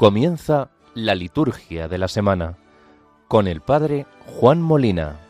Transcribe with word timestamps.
Comienza 0.00 0.70
la 0.94 1.14
liturgia 1.14 1.86
de 1.86 1.98
la 1.98 2.08
semana 2.08 2.56
con 3.28 3.46
el 3.46 3.60
Padre 3.60 4.06
Juan 4.24 4.62
Molina. 4.62 5.29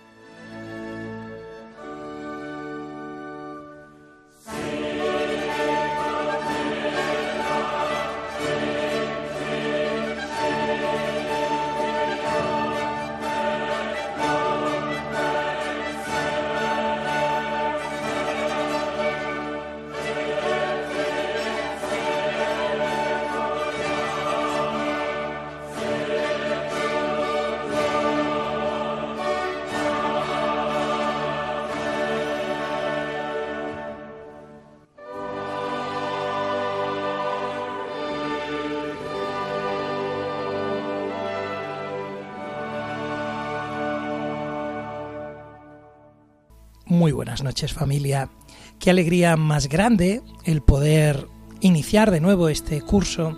Noches 47.51 47.73
familia. 47.73 48.31
Qué 48.79 48.91
alegría 48.91 49.37
más 49.37 49.69
grande 49.69 50.23
el 50.45 50.63
poder 50.63 51.27
iniciar 51.61 52.13
de 52.13 52.21
nuevo 52.21 52.49
este 52.49 52.81
curso 52.81 53.37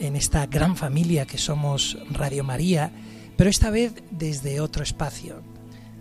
en 0.00 0.16
esta 0.16 0.46
gran 0.46 0.74
familia 0.74 1.26
que 1.26 1.38
somos 1.38 1.96
Radio 2.10 2.42
María, 2.42 2.90
pero 3.36 3.48
esta 3.48 3.70
vez 3.70 4.02
desde 4.10 4.60
otro 4.60 4.82
espacio. 4.82 5.42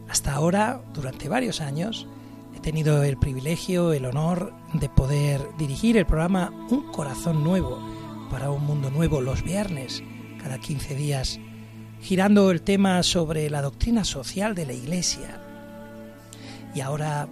Hasta 0.09 0.33
ahora, 0.33 0.81
durante 0.91 1.29
varios 1.29 1.61
años, 1.61 2.07
he 2.55 2.59
tenido 2.61 3.03
el 3.03 3.17
privilegio, 3.17 3.93
el 3.93 4.07
honor 4.07 4.51
de 4.73 4.89
poder 4.89 5.39
dirigir 5.59 5.97
el 5.97 6.07
programa 6.07 6.51
Un 6.71 6.91
Corazón 6.91 7.43
Nuevo 7.43 7.79
para 8.31 8.49
un 8.49 8.65
Mundo 8.65 8.89
Nuevo 8.89 9.21
los 9.21 9.43
viernes, 9.43 10.01
cada 10.41 10.57
15 10.57 10.95
días, 10.95 11.39
girando 12.01 12.49
el 12.49 12.63
tema 12.63 13.03
sobre 13.03 13.51
la 13.51 13.61
doctrina 13.61 14.03
social 14.03 14.55
de 14.55 14.65
la 14.65 14.73
Iglesia 14.73 15.44
y 16.75 16.81
ahora 16.81 17.27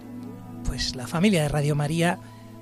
pues 0.64 0.96
la 0.96 1.06
familia 1.06 1.42
de 1.42 1.48
Radio 1.48 1.76
María 1.76 2.18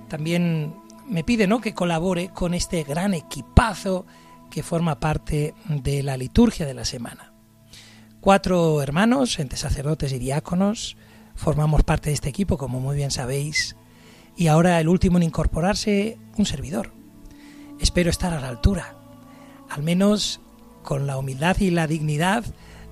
también 0.08 0.75
me 1.08 1.25
pide 1.25 1.47
¿no? 1.47 1.61
que 1.61 1.72
colabore 1.72 2.28
con 2.28 2.52
este 2.52 2.83
gran 2.83 3.14
equipazo 3.14 4.05
que 4.50 4.62
forma 4.62 5.00
parte 5.00 5.55
de 5.69 6.03
la 6.03 6.16
liturgia 6.16 6.66
de 6.66 6.75
la 6.75 6.84
semana. 6.84 7.33
Cuatro 8.20 8.83
hermanos, 8.83 9.38
entre 9.38 9.58
sacerdotes 9.58 10.12
y 10.12 10.19
diáconos, 10.19 10.97
formamos 11.34 11.83
parte 11.84 12.10
de 12.10 12.14
este 12.14 12.28
equipo, 12.28 12.58
como 12.58 12.78
muy 12.78 12.97
bien 12.97 13.10
sabéis, 13.10 13.77
y 14.36 14.48
ahora 14.48 14.78
el 14.78 14.88
último 14.88 15.16
en 15.16 15.25
incorporarse, 15.25 16.19
un 16.36 16.47
servidor. 16.47 16.92
Espero 17.80 18.10
estar 18.10 18.32
a 18.32 18.41
la 18.41 18.48
altura, 18.48 18.97
al 19.71 19.82
menos 19.82 20.41
con 20.82 21.06
la 21.06 21.16
humildad 21.16 21.56
y 21.60 21.71
la 21.71 21.87
dignidad 21.87 22.44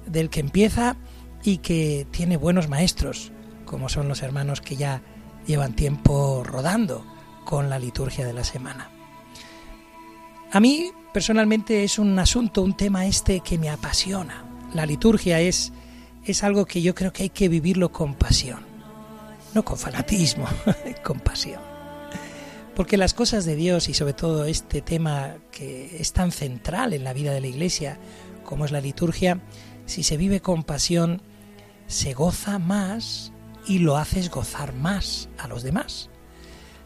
del 0.07 0.31
que 0.31 0.41
empieza 0.41 0.97
y 1.45 1.59
que 1.59 2.07
tiene 2.11 2.37
buenos 2.37 2.69
maestros, 2.69 3.33
como 3.71 3.89
son 3.89 4.09
los 4.09 4.23
hermanos 4.23 4.61
que 4.61 4.75
ya 4.75 5.01
llevan 5.47 5.77
tiempo 5.77 6.43
rodando 6.43 7.07
con 7.45 7.71
la 7.71 7.79
liturgia 7.79 8.27
de 8.27 8.33
la 8.33 8.43
semana. 8.43 8.91
A 10.51 10.59
mí 10.59 10.91
personalmente 11.13 11.85
es 11.85 12.01
un 12.01 12.19
asunto, 12.19 12.63
un 12.63 12.77
tema 12.77 13.07
este 13.07 13.39
que 13.39 13.59
me 13.59 13.71
apasiona. 13.71 14.45
La 14.75 14.87
liturgia 14.87 15.39
es, 15.39 15.73
es 16.25 16.43
algo 16.43 16.67
que 16.67 16.83
yo 16.83 16.97
creo 16.97 17.13
que 17.13 17.23
hay 17.23 17.31
que 17.31 17.49
vivirlo 17.49 17.93
con 17.93 18.15
pasión, 18.15 18.59
no 19.55 19.65
con 19.65 19.79
fanatismo, 19.79 20.49
con 21.05 21.21
pasión. 21.21 21.63
Porque 22.75 22.97
las 22.97 23.15
cosas 23.15 23.45
de 23.45 23.55
Dios 23.55 23.89
y 23.89 23.95
sobre 23.95 24.15
todo 24.15 24.47
este 24.47 24.83
tema 24.83 25.37
que 25.53 25.97
es 26.01 26.13
tan 26.13 26.33
central 26.33 26.93
en 26.93 27.05
la 27.05 27.13
vida 27.13 27.33
de 27.33 27.41
la 27.41 27.47
Iglesia 27.47 28.01
como 28.43 28.65
es 28.65 28.73
la 28.73 28.81
liturgia, 28.81 29.41
si 29.87 30.03
se 30.03 30.17
vive 30.17 30.41
con 30.41 30.65
pasión, 30.65 31.23
se 31.87 32.15
goza 32.15 32.59
más 32.59 33.33
y 33.71 33.79
lo 33.79 33.97
haces 33.97 34.31
gozar 34.31 34.75
más 34.75 35.29
a 35.39 35.47
los 35.47 35.63
demás. 35.63 36.11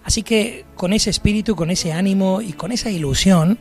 Así 0.05 0.23
que 0.23 0.67
con 0.75 0.93
ese 0.93 1.09
espíritu, 1.09 1.57
con 1.57 1.71
ese 1.71 1.95
ánimo 1.95 2.43
y 2.43 2.53
con 2.53 2.73
esa 2.73 2.91
ilusión, 2.91 3.59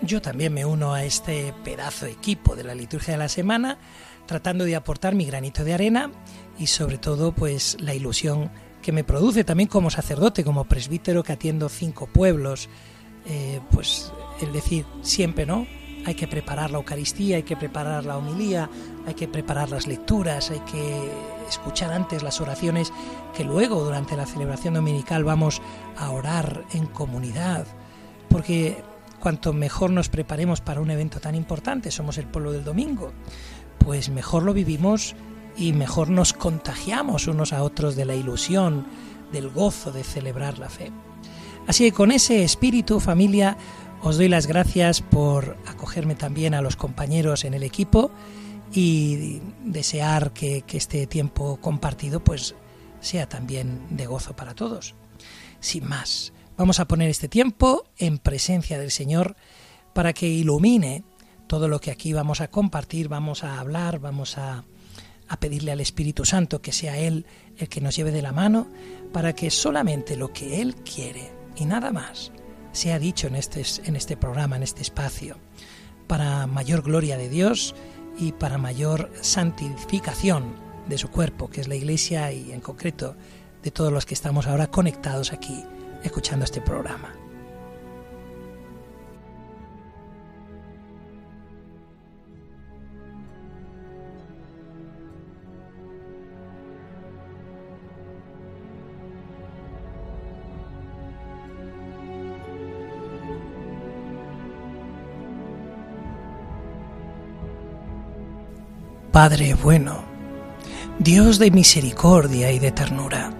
yo 0.00 0.22
también 0.22 0.54
me 0.54 0.64
uno 0.64 0.94
a 0.94 1.04
este 1.04 1.52
pedazo 1.62 2.06
de 2.06 2.12
equipo 2.12 2.56
de 2.56 2.64
la 2.64 2.74
liturgia 2.74 3.12
de 3.12 3.18
la 3.18 3.28
semana, 3.28 3.76
tratando 4.24 4.64
de 4.64 4.76
aportar 4.76 5.14
mi 5.14 5.26
granito 5.26 5.62
de 5.62 5.74
arena 5.74 6.10
y 6.58 6.68
sobre 6.68 6.96
todo 6.96 7.32
pues 7.32 7.76
la 7.80 7.94
ilusión 7.94 8.50
que 8.80 8.92
me 8.92 9.04
produce 9.04 9.44
también 9.44 9.68
como 9.68 9.90
sacerdote, 9.90 10.42
como 10.42 10.64
presbítero 10.64 11.22
que 11.22 11.32
atiendo 11.32 11.68
cinco 11.68 12.06
pueblos, 12.06 12.70
eh, 13.26 13.60
pues 13.70 14.10
el 14.40 14.54
decir 14.54 14.86
siempre, 15.02 15.44
¿no? 15.44 15.66
Hay 16.06 16.14
que 16.14 16.26
preparar 16.26 16.70
la 16.70 16.78
Eucaristía, 16.78 17.36
hay 17.36 17.42
que 17.42 17.58
preparar 17.58 18.06
la 18.06 18.16
homilía, 18.16 18.70
hay 19.06 19.12
que 19.12 19.28
preparar 19.28 19.68
las 19.68 19.86
lecturas, 19.86 20.50
hay 20.50 20.60
que 20.60 21.10
escuchar 21.48 21.92
antes 21.92 22.22
las 22.22 22.40
oraciones 22.40 22.92
que 23.36 23.44
luego 23.44 23.82
durante 23.82 24.16
la 24.16 24.26
celebración 24.26 24.74
dominical 24.74 25.24
vamos 25.24 25.60
a 25.96 26.10
orar 26.10 26.64
en 26.72 26.86
comunidad, 26.86 27.66
porque 28.28 28.82
cuanto 29.20 29.52
mejor 29.52 29.90
nos 29.90 30.08
preparemos 30.08 30.60
para 30.60 30.80
un 30.80 30.90
evento 30.90 31.20
tan 31.20 31.34
importante, 31.34 31.90
somos 31.90 32.18
el 32.18 32.26
pueblo 32.26 32.52
del 32.52 32.64
domingo, 32.64 33.12
pues 33.78 34.08
mejor 34.08 34.42
lo 34.42 34.54
vivimos 34.54 35.14
y 35.56 35.72
mejor 35.72 36.10
nos 36.10 36.32
contagiamos 36.32 37.26
unos 37.26 37.52
a 37.52 37.62
otros 37.62 37.96
de 37.96 38.04
la 38.04 38.14
ilusión, 38.14 38.86
del 39.32 39.48
gozo 39.50 39.90
de 39.92 40.04
celebrar 40.04 40.58
la 40.58 40.68
fe. 40.68 40.92
Así 41.66 41.84
que 41.84 41.92
con 41.92 42.12
ese 42.12 42.44
espíritu, 42.44 43.00
familia, 43.00 43.56
os 44.02 44.16
doy 44.16 44.28
las 44.28 44.46
gracias 44.46 45.02
por 45.02 45.56
acogerme 45.66 46.14
también 46.14 46.54
a 46.54 46.62
los 46.62 46.76
compañeros 46.76 47.44
en 47.44 47.54
el 47.54 47.62
equipo 47.62 48.10
y 48.72 49.40
desear 49.64 50.32
que, 50.32 50.64
este 50.68 51.06
tiempo 51.06 51.58
compartido 51.60 52.22
pues 52.22 52.54
sea 53.00 53.28
también 53.28 53.86
de 53.90 54.06
gozo 54.06 54.34
para 54.36 54.54
todos. 54.54 54.94
Sin 55.60 55.86
más, 55.86 56.32
vamos 56.56 56.80
a 56.80 56.86
poner 56.86 57.10
este 57.10 57.28
tiempo 57.28 57.84
en 57.96 58.18
presencia 58.18 58.78
del 58.78 58.90
Señor 58.90 59.36
para 59.94 60.12
que 60.12 60.28
ilumine 60.28 61.04
todo 61.46 61.68
lo 61.68 61.80
que 61.80 61.90
aquí 61.90 62.12
vamos 62.12 62.40
a 62.40 62.48
compartir, 62.48 63.08
vamos 63.08 63.42
a 63.42 63.58
hablar, 63.58 63.98
vamos 63.98 64.36
a, 64.36 64.64
a 65.28 65.40
pedirle 65.40 65.72
al 65.72 65.80
Espíritu 65.80 66.24
Santo 66.24 66.60
que 66.60 66.72
sea 66.72 66.98
Él 66.98 67.26
el 67.56 67.68
que 67.68 67.80
nos 67.80 67.96
lleve 67.96 68.12
de 68.12 68.22
la 68.22 68.32
mano 68.32 68.68
para 69.12 69.34
que 69.34 69.50
solamente 69.50 70.16
lo 70.16 70.32
que 70.32 70.60
Él 70.60 70.76
quiere 70.76 71.32
y 71.56 71.64
nada 71.64 71.90
más 71.90 72.32
sea 72.72 72.98
dicho 72.98 73.26
en 73.26 73.34
este, 73.34 73.62
en 73.84 73.96
este 73.96 74.16
programa, 74.16 74.56
en 74.56 74.62
este 74.62 74.82
espacio, 74.82 75.38
para 76.06 76.46
mayor 76.46 76.82
gloria 76.82 77.16
de 77.16 77.28
Dios 77.28 77.74
y 78.18 78.32
para 78.32 78.58
mayor 78.58 79.10
santificación 79.20 80.56
de 80.88 80.98
su 80.98 81.10
cuerpo, 81.10 81.48
que 81.48 81.60
es 81.60 81.68
la 81.68 81.74
Iglesia 81.76 82.32
y 82.32 82.52
en 82.52 82.60
concreto 82.60 83.16
de 83.62 83.70
todos 83.70 83.92
los 83.92 84.06
que 84.06 84.14
estamos 84.14 84.46
ahora 84.46 84.68
conectados 84.68 85.32
aquí 85.32 85.64
escuchando 86.02 86.44
este 86.44 86.60
programa. 86.60 87.17
Padre 109.18 109.54
bueno, 109.54 110.04
Dios 111.00 111.40
de 111.40 111.50
misericordia 111.50 112.52
y 112.52 112.60
de 112.60 112.70
ternura, 112.70 113.32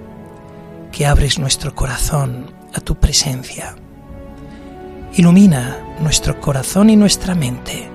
que 0.91 1.07
abres 1.07 1.39
nuestro 1.39 1.73
corazón 1.73 2.53
a 2.75 2.81
tu 2.81 2.97
presencia. 2.97 3.77
Ilumina 5.15 5.79
nuestro 6.01 6.41
corazón 6.41 6.91
y 6.91 6.97
nuestra 6.97 7.37
mente 7.37 7.89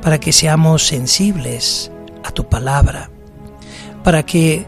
para 0.00 0.18
que 0.18 0.32
seamos 0.32 0.86
sensibles 0.86 1.92
a 2.24 2.30
tu 2.30 2.48
palabra, 2.48 3.10
para 4.02 4.24
que 4.24 4.64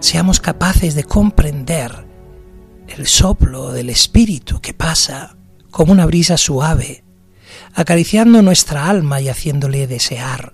seamos 0.00 0.40
capaces 0.40 0.94
de 0.94 1.04
comprender 1.04 2.04
el 2.86 3.06
soplo 3.06 3.72
del 3.72 3.88
Espíritu 3.88 4.60
que 4.60 4.74
pasa 4.74 5.38
como 5.70 5.90
una 5.90 6.04
brisa 6.04 6.36
suave, 6.36 7.02
acariciando 7.72 8.42
nuestra 8.42 8.90
alma 8.90 9.22
y 9.22 9.30
haciéndole 9.30 9.86
desear 9.86 10.52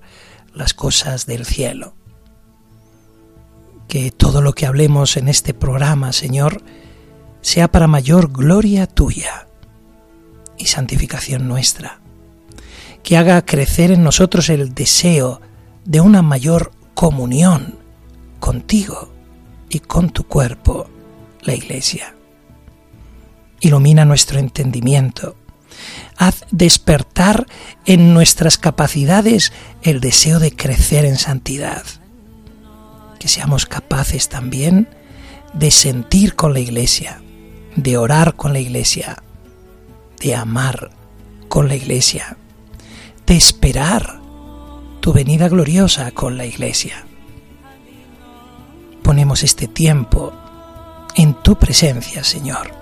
las 0.54 0.74
cosas 0.74 1.26
del 1.26 1.44
cielo. 1.44 1.94
Que 3.88 4.10
todo 4.10 4.40
lo 4.40 4.52
que 4.52 4.66
hablemos 4.66 5.16
en 5.16 5.28
este 5.28 5.54
programa, 5.54 6.12
Señor, 6.12 6.62
sea 7.40 7.70
para 7.70 7.86
mayor 7.86 8.32
gloria 8.32 8.86
tuya 8.86 9.48
y 10.58 10.66
santificación 10.66 11.48
nuestra. 11.48 12.00
que 13.02 13.16
haga 13.16 13.44
crecer 13.46 13.90
en 13.90 14.02
nosotros 14.02 14.50
el 14.50 14.74
deseo 14.74 15.40
de 15.84 16.00
una 16.00 16.22
mayor 16.22 16.72
comunión 16.94 17.78
contigo 18.38 19.10
y 19.68 19.80
con 19.80 20.10
tu 20.10 20.24
cuerpo, 20.24 20.88
la 21.42 21.54
Iglesia. 21.54 22.14
Ilumina 23.60 24.04
nuestro 24.04 24.38
entendimiento. 24.38 25.36
Haz 26.20 26.44
despertar 26.50 27.46
en 27.86 28.12
nuestras 28.12 28.58
capacidades 28.58 29.54
el 29.80 30.00
deseo 30.00 30.38
de 30.38 30.54
crecer 30.54 31.06
en 31.06 31.16
santidad. 31.16 31.82
Que 33.18 33.26
seamos 33.26 33.64
capaces 33.64 34.28
también 34.28 34.86
de 35.54 35.70
sentir 35.70 36.34
con 36.34 36.52
la 36.52 36.60
Iglesia, 36.60 37.22
de 37.74 37.96
orar 37.96 38.36
con 38.36 38.52
la 38.52 38.58
Iglesia, 38.58 39.16
de 40.20 40.34
amar 40.34 40.90
con 41.48 41.68
la 41.68 41.74
Iglesia, 41.74 42.36
de 43.24 43.36
esperar 43.36 44.20
tu 45.00 45.14
venida 45.14 45.48
gloriosa 45.48 46.10
con 46.10 46.36
la 46.36 46.44
Iglesia. 46.44 47.06
Ponemos 49.02 49.42
este 49.42 49.68
tiempo 49.68 50.34
en 51.14 51.32
tu 51.32 51.56
presencia, 51.56 52.22
Señor, 52.24 52.72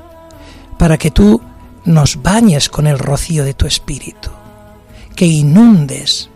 para 0.77 0.99
que 0.99 1.13
tú 1.13 1.41
nos 1.85 2.23
bañes 2.23 2.69
con 2.69 2.87
el 2.87 2.99
rocío 2.99 3.45
de 3.45 3.55
tu 3.55 3.67
Espíritu, 3.67 4.31
que 5.17 5.27
inundes 5.27 6.31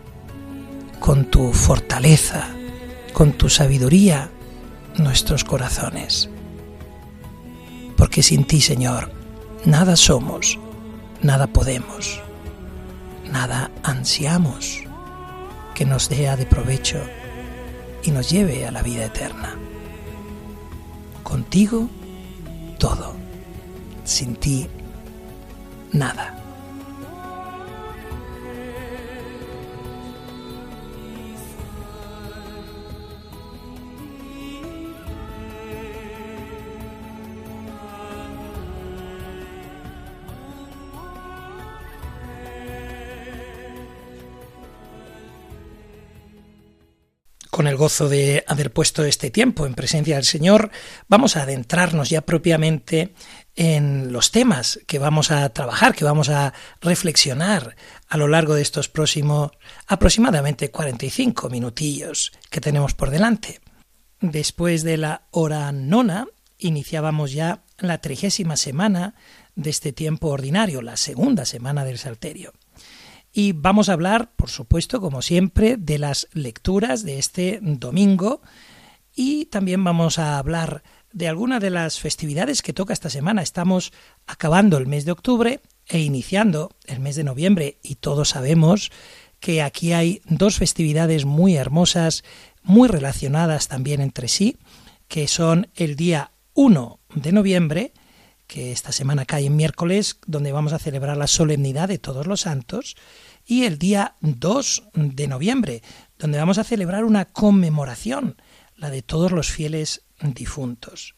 con 0.99 1.25
tu 1.25 1.51
fortaleza, 1.53 2.47
con 3.13 3.33
tu 3.33 3.49
sabiduría 3.49 4.29
nuestros 4.97 5.43
corazones. 5.43 6.29
Porque 7.97 8.23
sin 8.23 8.45
ti, 8.45 8.61
Señor, 8.61 9.11
nada 9.65 9.95
somos, 9.95 10.59
nada 11.21 11.47
podemos, 11.47 12.21
nada 13.31 13.71
ansiamos 13.83 14.83
que 15.73 15.85
nos 15.85 16.09
dé 16.09 16.35
de 16.35 16.45
provecho 16.45 16.99
y 18.03 18.11
nos 18.11 18.29
lleve 18.29 18.65
a 18.65 18.71
la 18.71 18.81
vida 18.81 19.05
eterna. 19.05 19.55
Contigo, 21.23 21.89
todo. 22.77 23.15
Sin 24.03 24.35
ti, 24.35 24.67
nada. 25.93 26.42
Con 47.53 47.67
el 47.67 47.77
gozo 47.77 48.09
de 48.09 48.43
haber 48.47 48.73
puesto 48.73 49.05
este 49.05 49.29
tiempo 49.29 49.67
en 49.67 49.75
presencia 49.75 50.15
del 50.15 50.23
Señor, 50.23 50.71
vamos 51.07 51.37
a 51.37 51.43
adentrarnos 51.43 52.09
ya 52.09 52.21
propiamente 52.21 53.13
en 53.55 54.11
los 54.11 54.31
temas 54.31 54.79
que 54.87 54.97
vamos 54.97 55.29
a 55.29 55.47
trabajar, 55.49 55.93
que 55.93 56.03
vamos 56.03 56.29
a 56.29 56.55
reflexionar 56.81 57.75
a 58.09 58.17
lo 58.17 58.27
largo 58.27 58.55
de 58.55 58.63
estos 58.63 58.89
próximos 58.89 59.51
aproximadamente 59.85 60.71
45 60.71 61.51
minutillos 61.51 62.31
que 62.49 62.59
tenemos 62.59 62.95
por 62.95 63.11
delante. 63.11 63.61
Después 64.19 64.81
de 64.81 64.97
la 64.97 65.27
hora 65.29 65.71
nona, 65.71 66.25
iniciábamos 66.57 67.33
ya 67.33 67.61
la 67.77 67.99
trigésima 67.99 68.57
semana 68.57 69.13
de 69.53 69.69
este 69.69 69.93
tiempo 69.93 70.29
ordinario, 70.29 70.81
la 70.81 70.97
segunda 70.97 71.45
semana 71.45 71.85
del 71.85 71.99
Salterio. 71.99 72.51
Y 73.35 73.53
vamos 73.53 73.89
a 73.89 73.93
hablar, 73.93 74.31
por 74.35 74.51
supuesto, 74.51 75.01
como 75.01 75.23
siempre, 75.23 75.75
de 75.75 75.97
las 75.97 76.27
lecturas 76.33 77.03
de 77.03 77.17
este 77.17 77.59
domingo 77.61 78.41
y 79.15 79.45
también 79.45 79.83
vamos 79.83 80.19
a 80.19 80.37
hablar 80.37 80.83
de 81.11 81.27
algunas 81.27 81.59
de 81.59 81.71
las 81.71 81.99
festividades 81.99 82.61
que 82.61 82.73
toca 82.73 82.93
esta 82.93 83.09
semana. 83.09 83.41
Estamos 83.41 83.91
acabando 84.27 84.77
el 84.77 84.85
mes 84.85 85.05
de 85.05 85.11
octubre 85.13 85.61
e 85.87 85.99
iniciando 85.99 86.71
el 86.85 86.99
mes 86.99 87.15
de 87.15 87.23
noviembre 87.23 87.79
y 87.81 87.95
todos 87.95 88.29
sabemos 88.29 88.91
que 89.39 89.63
aquí 89.63 89.93
hay 89.93 90.21
dos 90.25 90.57
festividades 90.57 91.25
muy 91.25 91.55
hermosas, 91.55 92.23
muy 92.61 92.87
relacionadas 92.87 93.67
también 93.67 93.99
entre 93.99 94.27
sí, 94.27 94.57
que 95.07 95.27
son 95.27 95.69
el 95.75 95.95
día 95.95 96.31
1 96.53 96.99
de 97.15 97.31
noviembre, 97.31 97.93
que 98.53 98.71
esta 98.71 98.91
semana 98.91 99.25
cae 99.25 99.47
en 99.47 99.55
miércoles, 99.55 100.19
donde 100.27 100.51
vamos 100.51 100.73
a 100.73 100.77
celebrar 100.77 101.17
la 101.17 101.25
solemnidad 101.25 101.87
de 101.87 101.97
todos 101.97 102.27
los 102.27 102.41
santos, 102.41 102.95
y 103.47 103.63
el 103.63 103.79
día 103.79 104.13
2 104.21 104.89
de 104.93 105.27
noviembre, 105.27 105.81
donde 106.19 106.37
vamos 106.37 106.59
a 106.59 106.63
celebrar 106.63 107.03
una 107.03 107.25
conmemoración, 107.25 108.39
la 108.75 108.91
de 108.91 109.01
todos 109.01 109.31
los 109.31 109.49
fieles 109.49 110.03
difuntos. 110.21 111.15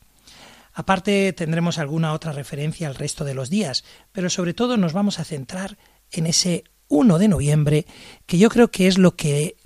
Aparte 0.72 1.34
tendremos 1.34 1.78
alguna 1.78 2.14
otra 2.14 2.32
referencia 2.32 2.88
al 2.88 2.96
resto 2.96 3.26
de 3.26 3.34
los 3.34 3.50
días, 3.50 3.84
pero 4.14 4.30
sobre 4.30 4.54
todo 4.54 4.78
nos 4.78 4.94
vamos 4.94 5.20
a 5.20 5.26
centrar 5.26 5.78
en 6.12 6.28
ese 6.28 6.64
1 6.88 7.18
de 7.18 7.28
noviembre, 7.28 7.86
que 8.28 8.38
yo 8.38 8.48
creo 8.48 8.72
que 8.72 8.88
es 8.88 8.98
lo 8.98 9.18
que 9.18 9.58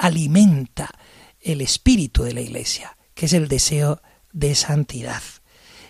alimenta 0.00 0.90
el 1.40 1.62
espíritu 1.62 2.24
de 2.24 2.34
la 2.34 2.42
Iglesia, 2.42 2.98
que 3.14 3.24
es 3.24 3.32
el 3.32 3.48
deseo 3.48 4.02
de 4.32 4.54
santidad. 4.54 5.22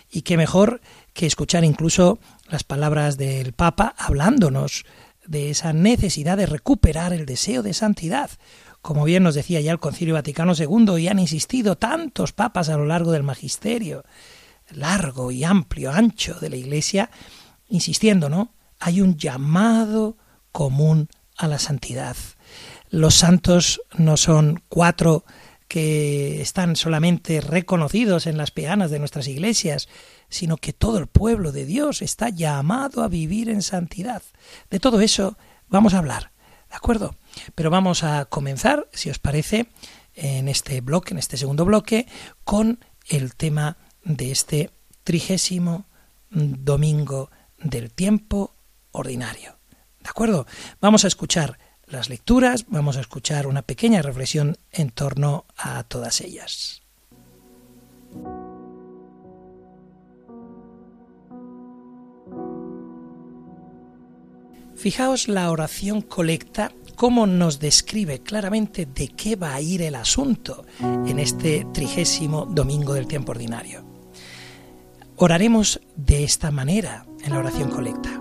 Y 0.09 0.23
qué 0.23 0.35
mejor 0.35 0.81
que 1.13 1.25
escuchar 1.25 1.63
incluso 1.63 2.19
las 2.49 2.63
palabras 2.63 3.17
del 3.17 3.53
Papa 3.53 3.95
hablándonos 3.97 4.85
de 5.25 5.49
esa 5.49 5.73
necesidad 5.73 6.37
de 6.37 6.45
recuperar 6.45 7.13
el 7.13 7.25
deseo 7.25 7.63
de 7.63 7.73
santidad. 7.73 8.29
Como 8.81 9.03
bien 9.03 9.23
nos 9.23 9.35
decía 9.35 9.61
ya 9.61 9.71
el 9.71 9.79
Concilio 9.79 10.15
Vaticano 10.15 10.53
II 10.57 10.97
y 10.97 11.07
han 11.07 11.19
insistido 11.19 11.77
tantos 11.77 12.33
papas 12.33 12.69
a 12.69 12.77
lo 12.77 12.85
largo 12.85 13.11
del 13.11 13.23
magisterio, 13.23 14.03
largo 14.71 15.31
y 15.31 15.43
amplio, 15.43 15.91
ancho 15.91 16.39
de 16.39 16.49
la 16.49 16.55
Iglesia, 16.55 17.11
insistiendo, 17.69 18.29
¿no? 18.29 18.53
Hay 18.79 19.01
un 19.01 19.17
llamado 19.17 20.17
común 20.51 21.09
a 21.37 21.47
la 21.47 21.59
santidad. 21.59 22.15
Los 22.89 23.15
santos 23.15 23.81
no 23.97 24.17
son 24.17 24.63
cuatro 24.67 25.23
que 25.71 26.41
están 26.41 26.75
solamente 26.75 27.39
reconocidos 27.39 28.27
en 28.27 28.35
las 28.35 28.51
peanas 28.51 28.91
de 28.91 28.99
nuestras 28.99 29.29
iglesias, 29.29 29.87
sino 30.27 30.57
que 30.57 30.73
todo 30.73 30.97
el 30.97 31.07
pueblo 31.07 31.53
de 31.53 31.63
Dios 31.63 32.01
está 32.01 32.27
llamado 32.27 33.03
a 33.03 33.07
vivir 33.07 33.47
en 33.47 33.61
santidad. 33.61 34.21
De 34.69 34.81
todo 34.81 34.99
eso 34.99 35.37
vamos 35.69 35.93
a 35.93 35.99
hablar, 35.99 36.33
¿de 36.69 36.75
acuerdo? 36.75 37.15
Pero 37.55 37.69
vamos 37.69 38.03
a 38.03 38.25
comenzar, 38.25 38.89
si 38.91 39.09
os 39.09 39.19
parece, 39.19 39.67
en 40.13 40.49
este 40.49 40.81
bloque, 40.81 41.13
en 41.13 41.19
este 41.19 41.37
segundo 41.37 41.63
bloque, 41.63 42.05
con 42.43 42.83
el 43.07 43.33
tema 43.35 43.77
de 44.03 44.31
este 44.31 44.71
trigésimo 45.05 45.85
domingo 46.31 47.31
del 47.59 47.93
tiempo 47.93 48.57
ordinario. 48.91 49.57
¿De 50.01 50.09
acuerdo? 50.09 50.45
Vamos 50.81 51.05
a 51.05 51.07
escuchar 51.07 51.57
las 51.91 52.09
lecturas, 52.09 52.65
vamos 52.67 52.97
a 52.97 53.01
escuchar 53.01 53.47
una 53.47 53.61
pequeña 53.61 54.01
reflexión 54.01 54.57
en 54.71 54.89
torno 54.89 55.45
a 55.57 55.83
todas 55.83 56.21
ellas. 56.21 56.81
Fijaos 64.75 65.27
la 65.27 65.51
oración 65.51 66.01
colecta, 66.01 66.71
cómo 66.95 67.27
nos 67.27 67.59
describe 67.59 68.21
claramente 68.21 68.87
de 68.87 69.09
qué 69.09 69.35
va 69.35 69.53
a 69.53 69.61
ir 69.61 69.83
el 69.83 69.93
asunto 69.93 70.65
en 70.79 71.19
este 71.19 71.67
trigésimo 71.71 72.47
domingo 72.47 72.95
del 72.95 73.07
tiempo 73.07 73.31
ordinario. 73.31 73.85
Oraremos 75.17 75.81
de 75.95 76.23
esta 76.23 76.49
manera 76.49 77.05
en 77.23 77.31
la 77.31 77.39
oración 77.39 77.69
colecta. 77.69 78.20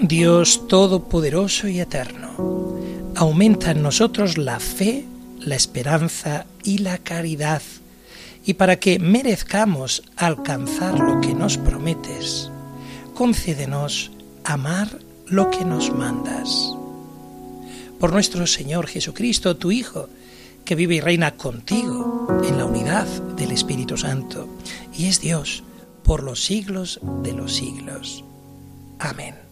Dios 0.00 0.68
Todopoderoso 0.68 1.68
y 1.68 1.80
Eterno, 1.80 2.76
aumenta 3.14 3.70
en 3.70 3.82
nosotros 3.82 4.36
la 4.36 4.60
fe, 4.60 5.06
la 5.40 5.56
esperanza 5.56 6.44
y 6.62 6.78
la 6.78 6.98
caridad, 6.98 7.62
y 8.44 8.54
para 8.54 8.76
que 8.76 8.98
merezcamos 8.98 10.02
alcanzar 10.16 10.98
lo 10.98 11.20
que 11.22 11.34
nos 11.34 11.56
prometes, 11.56 12.50
concédenos 13.14 14.10
amar 14.44 14.98
lo 15.26 15.50
que 15.50 15.64
nos 15.64 15.90
mandas. 15.92 16.74
Por 17.98 18.12
nuestro 18.12 18.46
Señor 18.46 18.88
Jesucristo, 18.88 19.56
tu 19.56 19.72
Hijo, 19.72 20.10
que 20.66 20.74
vive 20.74 20.96
y 20.96 21.00
reina 21.00 21.36
contigo 21.36 22.42
en 22.44 22.58
la 22.58 22.66
unidad 22.66 23.06
del 23.36 23.50
Espíritu 23.50 23.96
Santo, 23.96 24.46
y 24.94 25.06
es 25.06 25.22
Dios 25.22 25.64
por 26.02 26.22
los 26.22 26.44
siglos 26.44 27.00
de 27.22 27.32
los 27.32 27.54
siglos. 27.54 28.24
Amén. 28.98 29.45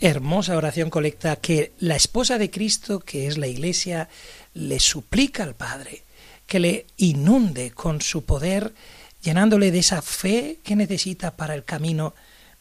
Hermosa 0.00 0.56
oración 0.56 0.90
colecta 0.90 1.36
que 1.36 1.72
la 1.78 1.96
esposa 1.96 2.36
de 2.36 2.50
Cristo, 2.50 3.00
que 3.00 3.26
es 3.26 3.38
la 3.38 3.46
Iglesia, 3.46 4.08
le 4.52 4.78
suplica 4.78 5.42
al 5.42 5.54
Padre 5.54 6.02
que 6.46 6.60
le 6.60 6.86
inunde 6.98 7.70
con 7.70 8.02
su 8.02 8.24
poder 8.24 8.74
llenándole 9.22 9.70
de 9.70 9.78
esa 9.78 10.02
fe 10.02 10.60
que 10.62 10.76
necesita 10.76 11.36
para 11.36 11.54
el 11.54 11.64
camino 11.64 12.14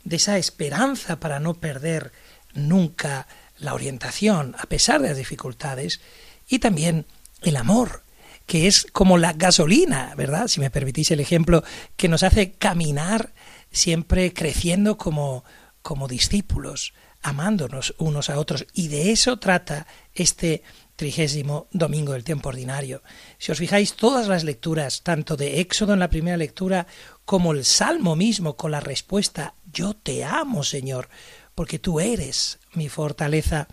de 0.05 0.15
esa 0.15 0.37
esperanza 0.37 1.19
para 1.19 1.39
no 1.39 1.55
perder 1.55 2.13
nunca 2.53 3.27
la 3.59 3.73
orientación 3.73 4.55
a 4.57 4.65
pesar 4.67 5.01
de 5.01 5.09
las 5.09 5.17
dificultades 5.17 5.99
y 6.47 6.59
también 6.59 7.05
el 7.41 7.57
amor 7.57 8.03
que 8.45 8.67
es 8.67 8.87
como 8.91 9.17
la 9.17 9.33
gasolina, 9.33 10.13
¿verdad? 10.15 10.47
Si 10.47 10.59
me 10.59 10.69
permitís 10.69 11.11
el 11.11 11.19
ejemplo, 11.19 11.63
que 11.97 12.07
nos 12.07 12.23
hace 12.23 12.51
caminar 12.51 13.33
siempre 13.71 14.33
creciendo 14.33 14.97
como, 14.97 15.43
como 15.81 16.07
discípulos, 16.07 16.93
amándonos 17.25 17.95
unos 17.97 18.29
a 18.29 18.37
otros. 18.37 18.67
Y 18.73 18.87
de 18.87 19.11
eso 19.11 19.37
trata 19.37 19.87
este 20.13 20.61
trigésimo 20.95 21.67
domingo 21.71 22.13
del 22.13 22.23
tiempo 22.23 22.49
ordinario. 22.49 23.01
Si 23.39 23.51
os 23.51 23.57
fijáis, 23.57 23.95
todas 23.95 24.27
las 24.27 24.43
lecturas, 24.43 25.01
tanto 25.01 25.35
de 25.35 25.59
Éxodo 25.59 25.93
en 25.93 25.99
la 25.99 26.11
primera 26.11 26.37
lectura 26.37 26.85
como 27.25 27.51
el 27.51 27.65
Salmo 27.65 28.15
mismo 28.15 28.55
con 28.55 28.69
la 28.69 28.79
respuesta, 28.79 29.55
yo 29.73 29.95
te 29.95 30.23
amo, 30.23 30.63
Señor, 30.63 31.09
porque 31.55 31.79
tú 31.79 31.99
eres 31.99 32.59
mi 32.73 32.89
fortaleza. 32.89 33.67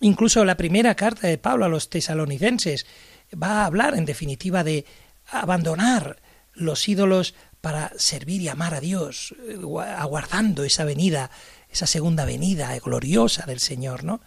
Incluso 0.00 0.42
la 0.46 0.56
primera 0.56 0.94
carta 0.94 1.28
de 1.28 1.36
Pablo 1.36 1.66
a 1.66 1.68
los 1.68 1.90
tesalonicenses 1.90 2.86
va 3.30 3.60
a 3.60 3.66
hablar 3.66 3.94
en 3.94 4.06
definitiva 4.06 4.64
de 4.64 4.86
abandonar 5.30 6.22
los 6.54 6.88
ídolos 6.88 7.34
para 7.60 7.92
servir 7.98 8.42
y 8.42 8.48
amar 8.48 8.74
a 8.74 8.80
Dios, 8.80 9.34
eh, 9.48 9.58
aguardando 9.96 10.64
esa 10.64 10.84
venida, 10.84 11.30
esa 11.70 11.86
segunda 11.86 12.24
venida 12.24 12.76
gloriosa 12.78 13.46
del 13.46 13.60
Señor, 13.60 14.04
¿no? 14.04 14.20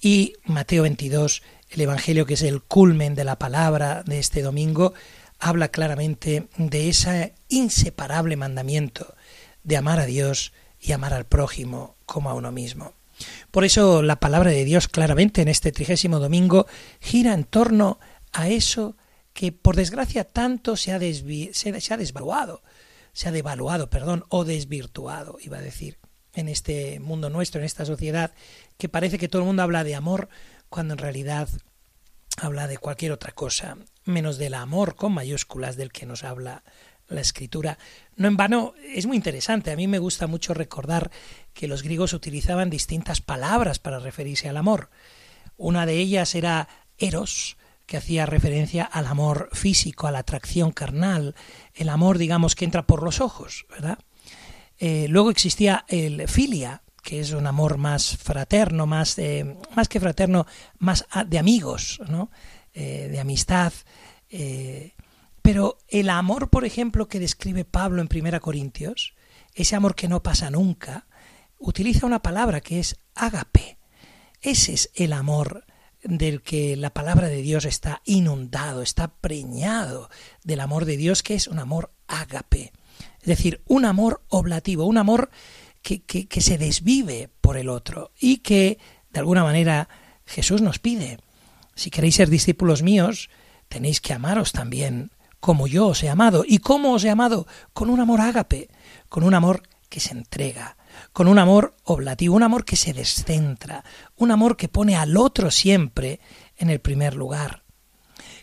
Y 0.00 0.34
Mateo 0.44 0.82
22, 0.82 1.42
el 1.70 1.80
Evangelio 1.80 2.26
que 2.26 2.34
es 2.34 2.42
el 2.42 2.62
culmen 2.62 3.14
de 3.14 3.24
la 3.24 3.38
palabra 3.38 4.02
de 4.04 4.18
este 4.18 4.42
domingo, 4.42 4.92
habla 5.38 5.68
claramente 5.68 6.48
de 6.56 6.88
ese 6.88 7.34
inseparable 7.48 8.36
mandamiento 8.36 9.14
de 9.62 9.76
amar 9.76 10.00
a 10.00 10.06
Dios 10.06 10.52
y 10.80 10.92
amar 10.92 11.12
al 11.12 11.26
prójimo 11.26 11.96
como 12.06 12.30
a 12.30 12.34
uno 12.34 12.52
mismo. 12.52 12.92
Por 13.50 13.64
eso 13.64 14.02
la 14.02 14.16
palabra 14.16 14.50
de 14.50 14.64
Dios 14.64 14.88
claramente 14.88 15.42
en 15.42 15.48
este 15.48 15.72
trigésimo 15.72 16.18
domingo 16.18 16.66
gira 17.00 17.32
en 17.32 17.44
torno 17.44 17.98
a 18.32 18.48
eso 18.48 18.96
que 19.32 19.52
por 19.52 19.76
desgracia 19.76 20.24
tanto 20.24 20.76
se 20.76 20.92
ha, 20.92 21.00
se, 21.00 21.92
ha 21.92 21.96
desvaluado, 21.96 22.62
se 23.12 23.28
ha 23.28 23.32
devaluado, 23.32 23.90
perdón, 23.90 24.24
o 24.28 24.44
desvirtuado, 24.44 25.38
iba 25.40 25.58
a 25.58 25.62
decir, 25.62 25.98
en 26.36 26.48
este 26.48 27.00
mundo 27.00 27.30
nuestro, 27.30 27.60
en 27.60 27.64
esta 27.64 27.84
sociedad, 27.84 28.32
que 28.78 28.88
parece 28.88 29.18
que 29.18 29.28
todo 29.28 29.42
el 29.42 29.46
mundo 29.46 29.62
habla 29.62 29.82
de 29.82 29.94
amor 29.94 30.28
cuando 30.68 30.94
en 30.94 30.98
realidad 30.98 31.48
habla 32.36 32.68
de 32.68 32.78
cualquier 32.78 33.12
otra 33.12 33.32
cosa, 33.32 33.78
menos 34.04 34.36
del 34.36 34.54
amor 34.54 34.94
con 34.94 35.12
mayúsculas 35.12 35.76
del 35.76 35.90
que 35.90 36.06
nos 36.06 36.22
habla 36.22 36.62
la 37.08 37.20
escritura. 37.20 37.78
No 38.16 38.28
en 38.28 38.36
vano, 38.36 38.74
es 38.94 39.06
muy 39.06 39.16
interesante. 39.16 39.70
A 39.70 39.76
mí 39.76 39.86
me 39.86 39.98
gusta 39.98 40.26
mucho 40.26 40.52
recordar 40.52 41.10
que 41.54 41.68
los 41.68 41.82
griegos 41.82 42.12
utilizaban 42.12 42.68
distintas 42.68 43.20
palabras 43.20 43.78
para 43.78 43.98
referirse 43.98 44.48
al 44.48 44.58
amor. 44.58 44.90
Una 45.56 45.86
de 45.86 45.94
ellas 45.94 46.34
era 46.34 46.68
eros, 46.98 47.56
que 47.86 47.96
hacía 47.96 48.26
referencia 48.26 48.84
al 48.84 49.06
amor 49.06 49.48
físico, 49.52 50.06
a 50.06 50.10
la 50.10 50.18
atracción 50.18 50.72
carnal, 50.72 51.34
el 51.74 51.88
amor, 51.88 52.18
digamos, 52.18 52.56
que 52.56 52.64
entra 52.64 52.86
por 52.86 53.02
los 53.02 53.20
ojos, 53.20 53.64
¿verdad? 53.70 53.98
Eh, 54.78 55.06
luego 55.08 55.30
existía 55.30 55.84
el 55.88 56.28
filia, 56.28 56.82
que 57.02 57.20
es 57.20 57.32
un 57.32 57.46
amor 57.46 57.78
más 57.78 58.16
fraterno, 58.16 58.86
más, 58.86 59.16
más 59.74 59.88
que 59.88 60.00
fraterno, 60.00 60.46
más 60.78 61.06
de 61.26 61.38
amigos, 61.38 62.00
¿no? 62.08 62.30
Eh, 62.78 63.08
de 63.10 63.20
amistad. 63.20 63.72
Eh, 64.28 64.92
pero 65.40 65.78
el 65.88 66.10
amor, 66.10 66.50
por 66.50 66.66
ejemplo, 66.66 67.08
que 67.08 67.18
describe 67.18 67.64
Pablo 67.64 68.02
en 68.02 68.08
1 68.14 68.40
Corintios, 68.42 69.14
ese 69.54 69.76
amor 69.76 69.94
que 69.94 70.08
no 70.08 70.22
pasa 70.22 70.50
nunca, 70.50 71.06
utiliza 71.58 72.04
una 72.04 72.20
palabra 72.20 72.60
que 72.60 72.78
es 72.78 72.96
ágape. 73.14 73.78
Ese 74.42 74.74
es 74.74 74.90
el 74.94 75.14
amor 75.14 75.64
del 76.02 76.42
que 76.42 76.76
la 76.76 76.92
palabra 76.92 77.28
de 77.28 77.40
Dios 77.40 77.64
está 77.64 78.02
inundado, 78.04 78.82
está 78.82 79.08
preñado 79.08 80.10
del 80.44 80.60
amor 80.60 80.84
de 80.84 80.98
Dios, 80.98 81.22
que 81.22 81.34
es 81.34 81.48
un 81.48 81.58
amor 81.58 81.92
ágape. 82.08 82.72
Es 83.26 83.38
decir, 83.38 83.60
un 83.66 83.84
amor 83.84 84.22
oblativo, 84.28 84.84
un 84.84 84.98
amor 84.98 85.30
que, 85.82 86.28
se 86.40 86.58
desvive 86.58 87.28
por 87.40 87.56
el 87.56 87.68
otro 87.68 88.12
y 88.20 88.36
que, 88.36 88.78
de 89.10 89.18
alguna 89.18 89.42
manera, 89.42 89.88
Jesús 90.26 90.62
nos 90.62 90.78
pide. 90.78 91.18
Si 91.74 91.90
queréis 91.90 92.14
ser 92.14 92.30
discípulos 92.30 92.84
míos, 92.84 93.28
tenéis 93.68 94.00
que 94.00 94.12
amaros 94.12 94.52
también 94.52 95.10
como 95.40 95.66
yo 95.66 95.88
os 95.88 96.04
he 96.04 96.08
amado. 96.08 96.44
¿Y 96.46 96.58
cómo 96.58 96.92
os 96.92 97.02
he 97.02 97.10
amado? 97.10 97.48
Con 97.72 97.90
un 97.90 97.98
amor 97.98 98.20
ágape, 98.20 98.68
con 99.08 99.24
un 99.24 99.34
amor 99.34 99.64
que 99.88 99.98
se 99.98 100.12
entrega, 100.12 100.76
con 101.12 101.26
un 101.26 101.40
amor 101.40 101.74
oblativo, 101.82 102.36
un 102.36 102.44
amor 102.44 102.64
que 102.64 102.76
se 102.76 102.92
descentra, 102.92 103.82
un 104.14 104.30
amor 104.30 104.56
que 104.56 104.68
pone 104.68 104.94
al 104.94 105.16
otro 105.16 105.50
siempre 105.50 106.20
en 106.56 106.70
el 106.70 106.78
primer 106.78 107.16
lugar. 107.16 107.64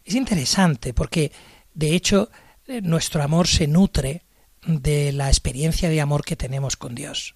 Es 0.03 0.15
interesante 0.15 0.93
porque, 0.93 1.31
de 1.73 1.95
hecho, 1.95 2.29
eh, 2.67 2.81
nuestro 2.81 3.23
amor 3.23 3.47
se 3.47 3.67
nutre 3.67 4.23
de 4.65 5.11
la 5.11 5.27
experiencia 5.27 5.89
de 5.89 6.01
amor 6.01 6.23
que 6.23 6.35
tenemos 6.35 6.77
con 6.77 6.95
Dios. 6.95 7.35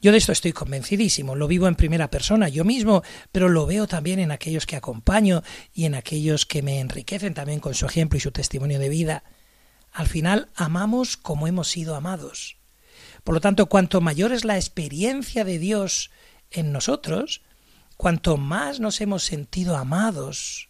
Yo 0.00 0.12
de 0.12 0.18
esto 0.18 0.32
estoy 0.32 0.52
convencidísimo, 0.52 1.34
lo 1.34 1.48
vivo 1.48 1.66
en 1.66 1.74
primera 1.74 2.08
persona 2.08 2.48
yo 2.48 2.64
mismo, 2.64 3.02
pero 3.32 3.48
lo 3.48 3.66
veo 3.66 3.86
también 3.86 4.20
en 4.20 4.30
aquellos 4.30 4.66
que 4.66 4.76
acompaño 4.76 5.42
y 5.74 5.84
en 5.86 5.94
aquellos 5.94 6.46
que 6.46 6.62
me 6.62 6.80
enriquecen 6.80 7.34
también 7.34 7.60
con 7.60 7.74
su 7.74 7.86
ejemplo 7.86 8.16
y 8.16 8.20
su 8.20 8.30
testimonio 8.30 8.78
de 8.78 8.88
vida. 8.88 9.24
Al 9.92 10.06
final 10.06 10.50
amamos 10.54 11.16
como 11.16 11.46
hemos 11.46 11.68
sido 11.68 11.96
amados. 11.96 12.58
Por 13.24 13.34
lo 13.34 13.40
tanto, 13.40 13.66
cuanto 13.66 14.00
mayor 14.00 14.32
es 14.32 14.44
la 14.44 14.56
experiencia 14.56 15.44
de 15.44 15.58
Dios 15.58 16.10
en 16.50 16.70
nosotros, 16.70 17.42
cuanto 17.96 18.36
más 18.36 18.78
nos 18.78 19.00
hemos 19.00 19.24
sentido 19.24 19.76
amados, 19.76 20.68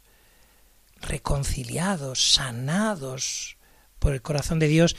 reconciliados, 1.01 2.33
sanados 2.33 3.59
por 3.99 4.15
el 4.15 4.23
corazón 4.23 4.59
de 4.59 4.69
Dios, 4.69 4.97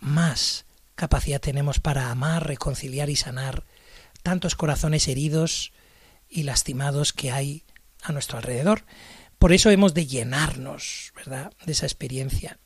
más 0.00 0.66
capacidad 0.94 1.40
tenemos 1.40 1.80
para 1.80 2.10
amar, 2.10 2.46
reconciliar 2.46 3.08
y 3.10 3.16
sanar 3.16 3.64
tantos 4.22 4.54
corazones 4.54 5.08
heridos 5.08 5.72
y 6.28 6.42
lastimados 6.42 7.12
que 7.12 7.30
hay 7.30 7.64
a 8.02 8.12
nuestro 8.12 8.38
alrededor. 8.38 8.84
Por 9.38 9.52
eso 9.52 9.70
hemos 9.70 9.94
de 9.94 10.06
llenarnos, 10.06 11.12
¿verdad?, 11.14 11.52
de 11.64 11.72
esa 11.72 11.86
experiencia. 11.86 12.58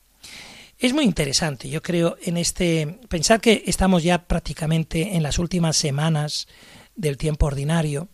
Es 0.79 0.93
muy 0.93 1.05
interesante, 1.05 1.69
yo 1.69 1.81
creo, 1.81 2.17
en 2.23 2.37
este 2.37 2.99
pensar 3.07 3.39
que 3.39 3.63
estamos 3.67 4.03
ya 4.03 4.25
prácticamente 4.25 5.15
en 5.15 5.23
las 5.23 5.39
últimas 5.39 5.77
semanas 5.77 6.47
del 6.95 7.17
tiempo 7.17 7.45
ordinario 7.45 8.09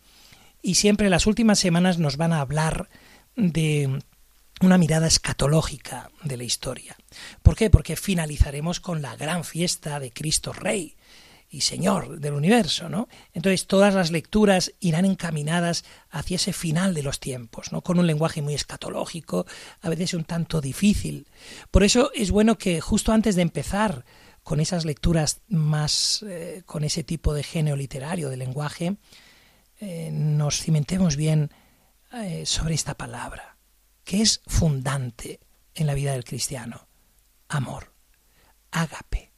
y 0.62 0.74
siempre 0.74 1.10
las 1.10 1.26
últimas 1.26 1.58
semanas 1.58 1.98
nos 1.98 2.16
van 2.16 2.32
a 2.32 2.40
hablar 2.40 2.88
de 3.34 4.02
una 4.60 4.78
mirada 4.78 5.06
escatológica 5.06 6.10
de 6.22 6.36
la 6.36 6.44
historia. 6.44 6.96
¿Por 7.42 7.56
qué? 7.56 7.70
Porque 7.70 7.96
finalizaremos 7.96 8.80
con 8.80 9.00
la 9.02 9.16
gran 9.16 9.44
fiesta 9.44 9.98
de 9.98 10.12
Cristo 10.12 10.52
Rey 10.52 10.96
y 11.48 11.62
Señor 11.62 12.20
del 12.20 12.34
universo, 12.34 12.88
¿no? 12.88 13.08
Entonces 13.32 13.66
todas 13.66 13.94
las 13.94 14.12
lecturas 14.12 14.72
irán 14.78 15.04
encaminadas 15.04 15.84
hacia 16.10 16.36
ese 16.36 16.52
final 16.52 16.94
de 16.94 17.02
los 17.02 17.18
tiempos, 17.18 17.72
¿no? 17.72 17.80
Con 17.80 17.98
un 17.98 18.06
lenguaje 18.06 18.42
muy 18.42 18.54
escatológico, 18.54 19.46
a 19.80 19.88
veces 19.88 20.14
un 20.14 20.24
tanto 20.24 20.60
difícil. 20.60 21.26
Por 21.70 21.82
eso 21.82 22.12
es 22.14 22.30
bueno 22.30 22.56
que 22.56 22.80
justo 22.80 23.12
antes 23.12 23.34
de 23.34 23.42
empezar 23.42 24.04
con 24.44 24.60
esas 24.60 24.84
lecturas 24.84 25.40
más, 25.48 26.24
eh, 26.28 26.62
con 26.66 26.84
ese 26.84 27.02
tipo 27.02 27.34
de 27.34 27.42
género 27.42 27.76
literario, 27.76 28.28
de 28.28 28.36
lenguaje, 28.36 28.96
eh, 29.80 30.10
nos 30.12 30.60
cimentemos 30.60 31.16
bien 31.16 31.50
eh, 32.12 32.44
sobre 32.44 32.74
esta 32.74 32.94
palabra 32.94 33.49
que 34.04 34.22
es 34.22 34.40
fundante 34.46 35.40
en 35.74 35.86
la 35.86 35.94
vida 35.94 36.12
del 36.12 36.24
cristiano. 36.24 36.88
Amor, 37.48 37.92
ágape, 38.70 39.32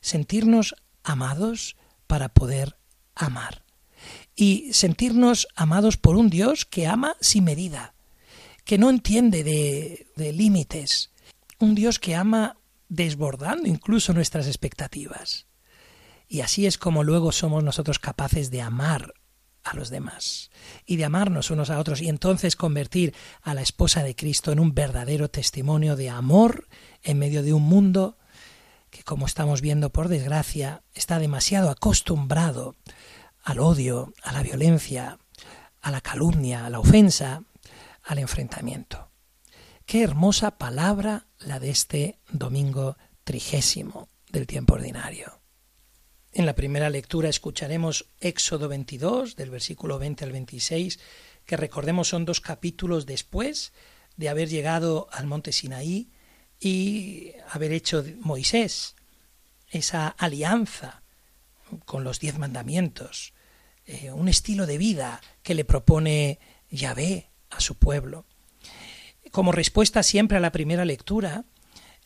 sentirnos 0.00 0.74
amados 1.02 1.76
para 2.06 2.28
poder 2.28 2.78
amar. 3.14 3.64
Y 4.34 4.72
sentirnos 4.72 5.48
amados 5.56 5.96
por 5.96 6.16
un 6.16 6.28
Dios 6.28 6.64
que 6.64 6.86
ama 6.86 7.16
sin 7.20 7.44
medida, 7.44 7.94
que 8.64 8.78
no 8.78 8.90
entiende 8.90 9.42
de, 9.42 10.08
de 10.16 10.32
límites, 10.32 11.10
un 11.58 11.74
Dios 11.74 11.98
que 11.98 12.14
ama 12.14 12.56
desbordando 12.88 13.68
incluso 13.68 14.12
nuestras 14.12 14.46
expectativas. 14.46 15.46
Y 16.28 16.40
así 16.40 16.66
es 16.66 16.76
como 16.78 17.04
luego 17.04 17.32
somos 17.32 17.64
nosotros 17.64 17.98
capaces 17.98 18.50
de 18.50 18.60
amar 18.60 19.14
a 19.66 19.74
los 19.74 19.90
demás 19.90 20.50
y 20.86 20.96
de 20.96 21.04
amarnos 21.04 21.50
unos 21.50 21.70
a 21.70 21.78
otros 21.78 22.00
y 22.00 22.08
entonces 22.08 22.56
convertir 22.56 23.14
a 23.42 23.52
la 23.52 23.62
esposa 23.62 24.02
de 24.02 24.14
Cristo 24.14 24.52
en 24.52 24.60
un 24.60 24.74
verdadero 24.74 25.28
testimonio 25.28 25.96
de 25.96 26.08
amor 26.08 26.68
en 27.02 27.18
medio 27.18 27.42
de 27.42 27.52
un 27.52 27.62
mundo 27.62 28.16
que 28.90 29.02
como 29.02 29.26
estamos 29.26 29.60
viendo 29.60 29.90
por 29.90 30.08
desgracia 30.08 30.82
está 30.94 31.18
demasiado 31.18 31.70
acostumbrado 31.70 32.76
al 33.42 33.60
odio, 33.60 34.12
a 34.22 34.32
la 34.32 34.42
violencia, 34.42 35.18
a 35.82 35.90
la 35.90 36.00
calumnia, 36.00 36.66
a 36.66 36.70
la 36.70 36.80
ofensa, 36.80 37.42
al 38.02 38.18
enfrentamiento. 38.18 39.10
Qué 39.84 40.02
hermosa 40.02 40.58
palabra 40.58 41.26
la 41.38 41.60
de 41.60 41.70
este 41.70 42.18
domingo 42.30 42.96
trigésimo 43.24 44.08
del 44.30 44.46
tiempo 44.46 44.74
ordinario. 44.74 45.35
En 46.36 46.44
la 46.44 46.54
primera 46.54 46.90
lectura 46.90 47.30
escucharemos 47.30 48.10
Éxodo 48.20 48.68
22, 48.68 49.36
del 49.36 49.48
versículo 49.48 49.98
20 49.98 50.22
al 50.22 50.32
26, 50.32 50.98
que 51.46 51.56
recordemos 51.56 52.08
son 52.08 52.26
dos 52.26 52.42
capítulos 52.42 53.06
después 53.06 53.72
de 54.18 54.28
haber 54.28 54.50
llegado 54.50 55.08
al 55.12 55.26
monte 55.26 55.50
Sinaí 55.50 56.10
y 56.60 57.32
haber 57.48 57.72
hecho 57.72 58.04
Moisés 58.20 58.96
esa 59.70 60.08
alianza 60.08 61.00
con 61.86 62.04
los 62.04 62.20
diez 62.20 62.36
mandamientos, 62.36 63.32
eh, 63.86 64.12
un 64.12 64.28
estilo 64.28 64.66
de 64.66 64.76
vida 64.76 65.22
que 65.42 65.54
le 65.54 65.64
propone 65.64 66.38
Yahvé 66.70 67.30
a 67.48 67.60
su 67.60 67.76
pueblo. 67.76 68.26
Como 69.30 69.52
respuesta 69.52 70.02
siempre 70.02 70.36
a 70.36 70.40
la 70.40 70.52
primera 70.52 70.84
lectura, 70.84 71.46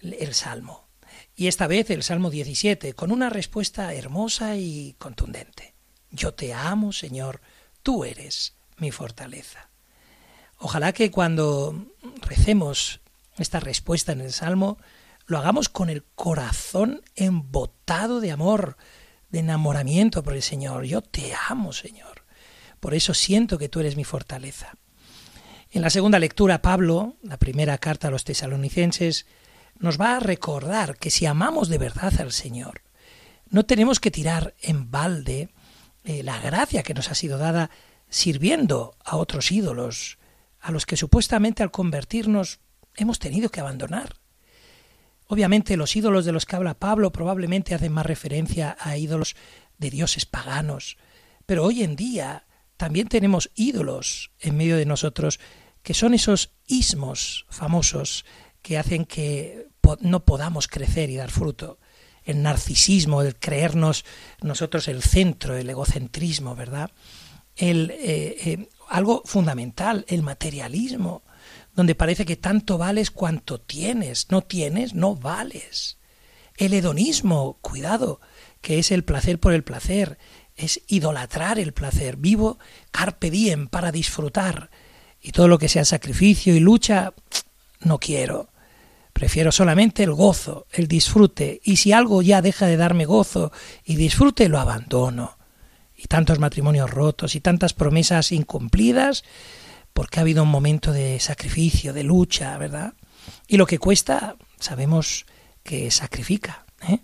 el 0.01 0.35
Salmo 0.35 0.90
y 1.41 1.47
esta 1.47 1.67
vez 1.67 1.89
el 1.89 2.03
Salmo 2.03 2.29
17, 2.29 2.93
con 2.93 3.11
una 3.11 3.31
respuesta 3.31 3.95
hermosa 3.95 4.57
y 4.57 4.95
contundente. 4.99 5.73
Yo 6.11 6.35
te 6.35 6.53
amo, 6.53 6.93
Señor, 6.93 7.41
tú 7.83 8.05
eres 8.05 8.57
mi 8.77 8.91
fortaleza. 8.91 9.71
Ojalá 10.59 10.93
que 10.93 11.11
cuando 11.11 11.95
recemos 12.21 13.01
esta 13.39 13.59
respuesta 13.59 14.13
en 14.13 14.21
el 14.21 14.35
Salmo, 14.35 14.77
lo 15.25 15.39
hagamos 15.39 15.71
con 15.71 15.89
el 15.89 16.05
corazón 16.15 17.01
embotado 17.17 18.21
de 18.21 18.33
amor, 18.33 18.77
de 19.31 19.39
enamoramiento 19.39 20.23
por 20.23 20.35
el 20.35 20.43
Señor. 20.43 20.85
Yo 20.85 21.01
te 21.01 21.33
amo, 21.49 21.73
Señor. 21.73 22.27
Por 22.81 22.93
eso 22.93 23.15
siento 23.15 23.57
que 23.57 23.71
tú 23.71 23.81
eres 23.81 23.97
mi 23.97 24.05
fortaleza. 24.05 24.75
En 25.71 25.81
la 25.81 25.89
segunda 25.89 26.19
lectura, 26.19 26.61
Pablo, 26.61 27.17
la 27.23 27.39
primera 27.39 27.79
carta 27.79 28.09
a 28.09 28.11
los 28.11 28.25
tesalonicenses, 28.25 29.25
nos 29.81 30.01
va 30.01 30.17
a 30.17 30.21
recordar 30.21 30.97
que 30.99 31.11
si 31.11 31.27
amamos 31.27 31.69
de 31.69 31.79
verdad 31.79 32.13
al 32.21 32.33
Señor, 32.33 32.83
no 33.49 33.65
tenemos 33.65 33.99
que 33.99 34.11
tirar 34.11 34.55
en 34.61 34.91
balde 34.91 35.49
eh, 36.05 36.23
la 36.23 36.39
gracia 36.39 36.83
que 36.83 36.95
nos 36.95 37.11
ha 37.11 37.15
sido 37.15 37.39
dada 37.39 37.71
sirviendo 38.09 38.97
a 39.05 39.17
otros 39.17 39.51
ídolos, 39.51 40.19
a 40.61 40.71
los 40.71 40.85
que 40.85 40.97
supuestamente 40.97 41.63
al 41.63 41.71
convertirnos 41.71 42.61
hemos 42.95 43.19
tenido 43.19 43.49
que 43.49 43.61
abandonar. 43.61 44.17
Obviamente 45.27 45.77
los 45.77 45.97
ídolos 45.97 46.25
de 46.25 46.33
los 46.33 46.45
que 46.45 46.57
habla 46.57 46.75
Pablo 46.75 47.11
probablemente 47.11 47.75
hacen 47.75 47.93
más 47.93 48.05
referencia 48.05 48.77
a 48.79 48.97
ídolos 48.99 49.35
de 49.79 49.91
dioses 49.91 50.27
paganos, 50.27 50.99
pero 51.47 51.65
hoy 51.65 51.83
en 51.83 51.97
día 51.97 52.47
también 52.77 53.09
tenemos 53.09 53.51
ídolos 53.55 54.33
en 54.41 54.57
medio 54.57 54.77
de 54.77 54.87
nosotros 54.87 55.41
que 55.83 55.95
son 55.95 56.13
esos 56.13 56.53
ismos 56.67 57.47
famosos 57.49 58.27
que 58.63 58.77
hacen 58.77 59.07
que 59.07 59.70
no 60.01 60.25
podamos 60.25 60.69
crecer 60.69 61.11
y 61.11 61.17
dar 61.17 61.31
fruto. 61.31 61.79
El 62.25 62.43
narcisismo, 62.43 63.23
el 63.23 63.37
creernos 63.37 64.05
nosotros 64.43 64.89
el 64.89 65.03
centro, 65.03 65.57
el 65.57 65.71
egocentrismo, 65.71 66.55
¿verdad? 66.55 66.91
El, 67.57 67.91
eh, 67.91 68.37
eh, 68.45 68.69
algo 68.89 69.23
fundamental, 69.25 70.05
el 70.09 70.23
materialismo, 70.23 71.23
donde 71.75 71.95
parece 71.95 72.25
que 72.25 72.37
tanto 72.37 72.79
vales 72.79 73.11
cuanto 73.11 73.61
tienes, 73.61 74.31
no 74.31 74.43
tienes, 74.43 74.95
no 74.95 75.17
vales. 75.17 75.99
El 76.57 76.75
hedonismo, 76.75 77.59
cuidado, 77.63 78.21
que 78.61 78.79
es 78.79 78.91
el 78.91 79.05
placer 79.05 79.41
por 79.41 79.55
el 79.55 79.65
placer, 79.65 80.19
es 80.57 80.83
idolatrar 80.89 81.59
el 81.59 81.73
placer, 81.73 82.17
vivo 82.17 82.59
carpe 82.91 83.31
diem 83.31 83.69
para 83.69 83.93
disfrutar, 83.93 84.71
y 85.23 85.33
todo 85.33 85.49
lo 85.49 85.59
que 85.59 85.69
sea 85.69 85.85
sacrificio 85.85 86.55
y 86.55 86.61
lucha, 86.61 87.15
no 87.81 87.99
quiero. 87.99 88.50
Prefiero 89.13 89.53
solamente 89.53 90.03
el 90.03 90.13
gozo, 90.13 90.67
el 90.73 90.89
disfrute, 90.89 91.61
y 91.65 91.77
si 91.77 91.93
algo 91.93 92.23
ya 92.23 92.43
deja 92.43 92.67
de 92.67 92.77
darme 92.77 93.05
gozo 93.05 93.53
y 93.85 93.97
disfrute, 93.97 94.49
lo 94.49 94.59
abandono. 94.59 95.39
Y 95.97 96.05
tantos 96.05 96.39
matrimonios 96.39 96.91
rotos 96.91 97.35
y 97.35 97.41
tantas 97.41 97.75
promesas 97.75 98.33
incumplidas, 98.33 99.25
porque 99.93 100.19
ha 100.19 100.23
habido 100.23 100.43
un 100.43 100.49
momento 100.49 100.93
de 100.93 101.21
sacrificio, 101.21 101.93
de 101.93 102.05
lucha, 102.05 102.57
¿verdad? 102.57 102.95
Y 103.47 103.57
lo 103.57 103.67
que 103.67 103.79
cuesta, 103.79 104.37
sabemos 104.59 105.27
que 105.63 105.91
sacrifica. 105.91 106.65
¿eh? 106.89 107.01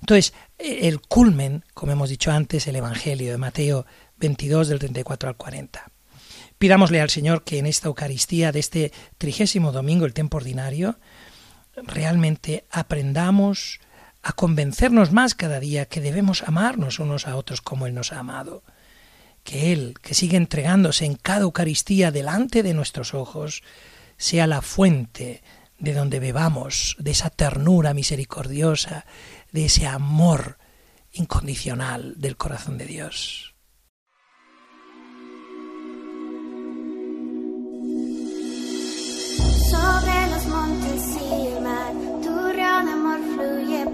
Entonces, 0.00 0.32
el 0.58 1.00
culmen, 1.00 1.64
como 1.74 1.92
hemos 1.92 2.08
dicho 2.08 2.30
antes, 2.30 2.66
el 2.66 2.76
Evangelio 2.76 3.32
de 3.32 3.38
Mateo 3.38 3.86
22 4.18 4.68
del 4.68 4.78
34 4.78 5.28
al 5.28 5.36
40. 5.36 5.90
Pidámosle 6.58 7.00
al 7.00 7.10
Señor 7.10 7.42
que 7.42 7.58
en 7.58 7.66
esta 7.66 7.88
Eucaristía 7.88 8.52
de 8.52 8.60
este 8.60 8.92
trigésimo 9.16 9.72
domingo, 9.72 10.04
el 10.04 10.12
tiempo 10.12 10.36
ordinario, 10.36 10.98
realmente 11.84 12.64
aprendamos 12.70 13.80
a 14.22 14.32
convencernos 14.32 15.12
más 15.12 15.34
cada 15.34 15.60
día 15.60 15.86
que 15.86 16.00
debemos 16.00 16.42
amarnos 16.42 16.98
unos 16.98 17.26
a 17.26 17.36
otros 17.36 17.60
como 17.60 17.86
Él 17.86 17.94
nos 17.94 18.12
ha 18.12 18.18
amado. 18.18 18.62
Que 19.44 19.72
Él, 19.72 19.94
que 20.02 20.14
sigue 20.14 20.36
entregándose 20.36 21.06
en 21.06 21.14
cada 21.14 21.42
Eucaristía 21.42 22.10
delante 22.10 22.62
de 22.62 22.74
nuestros 22.74 23.14
ojos, 23.14 23.62
sea 24.16 24.46
la 24.46 24.60
fuente 24.60 25.42
de 25.78 25.94
donde 25.94 26.20
bebamos 26.20 26.96
de 26.98 27.12
esa 27.12 27.30
ternura 27.30 27.94
misericordiosa, 27.94 29.06
de 29.50 29.64
ese 29.64 29.86
amor 29.86 30.58
incondicional 31.12 32.14
del 32.18 32.36
corazón 32.36 32.76
de 32.76 32.86
Dios. 32.86 33.54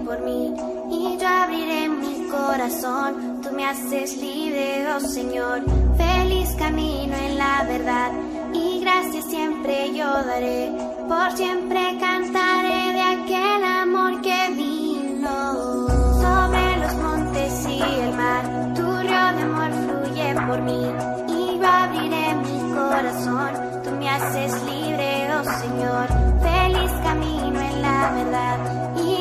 Por 0.05 0.21
mí 0.21 0.53
y 0.89 1.17
yo 1.17 1.27
abriré 1.27 1.89
mi 1.89 2.27
corazón. 2.29 3.41
Tú 3.41 3.49
me 3.51 3.65
haces 3.65 4.17
libre, 4.17 4.85
oh 4.95 4.99
Señor. 4.99 5.61
Feliz 5.97 6.55
camino 6.57 7.15
en 7.15 7.37
la 7.37 7.63
verdad 7.67 8.11
y 8.53 8.79
gracias 8.79 9.25
siempre 9.25 9.93
yo 9.93 10.05
daré. 10.05 10.71
Por 11.07 11.31
siempre 11.33 11.97
cantaré 11.99 12.93
de 12.93 13.01
aquel 13.01 13.63
amor 13.63 14.21
que 14.21 14.53
vino 14.55 15.87
sobre 16.21 16.77
los 16.77 16.95
montes 16.95 17.67
y 17.67 17.81
el 17.81 18.13
mar. 18.13 18.73
Tu 18.73 18.83
río 18.83 19.25
de 19.35 19.41
amor 19.49 19.71
fluye 19.83 20.33
por 20.47 20.61
mí 20.61 20.85
y 21.27 21.59
yo 21.59 21.67
abriré 21.67 22.35
mi 22.35 22.73
corazón. 22.73 23.66
Haces 24.07 24.63
libre, 24.63 25.27
oh 25.35 25.43
Señor. 25.59 26.07
Feliz 26.41 26.91
camino 27.03 27.61
en 27.61 27.81
la 27.81 28.11
verdad 28.11 28.77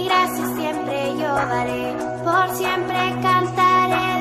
gracias 0.07 0.49
siempre 0.57 1.13
yo 1.19 1.35
daré, 1.35 1.97
por 2.25 2.57
siempre 2.57 2.97
cantaré 3.23 4.16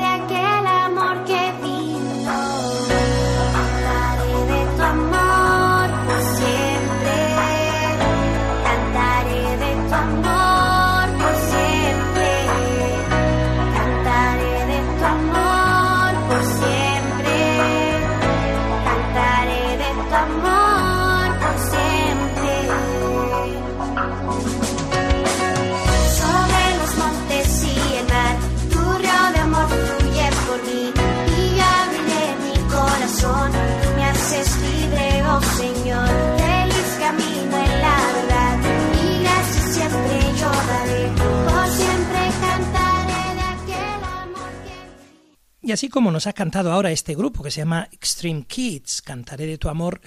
así 45.76 45.90
como 45.90 46.10
nos 46.10 46.26
ha 46.26 46.32
cantado 46.32 46.72
ahora 46.72 46.90
este 46.90 47.14
grupo 47.14 47.42
que 47.42 47.50
se 47.50 47.60
llama 47.60 47.86
Extreme 47.92 48.46
Kids, 48.46 49.02
Cantaré 49.02 49.44
de 49.44 49.58
tu 49.58 49.68
amor, 49.68 50.00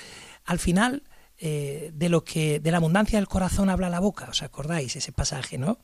al 0.45 0.57
final 0.57 1.03
eh, 1.37 1.91
de 1.93 2.09
lo 2.09 2.23
que 2.23 2.59
de 2.59 2.71
la 2.71 2.77
abundancia 2.77 3.19
del 3.19 3.27
corazón 3.27 3.69
habla 3.69 3.87
la 3.87 3.99
boca, 3.99 4.27
¿os 4.31 4.41
acordáis 4.41 4.95
ese 4.95 5.11
pasaje, 5.11 5.59
no? 5.59 5.77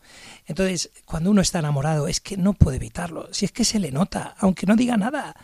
Entonces, 0.48 0.90
cuando 1.06 1.30
uno 1.30 1.42
está 1.42 1.60
enamorado 1.60 2.08
es 2.08 2.20
que 2.20 2.36
no 2.36 2.54
puede 2.54 2.78
evitarlo, 2.78 3.32
si 3.32 3.46
es 3.46 3.52
que 3.52 3.64
se 3.64 3.78
le 3.78 3.92
nota, 3.92 4.34
aunque 4.40 4.66
no 4.66 4.76
diga 4.76 4.98
nada. 4.98 5.36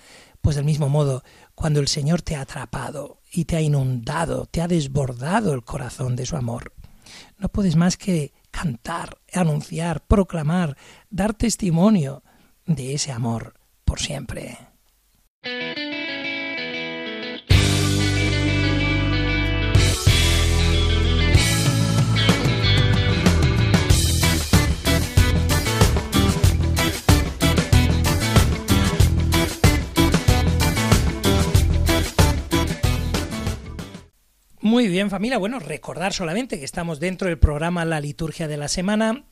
Pues 0.41 0.55
del 0.55 0.65
mismo 0.65 0.89
modo, 0.89 1.23
cuando 1.53 1.79
el 1.79 1.87
Señor 1.87 2.23
te 2.23 2.35
ha 2.35 2.41
atrapado 2.41 3.21
y 3.31 3.45
te 3.45 3.57
ha 3.57 3.61
inundado, 3.61 4.47
te 4.47 4.63
ha 4.63 4.67
desbordado 4.67 5.53
el 5.53 5.63
corazón 5.63 6.15
de 6.15 6.25
su 6.25 6.35
amor, 6.35 6.73
no 7.37 7.47
puedes 7.49 7.75
más 7.75 7.95
que 7.95 8.33
cantar, 8.49 9.19
anunciar, 9.31 10.01
proclamar, 10.01 10.77
dar 11.11 11.35
testimonio 11.35 12.23
de 12.65 12.95
ese 12.95 13.11
amor 13.11 13.60
por 13.91 13.99
siempre. 13.99 14.57
Muy 34.61 34.87
bien 34.87 35.09
familia, 35.09 35.37
bueno, 35.37 35.59
recordar 35.59 36.13
solamente 36.13 36.57
que 36.59 36.63
estamos 36.63 37.01
dentro 37.01 37.27
del 37.27 37.37
programa 37.37 37.83
La 37.83 37.99
Liturgia 37.99 38.47
de 38.47 38.55
la 38.55 38.69
Semana 38.69 39.25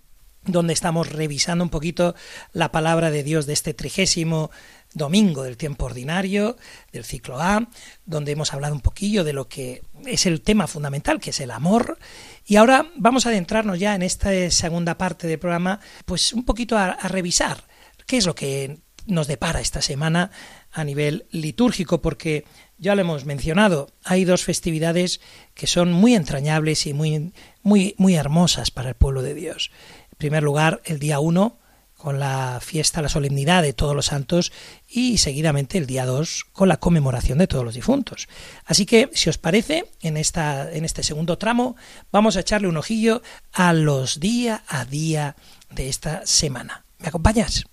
donde 0.51 0.73
estamos 0.73 1.09
revisando 1.09 1.63
un 1.63 1.69
poquito 1.69 2.15
la 2.53 2.71
palabra 2.71 3.12
de 3.12 3.23
Dios 3.23 3.45
de 3.45 3.53
este 3.53 3.73
trigésimo 3.73 4.51
domingo 4.93 5.43
del 5.43 5.57
tiempo 5.57 5.85
ordinario, 5.85 6.57
del 6.91 7.05
ciclo 7.05 7.39
A, 7.39 7.67
donde 8.05 8.31
hemos 8.31 8.53
hablado 8.53 8.73
un 8.73 8.81
poquillo 8.81 9.23
de 9.23 9.33
lo 9.33 9.47
que 9.47 9.83
es 10.05 10.25
el 10.25 10.41
tema 10.41 10.67
fundamental, 10.67 11.19
que 11.19 11.29
es 11.29 11.39
el 11.39 11.51
amor. 11.51 11.97
Y 12.45 12.55
ahora 12.55 12.91
vamos 12.95 13.25
a 13.25 13.29
adentrarnos 13.29 13.79
ya 13.79 13.95
en 13.95 14.01
esta 14.01 14.29
segunda 14.51 14.97
parte 14.97 15.27
del 15.27 15.39
programa, 15.39 15.79
pues 16.05 16.33
un 16.33 16.43
poquito 16.43 16.77
a, 16.77 16.95
revisar 17.07 17.63
qué 18.07 18.17
es 18.17 18.25
lo 18.25 18.35
que 18.35 18.79
nos 19.05 19.27
depara 19.27 19.62
esta 19.62 19.81
semana 19.81 20.31
a 20.71 20.83
nivel 20.83 21.27
litúrgico, 21.31 22.01
porque 22.01 22.45
ya 22.77 22.95
lo 22.95 23.01
hemos 23.01 23.25
mencionado, 23.25 23.89
hay 24.03 24.23
dos 24.23 24.43
festividades 24.43 25.19
que 25.53 25.67
son 25.67 25.91
muy 25.91 26.15
entrañables 26.15 26.85
y 26.85 26.93
muy, 26.93 27.33
muy, 27.62 27.95
muy 27.97 28.15
hermosas 28.15 28.71
para 28.71 28.89
el 28.89 28.95
pueblo 28.95 29.21
de 29.21 29.33
Dios. 29.33 29.71
Primer 30.19 30.43
lugar, 30.43 30.82
el 30.84 30.99
día 30.99 31.21
1, 31.21 31.58
con 31.95 32.19
la 32.19 32.60
fiesta, 32.62 33.01
la 33.01 33.08
solemnidad 33.08 33.63
de 33.63 33.71
todos 33.71 33.95
los 33.95 34.08
santos, 34.08 34.51
y 34.86 35.17
seguidamente 35.17 35.77
el 35.77 35.86
día 35.86 36.05
2, 36.05 36.47
con 36.51 36.67
la 36.67 36.75
conmemoración 36.75 37.38
de 37.38 37.47
todos 37.47 37.63
los 37.63 37.73
difuntos. 37.73 38.27
Así 38.65 38.86
que, 38.86 39.10
si 39.13 39.29
os 39.29 39.38
parece, 39.38 39.86
en, 40.01 40.17
esta, 40.17 40.69
en 40.73 40.84
este 40.84 41.03
segundo 41.03 41.38
tramo, 41.38 41.77
vamos 42.12 42.36
a 42.36 42.41
echarle 42.41 42.67
un 42.67 42.75
ojillo 42.75 43.21
a 43.53 43.71
los 43.71 44.19
día 44.19 44.62
a 44.67 44.84
día 44.84 45.38
de 45.69 45.88
esta 45.88 46.25
semana. 46.25 46.84
¿Me 46.97 47.08
acompañas? 47.08 47.63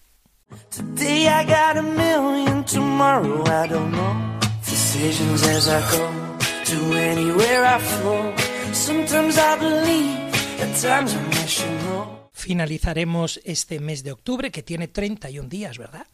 Finalizaremos 12.36 13.40
este 13.44 13.80
mes 13.80 14.04
de 14.04 14.12
octubre 14.12 14.50
que 14.50 14.62
tiene 14.62 14.88
31 14.88 15.48
días, 15.48 15.78
¿verdad? 15.78 16.06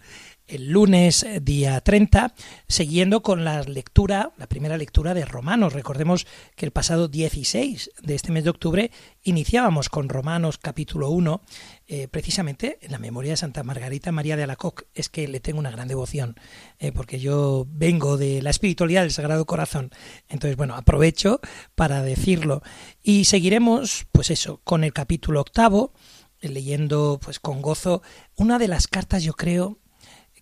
el 0.52 0.70
lunes 0.70 1.22
eh, 1.22 1.40
día 1.40 1.80
30, 1.80 2.34
siguiendo 2.68 3.22
con 3.22 3.44
la 3.44 3.62
lectura, 3.62 4.32
la 4.36 4.46
primera 4.46 4.76
lectura 4.76 5.14
de 5.14 5.24
Romanos. 5.24 5.72
Recordemos 5.72 6.26
que 6.56 6.66
el 6.66 6.72
pasado 6.72 7.08
16 7.08 7.90
de 8.02 8.14
este 8.14 8.32
mes 8.32 8.44
de 8.44 8.50
octubre 8.50 8.90
iniciábamos 9.22 9.88
con 9.88 10.08
Romanos 10.08 10.58
capítulo 10.58 11.10
1, 11.10 11.40
eh, 11.86 12.08
precisamente 12.08 12.78
en 12.82 12.92
la 12.92 12.98
memoria 12.98 13.32
de 13.32 13.36
Santa 13.36 13.62
Margarita 13.62 14.12
María 14.12 14.36
de 14.36 14.42
Alacoc. 14.42 14.84
Es 14.94 15.08
que 15.08 15.26
le 15.28 15.40
tengo 15.40 15.58
una 15.58 15.70
gran 15.70 15.88
devoción, 15.88 16.36
eh, 16.78 16.92
porque 16.92 17.18
yo 17.18 17.66
vengo 17.70 18.16
de 18.16 18.42
la 18.42 18.50
espiritualidad 18.50 19.02
del 19.02 19.12
Sagrado 19.12 19.46
Corazón. 19.46 19.90
Entonces, 20.28 20.56
bueno, 20.56 20.74
aprovecho 20.74 21.40
para 21.74 22.02
decirlo. 22.02 22.62
Y 23.02 23.24
seguiremos, 23.24 24.06
pues 24.12 24.30
eso, 24.30 24.60
con 24.64 24.84
el 24.84 24.92
capítulo 24.92 25.40
octavo, 25.40 25.94
leyendo 26.42 27.18
pues 27.22 27.38
con 27.40 27.62
gozo 27.62 28.02
una 28.36 28.58
de 28.58 28.68
las 28.68 28.88
cartas, 28.88 29.22
yo 29.22 29.34
creo, 29.34 29.78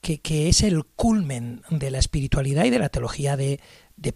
que, 0.01 0.49
es 0.49 0.63
el 0.63 0.85
culmen 0.85 1.63
de 1.71 1.91
la 1.91 1.99
espiritualidad 1.99 2.65
y 2.65 2.71
de 2.71 2.79
la 2.79 2.89
teología 2.89 3.37
de, 3.37 3.61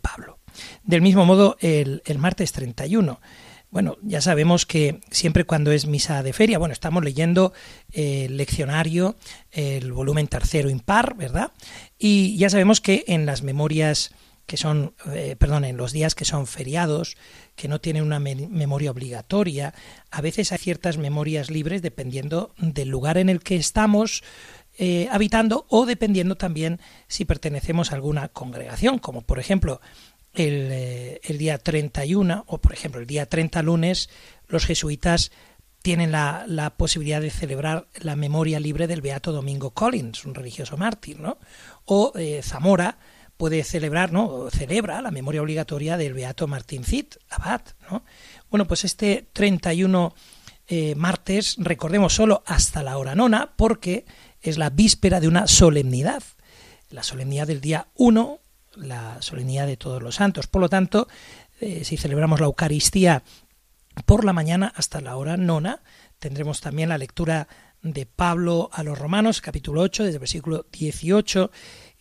Pablo. 0.01 0.39
Del 0.83 1.03
mismo 1.03 1.27
modo, 1.27 1.57
el, 1.61 2.03
martes 2.19 2.53
31. 2.53 3.21
Bueno, 3.71 3.99
ya 4.03 4.21
sabemos 4.21 4.67
que 4.67 5.01
siempre 5.11 5.45
cuando 5.45 5.73
es 5.73 5.87
misa 5.87 6.23
de 6.23 6.33
feria, 6.33 6.59
bueno, 6.59 6.73
estamos 6.73 7.05
leyendo 7.05 7.53
el 7.91 8.37
leccionario, 8.37 9.17
el 9.51 9.93
volumen 9.93 10.29
tercero 10.29 10.71
impar, 10.71 11.17
¿verdad? 11.17 11.53
Y 11.99 12.37
ya 12.39 12.49
sabemos 12.49 12.81
que 12.81 13.05
en 13.09 13.27
las 13.27 13.43
memorias 13.43 14.13
que 14.47 14.57
son, 14.57 14.95
eh, 15.13 15.37
perdón, 15.39 15.65
en 15.65 15.77
los 15.77 15.93
días 15.93 16.15
que 16.15 16.25
son 16.25 16.47
feriados, 16.47 17.17
que 17.57 17.69
no 17.69 17.81
tienen 17.81 18.03
una 18.03 18.21
memoria 18.21 18.91
obligatoria, 18.91 19.75
a 20.11 20.21
veces 20.21 20.53
hay 20.53 20.59
ciertas 20.59 20.99
memorias 20.99 21.51
libres 21.51 21.83
dependiendo 21.83 22.53
del 22.59 22.89
lugar 22.89 23.17
en 23.17 23.29
el 23.29 23.41
que 23.41 23.57
estamos, 23.57 24.23
eh, 24.77 25.09
habitando 25.11 25.67
o 25.69 25.87
dependiendo 25.87 26.37
también 26.37 26.81
si 27.07 27.25
pertenecemos 27.25 27.91
a 27.91 27.95
alguna 27.95 28.29
congregación, 28.29 28.99
como 28.99 29.23
por 29.23 29.39
ejemplo 29.39 29.81
el, 30.35 30.69
eh, 30.73 31.21
el 31.23 31.39
día 31.39 31.59
31 31.59 32.45
o 32.47 32.59
por 32.59 32.73
ejemplo 32.73 33.01
el 33.01 33.07
día 33.07 33.27
30 33.27 33.63
lunes 33.63 34.11
los 34.49 34.67
jesuitas 34.67 35.31
tienen 35.81 36.11
la, 36.11 36.45
la, 36.49 36.77
posibilidad 36.77 37.21
de 37.21 37.31
celebrar 37.31 37.87
la 38.01 38.17
memoria 38.17 38.59
libre 38.59 38.87
del 38.87 39.03
beato 39.03 39.33
Domingo 39.33 39.71
Collins, 39.73 40.25
un 40.25 40.35
religioso 40.35 40.79
mártir, 40.79 41.21
¿no? 41.21 41.39
O 41.85 42.15
Zamora 42.43 42.97
puede 43.37 43.65
celebrar, 43.65 44.13
¿no? 44.13 44.49
celebra 44.51 45.03
la 45.03 45.11
memoria 45.11 45.43
obligatoria 45.43 45.97
del 45.97 46.15
beato 46.15 46.47
Martín 46.47 46.85
Cid, 46.85 47.07
abad, 47.31 47.63
¿no? 47.91 48.05
Bueno, 48.51 48.67
pues 48.67 48.85
este 48.85 49.29
31 49.33 50.15
martes, 50.97 51.57
recordemos 51.59 52.15
solo 52.15 52.43
hasta 52.47 52.83
la 52.83 52.97
hora 52.97 53.15
nona, 53.15 53.53
porque 53.57 54.07
es 54.41 54.59
la 54.59 54.71
víspera 54.71 55.21
de 55.21 55.29
una 55.29 55.47
solemnidad, 55.47 56.23
la 56.91 57.03
solemnidad 57.03 57.47
del 57.47 57.61
día 57.61 57.89
1, 57.95 58.39
la 58.77 59.21
solemnidad 59.21 59.67
de 59.67 59.77
todos 59.77 60.03
los 60.03 60.17
santos. 60.17 60.47
Por 60.47 60.61
lo 60.61 60.69
tanto, 60.69 61.09
eh, 61.61 61.85
si 61.85 61.97
celebramos 61.97 62.41
la 62.41 62.47
Eucaristía 62.47 63.23
por 64.05 64.25
la 64.25 64.33
mañana 64.33 64.73
hasta 64.77 65.01
la 65.01 65.17
hora 65.17 65.37
nona, 65.37 65.83
tendremos 66.19 66.61
también 66.61 66.89
la 66.89 66.99
lectura 66.99 67.49
de 67.83 68.07
Pablo 68.07 68.71
a 68.73 68.83
los 68.83 68.99
Romanos, 68.99 69.41
capítulo 69.41 69.83
8, 69.83 70.05
desde 70.05 70.17
el 70.17 70.21
versículo 70.21 70.67
18, 70.73 71.51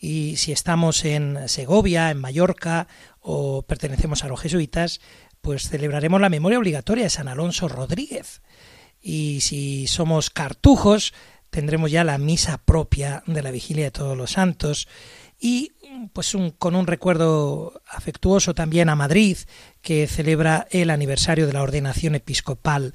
y 0.04 0.36
si 0.36 0.52
estamos 0.52 1.06
en 1.06 1.48
Segovia, 1.48 2.12
en 2.12 2.20
Mallorca, 2.20 2.90
o 3.22 3.62
pertenecemos 3.62 4.26
a 4.26 4.28
los 4.28 4.42
jesuitas, 4.42 5.00
pues 5.40 5.70
celebraremos 5.70 6.20
la 6.20 6.28
memoria 6.28 6.60
obligatoria 6.60 7.06
de 7.06 7.10
San 7.10 7.30
Alonso 7.30 7.70
Rodríguez. 7.70 8.42
Y 9.02 9.40
si 9.40 9.88
somos 9.88 10.30
cartujos, 10.30 11.14
tendremos 11.50 11.90
ya 11.90 12.04
la 12.04 12.18
misa 12.18 12.58
propia 12.58 13.24
de 13.28 13.42
la 13.42 13.52
vigilia 13.52 13.86
de 13.86 13.92
todos 13.92 14.18
los 14.18 14.32
santos 14.32 14.90
y 15.40 15.72
pues 16.12 16.36
con 16.58 16.76
un 16.76 16.86
recuerdo 16.86 17.82
afectuoso 17.88 18.54
también 18.54 18.90
a 18.90 18.98
Madrid 18.98 19.38
que 19.82 20.08
celebra 20.08 20.68
el 20.72 20.90
aniversario 20.90 21.48
de 21.48 21.54
la 21.54 21.62
ordenación 21.62 22.16
episcopal 22.16 22.94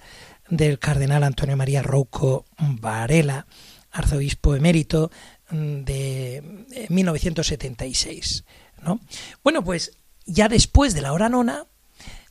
del 0.51 0.79
cardenal 0.79 1.25
Antonio 1.25 1.57
María 1.57 1.83
Rouco 1.83 2.45
Varela, 2.59 3.47
arzobispo 3.91 4.55
emérito 4.55 5.11
de 5.51 6.87
1976. 6.89 8.45
¿no? 8.83 9.01
Bueno, 9.43 9.65
pues 9.65 9.93
ya 10.27 10.49
después 10.49 10.95
de 10.95 11.03
la 11.03 11.13
hora 11.13 11.29
nona 11.29 11.67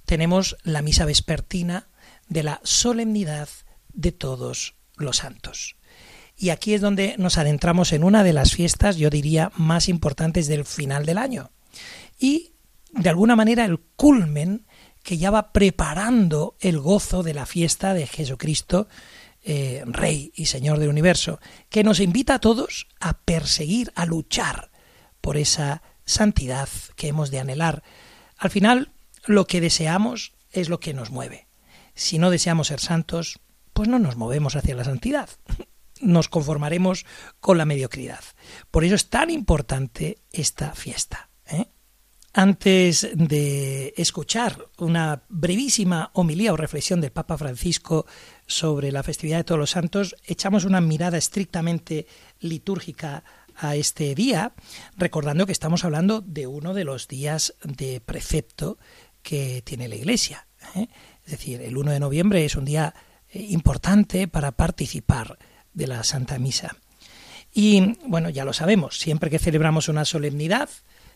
tenemos 0.06 0.58
la 0.63 0.82
misa 0.82 1.06
vespertina 1.06 1.88
de 2.30 2.43
la 2.43 2.62
solemnidad 2.63 3.49
de 3.93 4.12
todos 4.12 4.75
los 4.95 5.17
santos. 5.17 5.75
Y 6.38 6.49
aquí 6.51 6.73
es 6.73 6.82
donde 6.82 7.15
nos 7.17 7.38
adentramos 7.38 7.93
en 7.93 8.03
una 8.03 8.23
de 8.23 8.34
las 8.34 8.53
fiestas, 8.53 8.97
yo 8.97 9.10
diría, 9.10 9.51
más 9.56 9.89
importantes 9.89 10.47
del 10.47 10.65
final 10.65 11.06
del 11.06 11.17
año. 11.17 11.49
Y, 12.19 12.53
de 12.91 13.10
alguna 13.10 13.36
manera, 13.36 13.65
el 13.65 13.80
culmen 13.80 14.65
que 15.01 15.17
ya 15.17 15.32
va 15.32 15.51
preparando 15.51 16.56
el 16.60 16.80
gozo 16.80 17.23
de 17.23 17.34
la 17.34 17.45
fiesta 17.45 17.93
de 17.93 18.06
Jesucristo, 18.06 18.88
eh, 19.49 19.83
Rey 19.86 20.33
y 20.36 20.47
Señor 20.47 20.77
del 20.77 20.89
universo, 20.89 21.39
que 21.69 21.83
nos 21.86 22.01
invita 22.01 22.36
a 22.36 22.39
todos 22.39 22.88
a 22.99 23.19
perseguir, 23.19 23.93
a 23.95 24.05
luchar 24.05 24.71
por 25.21 25.38
esa 25.38 25.81
santidad 26.03 26.67
que 26.97 27.07
hemos 27.07 27.31
de 27.31 27.39
anhelar. 27.39 27.81
Al 28.38 28.49
final, 28.49 28.91
lo 29.25 29.47
que 29.47 29.62
deseamos 29.62 30.33
es 30.51 30.67
lo 30.67 30.81
que 30.81 30.93
nos 30.93 31.12
mueve. 31.12 31.47
Si 31.95 32.19
no 32.19 32.29
deseamos 32.29 32.67
ser 32.67 32.81
santos, 32.81 33.39
pues 33.71 33.88
no 33.88 33.99
nos 33.99 34.17
movemos 34.17 34.57
hacia 34.57 34.75
la 34.75 34.83
santidad 34.83 35.29
nos 36.01 36.29
conformaremos 36.29 37.05
con 37.39 37.57
la 37.57 37.65
mediocridad. 37.65 38.23
Por 38.71 38.83
eso 38.83 38.95
es 38.95 39.10
tan 39.10 39.29
importante 39.29 40.19
esta 40.31 40.73
fiesta. 40.73 41.29
¿eh? 41.45 41.67
Antes 42.33 43.10
de 43.15 43.93
escuchar 43.97 44.67
una 44.77 45.23
brevísima 45.29 46.12
homilía 46.13 46.53
o 46.53 46.57
reflexión 46.57 47.01
del 47.01 47.12
Papa 47.12 47.38
Francisco 47.38 48.05
sobre 48.47 48.91
la 48.91 49.03
festividad 49.03 49.38
de 49.38 49.43
todos 49.43 49.60
los 49.60 49.71
santos, 49.71 50.15
echamos 50.25 50.65
una 50.65 50.81
mirada 50.81 51.17
estrictamente 51.17 52.07
litúrgica 52.39 53.23
a 53.55 53.75
este 53.75 54.15
día, 54.15 54.53
recordando 54.95 55.45
que 55.45 55.51
estamos 55.51 55.83
hablando 55.83 56.21
de 56.21 56.47
uno 56.47 56.73
de 56.73 56.83
los 56.83 57.07
días 57.07 57.55
de 57.63 58.01
precepto 58.01 58.77
que 59.21 59.62
tiene 59.63 59.88
la 59.88 59.95
Iglesia. 59.95 60.47
¿eh? 60.75 60.88
Es 61.25 61.31
decir, 61.31 61.62
el 61.62 61.77
1 61.77 61.91
de 61.91 61.99
noviembre 61.99 62.45
es 62.45 62.55
un 62.55 62.65
día 62.65 62.93
eh, 63.29 63.41
importante 63.49 64.27
para 64.27 64.51
participar 64.53 65.38
de 65.73 65.88
la 65.88 66.03
Santa 66.03 66.39
Misa. 66.39 66.77
Y 67.53 67.97
bueno, 68.05 68.29
ya 68.29 68.45
lo 68.45 68.53
sabemos, 68.53 68.99
siempre 68.99 69.29
que 69.29 69.39
celebramos 69.39 69.89
una 69.89 70.05
solemnidad, 70.05 70.69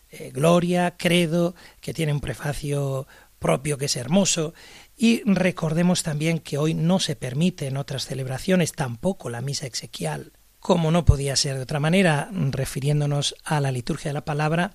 eh, 0.10 0.32
gloria, 0.34 0.96
credo, 0.98 1.56
que 1.80 1.94
tiene 1.94 2.13
un 2.13 2.20
prefacio 2.20 3.08
propio 3.39 3.78
que 3.78 3.86
es 3.86 3.96
hermoso, 3.96 4.54
y 5.02 5.24
recordemos 5.26 6.04
también 6.04 6.38
que 6.38 6.60
hoy 6.60 6.76
no 6.76 7.00
se 7.00 7.16
permite 7.16 7.66
en 7.66 7.78
otras 7.78 8.06
celebraciones 8.06 8.74
tampoco 8.74 9.32
la 9.32 9.42
misa 9.42 9.66
exequial. 9.66 10.32
Como 10.60 10.92
no 10.92 11.06
podía 11.06 11.36
ser 11.36 11.56
de 11.56 11.64
otra 11.64 11.80
manera, 11.80 12.30
refiriéndonos 12.32 13.34
a 13.44 13.60
la 13.62 13.72
liturgia 13.72 14.10
de 14.10 14.14
la 14.14 14.26
palabra, 14.26 14.74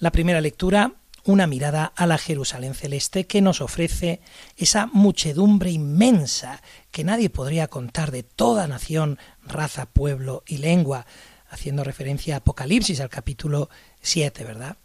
la 0.00 0.10
primera 0.10 0.40
lectura 0.40 0.94
una 1.24 1.46
mirada 1.46 1.92
a 1.94 2.06
la 2.06 2.18
Jerusalén 2.18 2.74
celeste 2.74 3.28
que 3.28 3.40
nos 3.40 3.60
ofrece 3.60 4.20
esa 4.56 4.86
muchedumbre 4.86 5.70
inmensa 5.70 6.60
que 6.90 7.04
nadie 7.04 7.30
podría 7.30 7.68
contar 7.68 8.10
de 8.10 8.24
toda 8.24 8.66
nación, 8.66 9.16
raza, 9.46 9.86
pueblo 9.86 10.42
y 10.44 10.56
lengua, 10.56 11.06
haciendo 11.50 11.84
referencia 11.84 12.34
a 12.34 12.38
Apocalipsis, 12.38 13.00
al 13.00 13.10
capítulo 13.10 13.70
7, 14.00 14.42
¿verdad? 14.42 14.76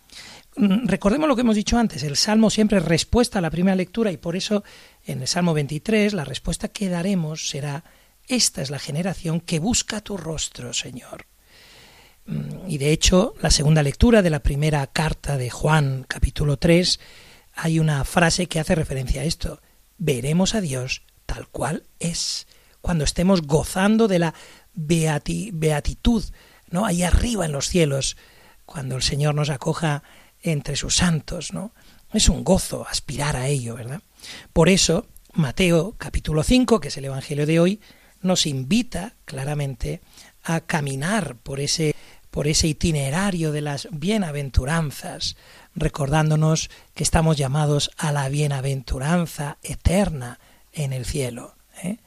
Mm, 0.56 0.88
recordemos 0.88 1.28
lo 1.28 1.36
que 1.36 1.42
hemos 1.42 1.56
dicho 1.56 1.78
antes, 1.78 2.04
el 2.04 2.16
Salmo 2.16 2.50
siempre 2.50 2.78
es 2.78 2.86
respuesta 2.86 3.40
a 3.40 3.42
la 3.42 3.50
primera 3.50 3.76
lectura 3.76 4.12
y 4.12 4.18
por 4.18 4.36
eso 4.36 4.64
en 5.06 5.22
el 5.22 5.28
Salmo 5.28 5.54
23 5.54 6.14
la 6.14 6.26
respuesta 6.26 6.68
que 6.68 6.90
daremos 6.90 7.50
será, 7.50 7.84
esta 8.28 8.62
es 8.62 8.70
la 8.70 8.80
generación 8.80 9.42
que 9.42 9.60
busca 9.60 10.02
tu 10.02 10.18
rostro, 10.18 10.74
Señor. 10.74 11.26
Mm, 12.26 12.70
y 12.70 12.78
de 12.78 12.92
hecho, 12.92 13.34
la 13.42 13.50
segunda 13.50 13.84
lectura 13.84 14.22
de 14.22 14.30
la 14.30 14.44
primera 14.44 14.86
carta 14.88 15.38
de 15.38 15.50
Juan, 15.50 16.06
capítulo 16.08 16.58
3, 16.58 17.00
hay 17.56 17.80
una 17.80 18.04
frase 18.04 18.48
que 18.48 18.60
hace 18.60 18.76
referencia 18.76 19.22
a 19.22 19.26
esto. 19.26 19.62
Veremos 19.98 20.56
a 20.56 20.62
Dios 20.62 21.04
tal 21.26 21.48
cual 21.48 21.84
es, 22.00 22.48
cuando 22.82 23.04
estemos 23.04 23.42
gozando 23.44 24.08
de 24.08 24.20
la 24.20 24.34
beatitud, 24.74 26.24
¿no? 26.70 26.86
Ahí 26.86 27.04
arriba 27.04 27.46
en 27.46 27.52
los 27.52 27.68
cielos, 27.68 28.18
cuando 28.66 28.96
el 28.96 29.02
Señor 29.02 29.36
nos 29.36 29.50
acoja 29.50 30.04
entre 30.44 30.76
sus 30.76 30.96
santos, 30.96 31.54
¿no? 31.54 31.74
Es 32.14 32.30
un 32.30 32.44
gozo 32.44 32.86
aspirar 32.88 33.36
a 33.36 33.48
ello, 33.48 33.76
¿verdad? 33.76 34.02
Por 34.54 34.70
eso, 34.70 35.08
Mateo 35.34 35.96
capítulo 35.98 36.44
5, 36.44 36.80
que 36.80 36.90
es 36.90 36.98
el 36.98 37.06
Evangelio 37.06 37.48
de 37.48 37.60
hoy, 37.60 37.82
nos 38.22 38.46
invita 38.46 39.16
claramente 39.26 40.02
a 40.44 40.62
caminar 40.62 41.36
por 41.38 41.60
ese 41.60 41.96
por 42.34 42.48
ese 42.48 42.68
itinerario 42.68 43.52
de 43.52 43.62
las 43.62 43.88
bienaventuranzas, 43.92 45.38
recordándonos 45.76 46.72
que 46.96 47.04
estamos 47.04 47.38
llamados 47.38 47.92
a 47.96 48.12
la 48.12 48.28
bienaventuranza 48.28 49.60
eterna 49.62 50.40
en 50.72 50.94
el 50.94 51.06
cielo. 51.06 51.54
¿eh? 51.84 51.98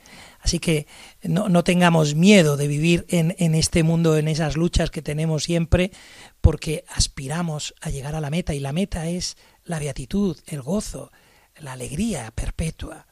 Así 0.40 0.58
que 0.58 0.88
no, 1.22 1.48
no, 1.48 1.62
tengamos 1.62 2.16
miedo 2.16 2.56
de 2.56 2.66
vivir 2.66 3.06
en, 3.08 3.36
en 3.38 3.54
este 3.54 3.84
mundo, 3.84 4.16
en 4.16 4.26
esas 4.26 4.56
luchas 4.56 4.90
que 4.90 5.00
tenemos 5.00 5.44
siempre, 5.44 5.92
porque 6.40 6.84
aspiramos 6.88 7.74
a 7.80 7.90
llegar 7.90 8.14
a 8.14 8.20
la 8.20 8.30
meta 8.30 8.54
y 8.54 8.60
la 8.60 8.72
meta 8.72 9.08
es 9.08 9.36
la 9.64 9.78
beatitud, 9.78 10.38
el 10.46 10.62
gozo, 10.62 11.10
la 11.58 11.72
alegría 11.72 12.30
perpetua. 12.30 13.06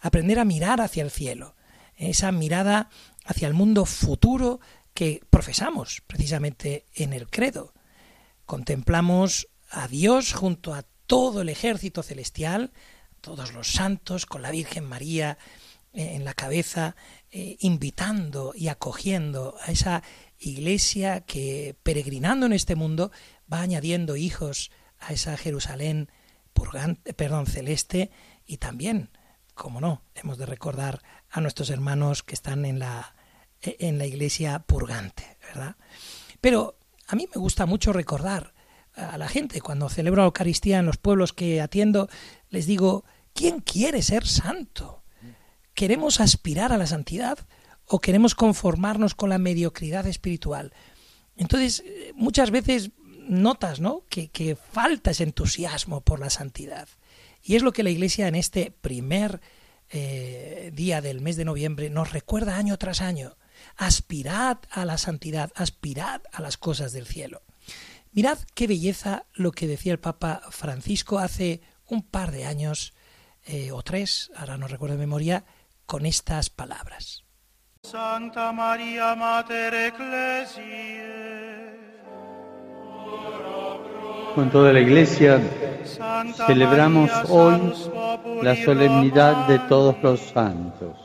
Aprender 0.00 0.38
a 0.38 0.44
mirar 0.44 0.80
hacia 0.80 1.02
el 1.02 1.10
cielo, 1.10 1.54
esa 1.96 2.32
mirada 2.32 2.88
hacia 3.24 3.48
el 3.48 3.54
mundo 3.54 3.84
futuro 3.84 4.60
que 4.94 5.20
profesamos 5.30 6.02
precisamente 6.06 6.86
en 6.94 7.12
el 7.12 7.28
credo. 7.28 7.72
Contemplamos 8.46 9.48
a 9.70 9.86
Dios 9.86 10.32
junto 10.32 10.74
a 10.74 10.84
todo 11.06 11.42
el 11.42 11.48
ejército 11.48 12.02
celestial, 12.02 12.72
todos 13.20 13.52
los 13.52 13.72
santos, 13.72 14.26
con 14.26 14.42
la 14.42 14.50
Virgen 14.50 14.84
María 14.84 15.38
eh, 15.92 16.14
en 16.14 16.24
la 16.24 16.34
cabeza, 16.34 16.96
eh, 17.30 17.56
invitando 17.60 18.52
y 18.54 18.68
acogiendo 18.68 19.56
a 19.62 19.72
esa 19.72 20.02
iglesia 20.38 21.20
que, 21.20 21.76
peregrinando 21.82 22.46
en 22.46 22.52
este 22.52 22.76
mundo, 22.76 23.10
va 23.52 23.60
añadiendo 23.60 24.16
hijos 24.16 24.70
a 24.98 25.12
esa 25.12 25.36
Jerusalén 25.36 26.10
purgante, 26.52 27.14
perdón, 27.14 27.46
celeste 27.46 28.10
y 28.46 28.58
también, 28.58 29.10
como 29.54 29.80
no, 29.80 30.02
hemos 30.14 30.38
de 30.38 30.46
recordar 30.46 31.02
a 31.30 31.40
nuestros 31.40 31.70
hermanos 31.70 32.22
que 32.22 32.34
están 32.34 32.64
en 32.64 32.78
la 32.78 33.14
e, 33.60 33.76
en 33.80 33.98
la 33.98 34.06
iglesia 34.06 34.60
purgante, 34.60 35.38
¿verdad? 35.42 35.76
Pero 36.40 36.78
a 37.06 37.16
mí 37.16 37.28
me 37.34 37.40
gusta 37.40 37.66
mucho 37.66 37.92
recordar 37.92 38.54
a 38.94 39.18
la 39.18 39.28
gente 39.28 39.60
cuando 39.60 39.88
celebro 39.88 40.22
la 40.22 40.26
Eucaristía 40.26 40.78
en 40.78 40.86
los 40.86 40.96
pueblos 40.96 41.32
que 41.32 41.60
atiendo, 41.60 42.08
les 42.50 42.66
digo, 42.66 43.04
¿quién 43.32 43.60
quiere 43.60 44.02
ser 44.02 44.26
santo? 44.26 45.04
¿Queremos 45.74 46.20
aspirar 46.20 46.72
a 46.72 46.78
la 46.78 46.86
santidad 46.86 47.38
o 47.88 48.00
queremos 48.00 48.34
conformarnos 48.34 49.14
con 49.14 49.30
la 49.30 49.38
mediocridad 49.38 50.06
espiritual? 50.06 50.72
Entonces, 51.36 51.84
muchas 52.14 52.50
veces 52.50 52.90
notas, 53.28 53.80
¿no? 53.80 54.04
Que, 54.08 54.28
que 54.28 54.56
falta 54.56 55.10
ese 55.10 55.24
entusiasmo 55.24 56.00
por 56.00 56.20
la 56.20 56.30
santidad. 56.30 56.88
Y 57.42 57.56
es 57.56 57.62
lo 57.62 57.72
que 57.72 57.82
la 57.82 57.90
Iglesia 57.90 58.28
en 58.28 58.34
este 58.34 58.70
primer 58.70 59.40
eh, 59.90 60.70
día 60.74 61.00
del 61.00 61.22
mes 61.22 61.36
de 61.36 61.46
noviembre 61.46 61.88
nos 61.88 62.12
recuerda 62.12 62.56
año 62.56 62.76
tras 62.76 63.00
año 63.00 63.36
aspirad 63.76 64.58
a 64.70 64.84
la 64.84 64.98
santidad, 64.98 65.50
aspirad 65.54 66.20
a 66.32 66.42
las 66.42 66.56
cosas 66.56 66.92
del 66.92 67.06
cielo. 67.06 67.42
Mirad 68.12 68.38
qué 68.54 68.66
belleza 68.66 69.26
lo 69.34 69.52
que 69.52 69.66
decía 69.66 69.92
el 69.92 69.98
Papa 69.98 70.42
Francisco 70.50 71.18
hace 71.18 71.62
un 71.86 72.02
par 72.02 72.32
de 72.32 72.44
años 72.44 72.92
eh, 73.46 73.72
o 73.72 73.82
tres, 73.82 74.30
ahora 74.36 74.58
no 74.58 74.68
recuerdo 74.68 74.96
de 74.96 75.00
memoria, 75.00 75.44
con 75.86 76.06
estas 76.06 76.50
palabras. 76.50 77.24
Santa 77.90 78.52
María 78.52 79.14
Mater 79.14 79.72
Ecclesiae. 79.72 81.08
Con 84.34 84.50
toda 84.50 84.74
la 84.74 84.80
Iglesia 84.80 85.40
celebramos 86.46 87.10
hoy 87.30 87.72
la 88.42 88.54
solemnidad 88.56 89.46
de 89.48 89.58
todos 89.60 89.96
los 90.02 90.20
santos. 90.20 90.96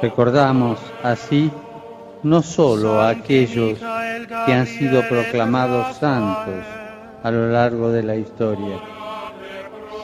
Recordamos 0.00 0.78
así 1.02 1.50
no 2.22 2.40
solo 2.40 2.98
a 2.98 3.10
aquellos 3.10 3.78
que 4.46 4.52
han 4.54 4.66
sido 4.66 5.06
proclamados 5.10 5.98
santos 5.98 6.64
a 7.22 7.30
lo 7.30 7.50
largo 7.50 7.90
de 7.90 8.02
la 8.02 8.16
historia, 8.16 8.78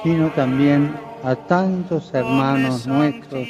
sino 0.02 0.28
también 0.32 0.94
a 1.24 1.34
tantos 1.34 2.12
hermanos 2.12 2.86
nuestros 2.86 3.48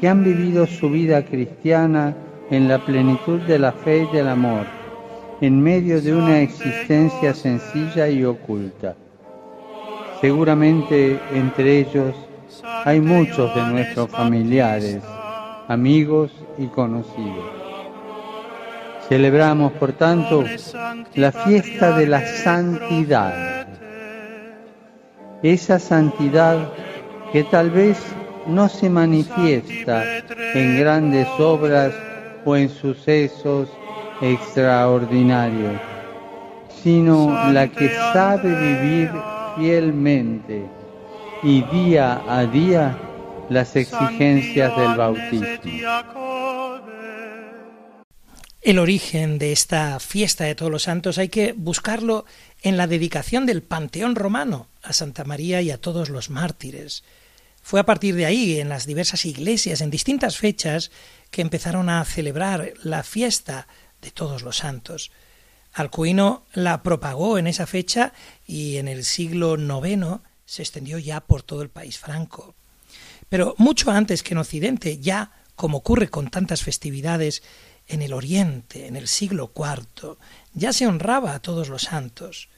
que 0.00 0.08
han 0.08 0.24
vivido 0.24 0.66
su 0.66 0.90
vida 0.90 1.24
cristiana 1.24 2.14
en 2.50 2.68
la 2.68 2.78
plenitud 2.78 3.40
de 3.42 3.58
la 3.58 3.72
fe 3.72 4.06
y 4.10 4.16
del 4.16 4.28
amor, 4.28 4.66
en 5.40 5.60
medio 5.60 6.00
de 6.00 6.14
una 6.14 6.40
existencia 6.40 7.34
sencilla 7.34 8.08
y 8.08 8.24
oculta. 8.24 8.96
Seguramente 10.20 11.18
entre 11.32 11.80
ellos 11.80 12.14
hay 12.84 13.00
muchos 13.00 13.54
de 13.54 13.62
nuestros 13.62 14.10
familiares 14.10 15.02
amigos 15.68 16.32
y 16.56 16.66
conocidos. 16.66 17.44
Celebramos, 19.08 19.72
por 19.72 19.92
tanto, 19.92 20.44
la 21.14 21.30
fiesta 21.30 21.96
de 21.96 22.06
la 22.06 22.26
santidad. 22.26 23.66
Esa 25.42 25.78
santidad 25.78 26.72
que 27.32 27.44
tal 27.44 27.70
vez 27.70 27.98
no 28.48 28.68
se 28.68 28.88
manifiesta 28.88 30.18
en 30.54 30.78
grandes 30.78 31.28
obras 31.38 31.92
o 32.44 32.56
en 32.56 32.68
sucesos 32.68 33.68
extraordinarios, 34.20 35.80
sino 36.82 37.52
la 37.52 37.68
que 37.68 37.90
sabe 37.90 38.48
vivir 38.48 39.10
fielmente 39.56 40.66
y 41.42 41.62
día 41.62 42.22
a 42.26 42.46
día 42.46 42.98
las 43.48 43.76
exigencias 43.76 44.76
del 44.76 44.94
bautismo. 44.96 45.46
El 48.60 48.78
origen 48.78 49.38
de 49.38 49.52
esta 49.52 49.98
fiesta 50.00 50.44
de 50.44 50.54
todos 50.54 50.70
los 50.70 50.82
santos 50.82 51.16
hay 51.18 51.28
que 51.28 51.54
buscarlo 51.56 52.26
en 52.62 52.76
la 52.76 52.86
dedicación 52.86 53.46
del 53.46 53.62
Panteón 53.62 54.14
romano 54.14 54.66
a 54.82 54.92
Santa 54.92 55.24
María 55.24 55.62
y 55.62 55.70
a 55.70 55.80
todos 55.80 56.10
los 56.10 56.28
mártires. 56.28 57.04
Fue 57.68 57.80
a 57.80 57.84
partir 57.84 58.14
de 58.14 58.24
ahí, 58.24 58.60
en 58.60 58.70
las 58.70 58.86
diversas 58.86 59.26
iglesias, 59.26 59.82
en 59.82 59.90
distintas 59.90 60.38
fechas, 60.38 60.90
que 61.30 61.42
empezaron 61.42 61.90
a 61.90 62.02
celebrar 62.06 62.72
la 62.82 63.02
fiesta 63.02 63.68
de 64.00 64.10
todos 64.10 64.40
los 64.40 64.56
santos. 64.56 65.10
Alcuino 65.74 66.46
la 66.54 66.82
propagó 66.82 67.36
en 67.36 67.46
esa 67.46 67.66
fecha 67.66 68.14
y 68.46 68.78
en 68.78 68.88
el 68.88 69.04
siglo 69.04 69.58
IX 69.58 70.22
se 70.46 70.62
extendió 70.62 70.96
ya 70.96 71.20
por 71.20 71.42
todo 71.42 71.60
el 71.60 71.68
país 71.68 71.98
franco. 71.98 72.54
Pero 73.28 73.54
mucho 73.58 73.90
antes 73.90 74.22
que 74.22 74.32
en 74.32 74.38
Occidente, 74.38 74.96
ya 74.96 75.32
como 75.54 75.76
ocurre 75.76 76.08
con 76.08 76.30
tantas 76.30 76.62
festividades 76.62 77.42
en 77.86 78.00
el 78.00 78.14
Oriente, 78.14 78.86
en 78.86 78.96
el 78.96 79.08
siglo 79.08 79.52
IV, 79.54 80.16
ya 80.54 80.72
se 80.72 80.86
honraba 80.86 81.34
a 81.34 81.40
todos 81.40 81.68
los 81.68 81.82
santos. 81.82 82.48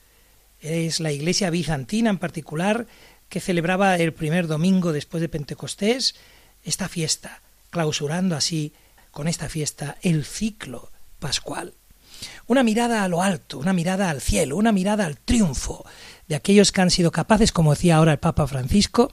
Es 0.60 1.00
la 1.00 1.10
iglesia 1.10 1.50
bizantina 1.50 2.10
en 2.10 2.18
particular 2.18 2.86
que 3.30 3.40
celebraba 3.40 3.96
el 3.96 4.12
primer 4.12 4.46
domingo 4.46 4.92
después 4.92 5.22
de 5.22 5.30
Pentecostés 5.30 6.16
esta 6.62 6.88
fiesta, 6.88 7.40
clausurando 7.70 8.36
así 8.36 8.74
con 9.10 9.28
esta 9.28 9.48
fiesta 9.48 9.96
el 10.02 10.24
ciclo 10.24 10.90
pascual. 11.18 11.74
Una 12.46 12.62
mirada 12.62 13.04
a 13.04 13.08
lo 13.08 13.22
alto, 13.22 13.58
una 13.58 13.72
mirada 13.72 14.10
al 14.10 14.20
cielo, 14.20 14.56
una 14.56 14.72
mirada 14.72 15.06
al 15.06 15.16
triunfo 15.16 15.86
de 16.28 16.34
aquellos 16.34 16.72
que 16.72 16.82
han 16.82 16.90
sido 16.90 17.12
capaces, 17.12 17.52
como 17.52 17.70
decía 17.70 17.96
ahora 17.96 18.12
el 18.12 18.18
Papa 18.18 18.46
Francisco, 18.46 19.12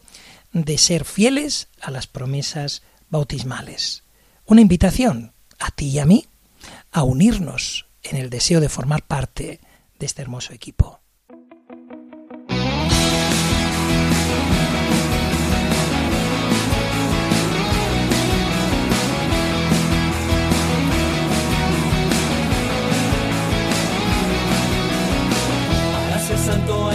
de 0.52 0.78
ser 0.78 1.06
fieles 1.06 1.70
a 1.80 1.92
las 1.92 2.08
promesas 2.08 2.82
bautismales. 3.10 4.04
Una 4.46 4.62
invitación 4.62 5.34
a 5.60 5.72
ti 5.72 5.90
y 5.90 6.00
a 6.00 6.06
mí 6.06 6.26
a 6.92 7.04
unirnos 7.04 7.86
en 8.02 8.18
el 8.18 8.30
deseo 8.30 8.60
de 8.60 8.70
formar 8.70 9.04
parte 9.04 9.62
de 10.00 10.06
este 10.06 10.24
hermoso 10.24 10.54
equipo. 10.54 11.00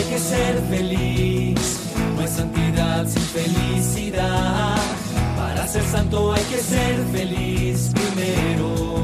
hay 0.02 0.10
que 0.10 0.18
ser 0.18 0.60
feliz. 0.68 1.80
No 2.14 2.22
hay 2.22 2.28
santidad 2.28 3.06
sin 3.06 3.22
felicidad. 3.22 4.76
Para 5.36 5.66
ser 5.66 5.84
santo 5.84 6.32
hay 6.32 6.42
que 6.44 6.58
ser 6.58 6.96
feliz 7.12 7.92
primero. 7.94 9.01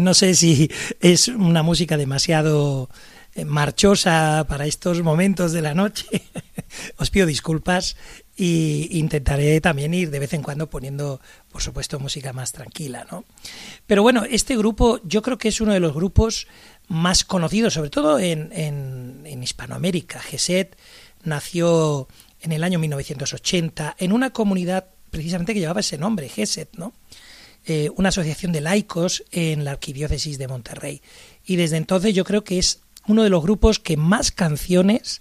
No 0.00 0.14
sé 0.14 0.34
si 0.34 0.70
es 1.00 1.28
una 1.28 1.62
música 1.62 1.96
demasiado 1.96 2.88
eh, 3.34 3.44
marchosa 3.44 4.46
para 4.48 4.66
estos 4.66 5.02
momentos 5.02 5.52
de 5.52 5.60
la 5.60 5.74
noche. 5.74 6.06
Os 6.96 7.10
pido 7.10 7.26
disculpas 7.26 7.96
y 8.36 8.98
intentaré 8.98 9.60
también 9.60 9.92
ir 9.92 10.10
de 10.10 10.18
vez 10.18 10.32
en 10.32 10.42
cuando 10.42 10.68
poniendo, 10.68 11.20
por 11.50 11.60
supuesto, 11.60 11.98
música 11.98 12.32
más 12.32 12.52
tranquila, 12.52 13.06
¿no? 13.10 13.24
Pero 13.86 14.02
bueno, 14.02 14.24
este 14.24 14.56
grupo 14.56 15.00
yo 15.04 15.20
creo 15.20 15.38
que 15.38 15.48
es 15.48 15.60
uno 15.60 15.74
de 15.74 15.80
los 15.80 15.94
grupos 15.94 16.46
más 16.88 17.24
conocidos, 17.24 17.74
sobre 17.74 17.90
todo 17.90 18.18
en, 18.18 19.42
Hispanoamérica. 19.42 20.18
Geset 20.20 20.76
nació 21.22 22.08
en 22.40 22.52
el 22.52 22.64
año 22.64 22.78
1980 22.78 23.96
en 23.98 24.12
una 24.12 24.30
comunidad 24.30 24.86
precisamente 25.10 25.54
que 25.54 25.60
llevaba 25.60 25.80
ese 25.80 25.98
nombre, 25.98 26.28
Geset, 26.28 26.74
¿no? 26.76 26.92
Eh, 27.66 27.90
una 27.96 28.10
asociación 28.10 28.52
de 28.52 28.60
laicos 28.60 29.24
en 29.32 29.64
la 29.64 29.72
arquidiócesis 29.72 30.38
de 30.38 30.46
Monterrey. 30.46 31.02
Y 31.44 31.56
desde 31.56 31.76
entonces 31.76 32.14
yo 32.14 32.24
creo 32.24 32.44
que 32.44 32.58
es 32.58 32.80
uno 33.08 33.24
de 33.24 33.28
los 33.28 33.42
grupos 33.42 33.80
que 33.80 33.96
más 33.96 34.30
canciones 34.30 35.20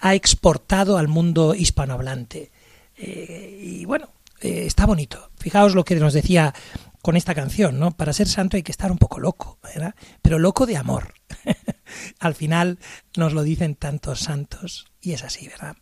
ha 0.00 0.14
exportado 0.14 0.98
al 0.98 1.06
mundo 1.06 1.54
hispanohablante. 1.54 2.50
Eh, 2.96 3.60
y 3.62 3.84
bueno, 3.84 4.10
eh, 4.40 4.64
está 4.66 4.84
bonito. 4.86 5.30
Fijaos 5.36 5.74
lo 5.74 5.84
que 5.84 5.94
nos 5.96 6.12
decía 6.12 6.54
con 7.02 7.16
esta 7.16 7.36
canción, 7.36 7.78
¿no? 7.78 7.92
Para 7.92 8.12
ser 8.12 8.26
santo 8.26 8.56
hay 8.56 8.64
que 8.64 8.72
estar 8.72 8.90
un 8.90 8.98
poco 8.98 9.20
loco, 9.20 9.58
¿verdad? 9.62 9.94
Pero 10.22 10.40
loco 10.40 10.66
de 10.66 10.76
amor. 10.76 11.14
Al 12.18 12.34
final 12.34 12.80
nos 13.16 13.32
lo 13.32 13.44
dicen 13.44 13.76
tantos 13.76 14.20
santos 14.20 14.86
y 15.00 15.12
es 15.12 15.22
así, 15.22 15.46
¿verdad? 15.46 15.76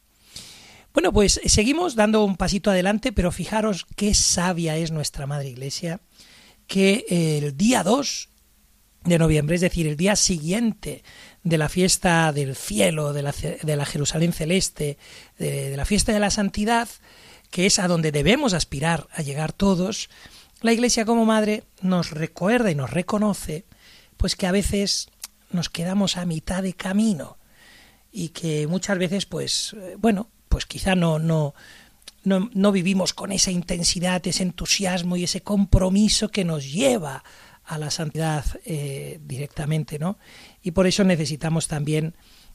Bueno, 0.94 1.12
pues 1.12 1.40
seguimos 1.46 1.96
dando 1.96 2.24
un 2.24 2.37
pasito 2.37 2.70
adelante, 2.70 3.12
pero 3.12 3.33
fijaros 3.33 3.85
qué 3.96 4.14
sabia 4.14 4.76
es 4.76 4.92
nuestra 4.92 5.26
Madre 5.26 5.48
Iglesia, 5.48 6.00
que 6.68 7.04
el 7.09 7.57
día 7.57 7.83
2 7.83 8.28
de 9.02 9.18
noviembre, 9.18 9.57
es 9.57 9.61
decir, 9.61 9.88
el 9.88 9.96
día 9.96 10.14
siguiente 10.14 11.02
de 11.42 11.59
la 11.59 11.68
fiesta 11.68 12.33
del 12.33 12.54
cielo, 12.54 13.12
de 13.12 13.22
la, 13.22 13.33
de 13.33 13.76
la 13.76 13.85
Jerusalén 13.87 14.33
celeste, 14.33 14.96
de, 15.37 15.70
de 15.70 15.76
la 15.76 15.85
fiesta 15.85 16.12
de 16.12 16.20
la 16.20 16.30
santidad, 16.30 16.88
que 17.50 17.66
es 17.66 17.80
a 17.80 17.88
donde 17.88 18.12
debemos 18.12 18.54
aspirar 18.54 19.09
a 19.12 19.22
llegar 19.22 19.52
todos, 19.52 20.11
la 20.61 20.72
Iglesia 20.72 21.04
como 21.04 21.24
Madre 21.24 21.64
nos 21.83 22.12
recuerda 22.12 22.70
y 22.70 22.76
nos 22.76 22.90
reconoce, 22.90 23.64
pues 24.16 24.37
que 24.37 24.46
a 24.46 24.52
veces 24.52 25.09
nos 25.50 25.70
quedamos 25.70 26.16
a 26.16 26.24
mitad 26.24 26.62
de 26.62 26.74
camino 26.74 27.37
y 28.12 28.28
que 28.28 28.68
muchas 28.68 28.96
veces, 28.96 29.26
pues, 29.26 29.74
bueno, 29.98 30.28
pues 30.54 30.66
quizá 30.66 30.94
no, 30.94 31.18
no, 31.18 31.52
no, 32.22 32.48
no, 32.54 32.70
vivimos 32.70 33.12
con 33.12 33.32
esa 33.32 33.50
intensidad, 33.50 34.24
ese 34.24 34.44
entusiasmo 34.44 35.16
y 35.16 35.24
ese 35.24 35.40
compromiso 35.40 36.28
que 36.28 36.44
nos 36.44 36.72
lleva 36.72 37.24
a 37.64 37.76
la 37.76 37.90
santidad 37.90 38.44
eh, 38.64 39.18
directamente, 39.24 39.98
¿no? 39.98 40.16
Y 40.62 40.70
por 40.70 40.86
eso 40.86 41.02
necesitamos 41.02 41.66
también 41.66 42.14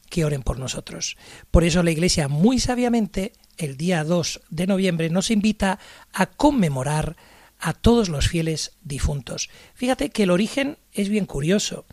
que 0.09 0.23
oren 0.23 0.43
por 0.43 0.59
nosotros. 0.59 1.17
Por 1.51 1.65
eso 1.65 1.83
la 1.83 1.91
Iglesia 1.91 2.29
muy 2.29 2.57
sabiamente 2.57 3.33
el 3.57 3.75
día 3.75 4.05
2 4.05 4.43
de 4.49 4.67
noviembre 4.67 5.09
nos 5.09 5.29
invita 5.29 5.78
a 6.13 6.28
conmemorar 6.28 7.17
a 7.59 7.74
todos 7.74 8.07
los 8.07 8.30
fieles 8.30 8.78
difuntos. 8.82 9.49
Fíjate 9.74 10.09
que 10.09 10.24
el 10.24 10.32
origen 10.32 10.78
es 10.93 11.09
bien 11.09 11.26
curioso. 11.26 11.86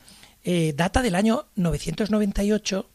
Eh, 0.44 0.72
data 0.76 1.02
del 1.02 1.16
año 1.16 1.48
998 1.56 2.90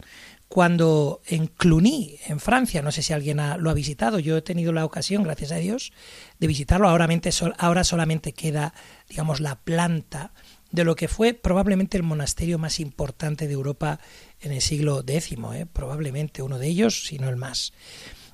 cuando 0.52 1.22
en 1.28 1.48
Cluny, 1.48 2.20
en 2.26 2.42
Francia, 2.42 2.82
no 2.82 2.92
sé 2.92 3.02
si 3.02 3.14
alguien 3.14 3.40
ha, 3.40 3.56
lo 3.56 3.70
ha 3.70 3.74
visitado, 3.74 4.20
yo 4.20 4.36
he 4.36 4.42
tenido 4.42 4.74
la 4.74 4.84
ocasión, 4.84 5.24
gracias 5.24 5.54
a 5.54 5.56
Dios, 5.56 5.94
de 6.40 6.48
visitarlo, 6.48 6.90
ahora, 6.90 7.84
solamente 7.86 8.34
queda, 8.34 8.74
digamos, 9.08 9.40
la 9.40 9.56
planta 9.56 10.34
de 10.70 10.84
lo 10.84 10.98
que 10.98 11.08
fue 11.08 11.34
probablemente 11.34 11.96
el 11.96 12.04
monasterio 12.04 12.60
más 12.60 12.82
importante 12.82 13.48
de 13.48 13.54
Europa 13.54 14.02
en 14.42 14.52
el 14.52 14.62
siglo 14.62 15.06
X, 15.08 15.38
¿eh? 15.54 15.68
probablemente 15.72 16.42
uno 16.42 16.60
de 16.60 16.68
ellos, 16.68 17.06
si 17.06 17.18
no 17.18 17.30
el 17.30 17.38
más. 17.38 17.72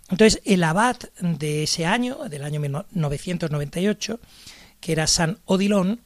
Entonces, 0.10 0.42
el 0.44 0.64
abad 0.64 0.98
de 1.20 1.62
ese 1.62 1.86
año, 1.86 2.28
del 2.30 2.44
año 2.44 2.60
998, 2.94 4.20
que 4.80 4.92
era 4.92 5.06
San 5.06 5.38
Odilon, 5.46 6.02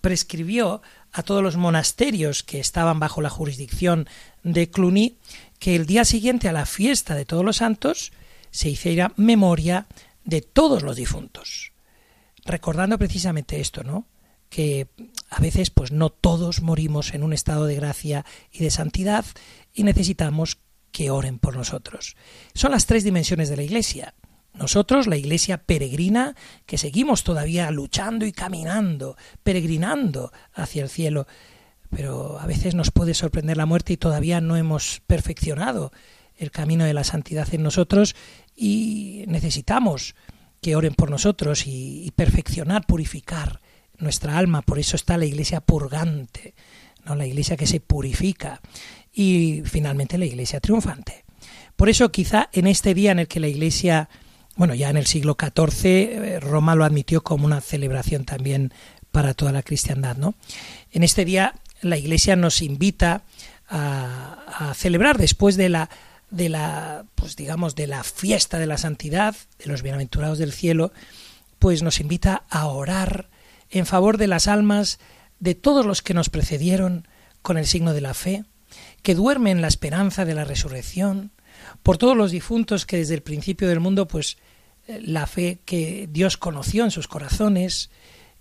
prescribió 0.00 0.80
a 1.16 1.22
todos 1.22 1.42
los 1.42 1.56
monasterios 1.56 2.42
que 2.42 2.60
estaban 2.60 3.00
bajo 3.00 3.22
la 3.22 3.30
jurisdicción 3.30 4.06
de 4.42 4.68
Cluny 4.68 5.16
que 5.58 5.74
el 5.74 5.86
día 5.86 6.04
siguiente 6.04 6.46
a 6.46 6.52
la 6.52 6.66
fiesta 6.66 7.14
de 7.14 7.24
todos 7.24 7.42
los 7.42 7.56
santos 7.56 8.12
se 8.50 8.68
hiciera 8.68 9.14
memoria 9.16 9.86
de 10.24 10.42
todos 10.42 10.82
los 10.82 10.94
difuntos. 10.94 11.72
Recordando 12.44 12.98
precisamente 12.98 13.60
esto, 13.60 13.82
¿no? 13.82 14.06
Que 14.50 14.88
a 15.30 15.40
veces 15.40 15.70
pues 15.70 15.90
no 15.90 16.10
todos 16.10 16.60
morimos 16.60 17.14
en 17.14 17.22
un 17.22 17.32
estado 17.32 17.64
de 17.64 17.76
gracia 17.76 18.26
y 18.52 18.58
de 18.58 18.70
santidad 18.70 19.24
y 19.72 19.84
necesitamos 19.84 20.58
que 20.92 21.10
oren 21.10 21.38
por 21.38 21.56
nosotros. 21.56 22.14
Son 22.52 22.72
las 22.72 22.84
tres 22.84 23.04
dimensiones 23.04 23.48
de 23.48 23.56
la 23.56 23.62
Iglesia. 23.62 24.12
Nosotros, 24.58 25.06
la 25.06 25.16
iglesia 25.16 25.58
peregrina, 25.58 26.34
que 26.64 26.78
seguimos 26.78 27.24
todavía 27.24 27.70
luchando 27.70 28.24
y 28.24 28.32
caminando, 28.32 29.16
peregrinando 29.42 30.32
hacia 30.54 30.82
el 30.82 30.88
cielo, 30.88 31.26
pero 31.90 32.40
a 32.40 32.46
veces 32.46 32.74
nos 32.74 32.90
puede 32.90 33.14
sorprender 33.14 33.56
la 33.56 33.66
muerte 33.66 33.92
y 33.92 33.96
todavía 33.96 34.40
no 34.40 34.56
hemos 34.56 35.02
perfeccionado 35.06 35.92
el 36.36 36.50
camino 36.50 36.84
de 36.84 36.94
la 36.94 37.04
santidad 37.04 37.52
en 37.52 37.62
nosotros 37.62 38.16
y 38.54 39.24
necesitamos 39.28 40.14
que 40.60 40.74
oren 40.74 40.94
por 40.94 41.10
nosotros 41.10 41.66
y, 41.66 42.04
y 42.04 42.10
perfeccionar, 42.10 42.86
purificar 42.86 43.60
nuestra 43.98 44.38
alma. 44.38 44.62
Por 44.62 44.78
eso 44.78 44.96
está 44.96 45.18
la 45.18 45.26
iglesia 45.26 45.60
purgante, 45.60 46.54
no 47.04 47.14
la 47.14 47.26
iglesia 47.26 47.56
que 47.56 47.66
se 47.66 47.80
purifica 47.80 48.60
y 49.12 49.62
finalmente 49.64 50.18
la 50.18 50.26
iglesia 50.26 50.60
triunfante. 50.60 51.24
Por 51.76 51.88
eso 51.90 52.10
quizá 52.10 52.48
en 52.52 52.66
este 52.66 52.94
día 52.94 53.12
en 53.12 53.18
el 53.18 53.28
que 53.28 53.40
la 53.40 53.48
iglesia 53.48 54.08
bueno, 54.56 54.74
ya 54.74 54.90
en 54.90 54.96
el 54.96 55.06
siglo 55.06 55.36
XIV 55.38 56.40
Roma 56.40 56.74
lo 56.74 56.84
admitió 56.84 57.22
como 57.22 57.46
una 57.46 57.60
celebración 57.60 58.24
también 58.24 58.72
para 59.12 59.34
toda 59.34 59.52
la 59.52 59.62
cristiandad, 59.62 60.16
¿no? 60.16 60.34
En 60.90 61.02
este 61.02 61.24
día 61.24 61.54
la 61.82 61.96
Iglesia 61.96 62.36
nos 62.36 62.62
invita 62.62 63.22
a, 63.68 64.70
a 64.70 64.74
celebrar 64.74 65.18
después 65.18 65.56
de 65.56 65.68
la 65.68 65.90
de 66.30 66.48
la, 66.48 67.04
pues 67.14 67.36
digamos, 67.36 67.74
de 67.76 67.86
la 67.86 68.02
fiesta 68.02 68.58
de 68.58 68.66
la 68.66 68.78
santidad, 68.78 69.36
de 69.58 69.66
los 69.66 69.82
bienaventurados 69.82 70.38
del 70.38 70.52
cielo, 70.52 70.92
pues 71.58 71.82
nos 71.82 72.00
invita 72.00 72.44
a 72.50 72.66
orar 72.66 73.28
en 73.70 73.86
favor 73.86 74.18
de 74.18 74.26
las 74.26 74.48
almas 74.48 74.98
de 75.38 75.54
todos 75.54 75.86
los 75.86 76.02
que 76.02 76.14
nos 76.14 76.30
precedieron 76.30 77.08
con 77.42 77.58
el 77.58 77.66
signo 77.66 77.92
de 77.92 78.00
la 78.00 78.14
fe, 78.14 78.44
que 79.02 79.14
duermen 79.14 79.58
en 79.58 79.62
la 79.62 79.68
esperanza 79.68 80.24
de 80.24 80.34
la 80.34 80.44
resurrección, 80.44 81.30
por 81.86 81.98
todos 81.98 82.16
los 82.16 82.32
difuntos 82.32 82.84
que 82.84 82.96
desde 82.96 83.14
el 83.14 83.22
principio 83.22 83.68
del 83.68 83.78
mundo, 83.78 84.08
pues 84.08 84.38
eh, 84.88 84.98
la 85.04 85.28
fe 85.28 85.60
que 85.64 86.08
Dios 86.10 86.36
conoció 86.36 86.82
en 86.82 86.90
sus 86.90 87.06
corazones, 87.06 87.90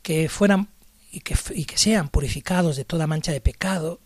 que 0.01 0.29
fueran 0.29 0.69
y 1.11 1.19
que, 1.19 1.37
y 1.53 1.65
que 1.65 1.77
sean 1.77 2.09
purificados 2.09 2.75
de 2.75 2.85
toda 2.85 3.05
mancha 3.05 3.31
de 3.31 3.41
pecado, 3.41 3.99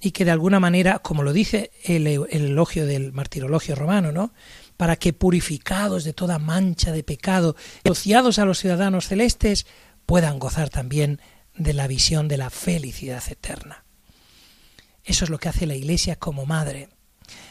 y 0.00 0.12
que 0.12 0.24
de 0.24 0.30
alguna 0.30 0.60
manera, 0.60 1.00
como 1.00 1.24
lo 1.24 1.32
dice 1.32 1.72
el, 1.82 2.06
el 2.06 2.28
elogio 2.30 2.86
del 2.86 3.12
martirologio 3.12 3.74
romano, 3.74 4.12
¿no? 4.12 4.32
para 4.76 4.94
que 4.94 5.12
purificados 5.12 6.04
de 6.04 6.12
toda 6.12 6.38
mancha 6.38 6.92
de 6.92 7.02
pecado, 7.02 7.56
asociados 7.84 8.38
a 8.38 8.44
los 8.44 8.60
ciudadanos 8.60 9.08
celestes, 9.08 9.66
puedan 10.06 10.38
gozar 10.38 10.70
también 10.70 11.20
de 11.56 11.74
la 11.74 11.88
visión 11.88 12.28
de 12.28 12.36
la 12.36 12.48
felicidad 12.48 13.24
eterna. 13.28 13.82
Eso 15.02 15.24
es 15.24 15.30
lo 15.30 15.38
que 15.38 15.48
hace 15.48 15.66
la 15.66 15.74
Iglesia 15.74 16.14
como 16.14 16.46
madre. 16.46 16.90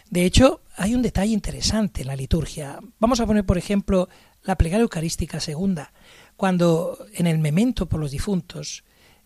De 0.09 0.23
hecho, 0.23 0.61
hay 0.77 0.93
un 0.93 1.01
detalle 1.01 1.33
interesante 1.33 2.01
en 2.01 2.07
la 2.07 2.15
liturgia. 2.15 2.79
Vamos 2.99 3.19
a 3.19 3.25
poner, 3.25 3.45
por 3.45 3.57
ejemplo, 3.57 4.09
la 4.43 4.57
plegaria 4.57 4.83
eucarística 4.83 5.39
segunda, 5.39 5.91
cuando 6.35 7.05
en 7.13 7.25
el 7.25 7.39
memento 7.39 7.89
por 7.89 7.99
los 7.99 8.11
difuntos, 8.11 8.83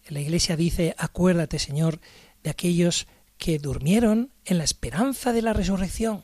la 0.07 0.21
Iglesia 0.21 0.55
dice, 0.55 0.95
acuérdate, 0.97 1.59
Señor, 1.59 1.99
de 2.41 2.49
aquellos 2.49 3.05
que 3.37 3.59
durmieron 3.59 4.33
en 4.45 4.57
la 4.57 4.63
esperanza 4.63 5.33
de 5.33 5.41
la 5.41 5.51
resurrección. 5.51 6.23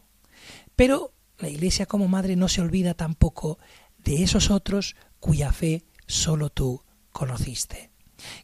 Pero 0.78 1.14
la 1.40 1.50
Iglesia 1.50 1.86
como 1.86 2.08
madre 2.08 2.38
no 2.38 2.48
se 2.48 2.62
olvida 2.62 2.94
tampoco 2.94 3.60
de 3.98 4.24
esos 4.24 4.50
otros 4.50 4.96
cuya 5.20 5.52
fe 5.52 5.84
solo 6.08 6.50
tú 6.50 6.84
conociste, 7.12 7.92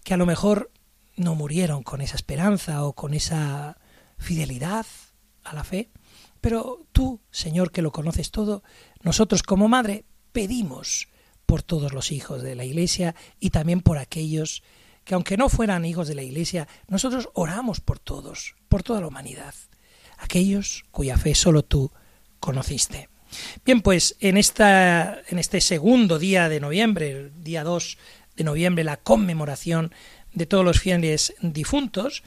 que 0.04 0.14
a 0.14 0.18
lo 0.18 0.26
mejor 0.26 0.70
no 1.16 1.34
murieron 1.36 1.82
con 1.82 2.02
esa 2.02 2.18
esperanza 2.18 2.84
o 2.84 2.94
con 2.94 3.14
esa 3.14 3.78
fidelidad 4.18 4.86
a 5.44 5.54
la 5.54 5.64
fe, 5.64 5.90
pero 6.44 6.86
tú, 6.92 7.22
Señor, 7.32 7.72
que 7.72 7.82
lo 7.82 7.94
conoces 7.94 8.30
todo, 8.30 8.64
nosotros 9.02 9.44
como 9.44 9.70
madre 9.70 10.04
pedimos 10.34 11.08
por 11.46 11.64
todos 11.64 11.94
los 11.94 12.12
hijos 12.12 12.44
de 12.44 12.54
la 12.54 12.66
Iglesia 12.66 13.16
y 13.40 13.52
también 13.52 13.80
por 13.80 13.98
aquellos 13.98 14.62
que 15.06 15.14
aunque 15.14 15.38
no 15.38 15.48
fueran 15.48 15.86
hijos 15.86 16.10
de 16.10 16.16
la 16.16 16.22
Iglesia, 16.22 16.68
nosotros 16.90 17.30
oramos 17.34 17.80
por 17.80 17.98
todos, 17.98 18.56
por 18.68 18.84
toda 18.84 19.00
la 19.00 19.08
humanidad, 19.08 19.56
aquellos 20.18 20.84
cuya 20.92 21.18
fe 21.18 21.34
solo 21.34 21.64
tú 21.64 21.92
conociste. 22.42 23.08
Bien, 23.64 23.82
pues 23.82 24.18
en, 24.20 24.36
esta, 24.36 25.22
en 25.30 25.40
este 25.40 25.62
segundo 25.62 26.20
día 26.20 26.50
de 26.50 26.60
noviembre, 26.60 27.12
el 27.12 27.42
día 27.42 27.64
2 27.64 27.98
de 28.36 28.44
noviembre, 28.44 28.84
la 28.84 28.98
conmemoración 28.98 29.94
de 30.34 30.46
todos 30.46 30.66
los 30.66 30.82
fieles 30.82 31.36
difuntos, 31.42 32.22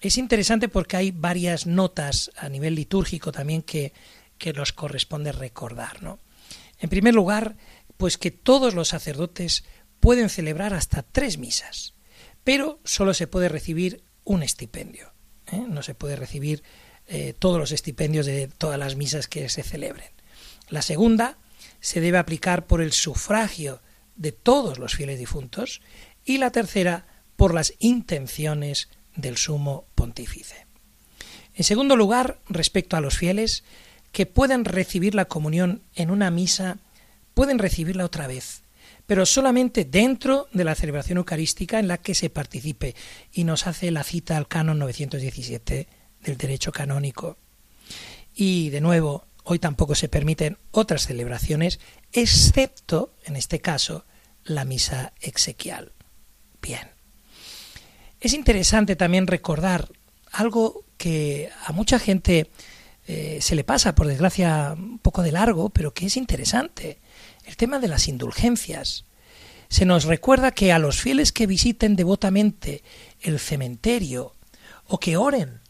es 0.00 0.16
interesante 0.18 0.68
porque 0.68 0.96
hay 0.96 1.10
varias 1.10 1.66
notas 1.66 2.30
a 2.36 2.48
nivel 2.48 2.74
litúrgico 2.74 3.32
también 3.32 3.62
que, 3.62 3.92
que 4.38 4.52
nos 4.52 4.72
corresponde 4.72 5.32
recordar. 5.32 6.02
¿no? 6.02 6.20
En 6.78 6.88
primer 6.88 7.14
lugar, 7.14 7.56
pues 7.96 8.18
que 8.18 8.30
todos 8.30 8.74
los 8.74 8.88
sacerdotes 8.88 9.64
pueden 10.00 10.28
celebrar 10.28 10.74
hasta 10.74 11.02
tres 11.02 11.38
misas, 11.38 11.94
pero 12.44 12.80
solo 12.84 13.14
se 13.14 13.26
puede 13.26 13.48
recibir 13.48 14.02
un 14.24 14.42
estipendio. 14.42 15.12
¿eh? 15.50 15.64
No 15.68 15.82
se 15.82 15.94
puede 15.94 16.16
recibir 16.16 16.62
eh, 17.06 17.34
todos 17.38 17.58
los 17.58 17.72
estipendios 17.72 18.26
de 18.26 18.48
todas 18.48 18.78
las 18.78 18.94
misas 18.94 19.26
que 19.26 19.48
se 19.48 19.62
celebren. 19.62 20.10
La 20.68 20.82
segunda 20.82 21.38
se 21.80 22.00
debe 22.00 22.18
aplicar 22.18 22.66
por 22.66 22.80
el 22.80 22.92
sufragio 22.92 23.80
de 24.14 24.32
todos 24.32 24.78
los 24.78 24.94
fieles 24.94 25.18
difuntos 25.18 25.80
y 26.24 26.38
la 26.38 26.50
tercera 26.50 27.06
por 27.36 27.54
las 27.54 27.74
intenciones 27.78 28.88
del 29.18 29.36
sumo 29.36 29.84
pontífice. 29.94 30.66
En 31.54 31.64
segundo 31.64 31.96
lugar, 31.96 32.38
respecto 32.48 32.96
a 32.96 33.00
los 33.00 33.18
fieles 33.18 33.64
que 34.12 34.26
pueden 34.26 34.64
recibir 34.64 35.14
la 35.14 35.26
comunión 35.26 35.82
en 35.94 36.10
una 36.10 36.30
misa, 36.30 36.78
pueden 37.34 37.58
recibirla 37.58 38.04
otra 38.04 38.26
vez, 38.26 38.62
pero 39.06 39.26
solamente 39.26 39.84
dentro 39.84 40.48
de 40.52 40.64
la 40.64 40.74
celebración 40.74 41.18
eucarística 41.18 41.78
en 41.78 41.88
la 41.88 41.98
que 41.98 42.14
se 42.14 42.30
participe, 42.30 42.94
y 43.32 43.44
nos 43.44 43.66
hace 43.66 43.90
la 43.90 44.04
cita 44.04 44.36
al 44.36 44.48
canon 44.48 44.78
917 44.78 45.88
del 46.22 46.36
derecho 46.36 46.72
canónico. 46.72 47.36
Y 48.34 48.70
de 48.70 48.80
nuevo, 48.80 49.26
hoy 49.44 49.58
tampoco 49.58 49.94
se 49.94 50.08
permiten 50.08 50.58
otras 50.70 51.06
celebraciones, 51.06 51.80
excepto, 52.12 53.14
en 53.24 53.36
este 53.36 53.60
caso, 53.60 54.04
la 54.44 54.64
misa 54.64 55.12
exequial. 55.20 55.92
Bien. 56.62 56.97
Es 58.20 58.34
interesante 58.34 58.96
también 58.96 59.26
recordar 59.26 59.88
algo 60.32 60.84
que 60.96 61.50
a 61.66 61.72
mucha 61.72 61.98
gente 61.98 62.50
eh, 63.06 63.38
se 63.40 63.54
le 63.54 63.64
pasa, 63.64 63.94
por 63.94 64.06
desgracia, 64.06 64.74
un 64.76 64.98
poco 64.98 65.22
de 65.22 65.32
largo, 65.32 65.70
pero 65.70 65.94
que 65.94 66.06
es 66.06 66.16
interesante. 66.16 66.98
El 67.44 67.56
tema 67.56 67.78
de 67.78 67.88
las 67.88 68.08
indulgencias. 68.08 69.04
Se 69.68 69.84
nos 69.84 70.04
recuerda 70.04 70.50
que 70.50 70.72
a 70.72 70.78
los 70.78 71.00
fieles 71.00 71.30
que 71.32 71.46
visiten 71.46 71.94
devotamente 71.94 72.82
el 73.20 73.38
cementerio 73.38 74.34
o 74.86 74.98
que 74.98 75.16
oren, 75.16 75.60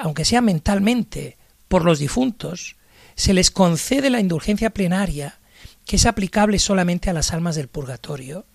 aunque 0.00 0.24
sea 0.24 0.40
mentalmente, 0.40 1.36
por 1.66 1.84
los 1.84 1.98
difuntos, 1.98 2.76
se 3.16 3.34
les 3.34 3.50
concede 3.50 4.10
la 4.10 4.20
indulgencia 4.20 4.70
plenaria, 4.70 5.38
que 5.84 5.96
es 5.96 6.06
aplicable 6.06 6.58
solamente 6.58 7.10
a 7.10 7.12
las 7.12 7.32
almas 7.32 7.56
del 7.56 7.68
purgatorio, 7.68 8.46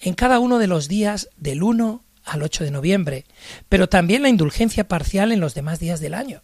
en 0.00 0.14
cada 0.14 0.38
uno 0.40 0.58
de 0.58 0.66
los 0.66 0.88
días 0.88 1.30
del 1.36 1.62
1 1.62 2.04
al 2.30 2.42
8 2.42 2.64
de 2.64 2.70
noviembre, 2.70 3.24
pero 3.68 3.88
también 3.88 4.22
la 4.22 4.28
indulgencia 4.28 4.86
parcial 4.86 5.32
en 5.32 5.40
los 5.40 5.54
demás 5.54 5.80
días 5.80 6.00
del 6.00 6.14
año. 6.14 6.40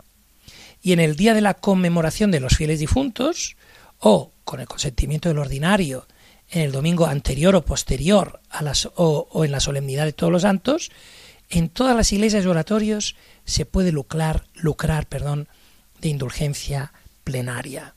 Y 0.82 0.93
en 0.93 1.01
el 1.01 1.16
día 1.16 1.32
de 1.32 1.41
la 1.41 1.55
conmemoración 1.55 2.30
de 2.30 2.41
los 2.41 2.57
fieles 2.57 2.80
difuntos, 2.80 3.57
o 3.99 4.32
con 4.45 4.61
el 4.61 4.66
consentimiento 4.66 5.28
del 5.28 5.39
ordinario, 5.39 6.07
en 6.51 6.62
el 6.62 6.72
domingo 6.72 7.07
anterior 7.07 7.55
o 7.57 7.64
posterior 7.64 8.41
a 8.51 8.62
las, 8.62 8.87
o, 8.87 9.28
o 9.30 9.45
en 9.45 9.53
la 9.53 9.61
solemnidad 9.61 10.05
de 10.05 10.12
todos 10.12 10.32
los 10.32 10.43
santos, 10.43 10.91
en 11.49 11.68
todas 11.68 11.97
las 11.97 12.12
iglesias 12.12 12.45
y 12.45 12.49
oratorios 12.49 13.16
se 13.45 13.64
puede 13.64 13.93
lucrar, 13.93 14.45
lucrar 14.55 15.07
perdón, 15.07 15.49
de 16.01 16.09
indulgencia 16.09 16.93
plenaria. 17.24 17.95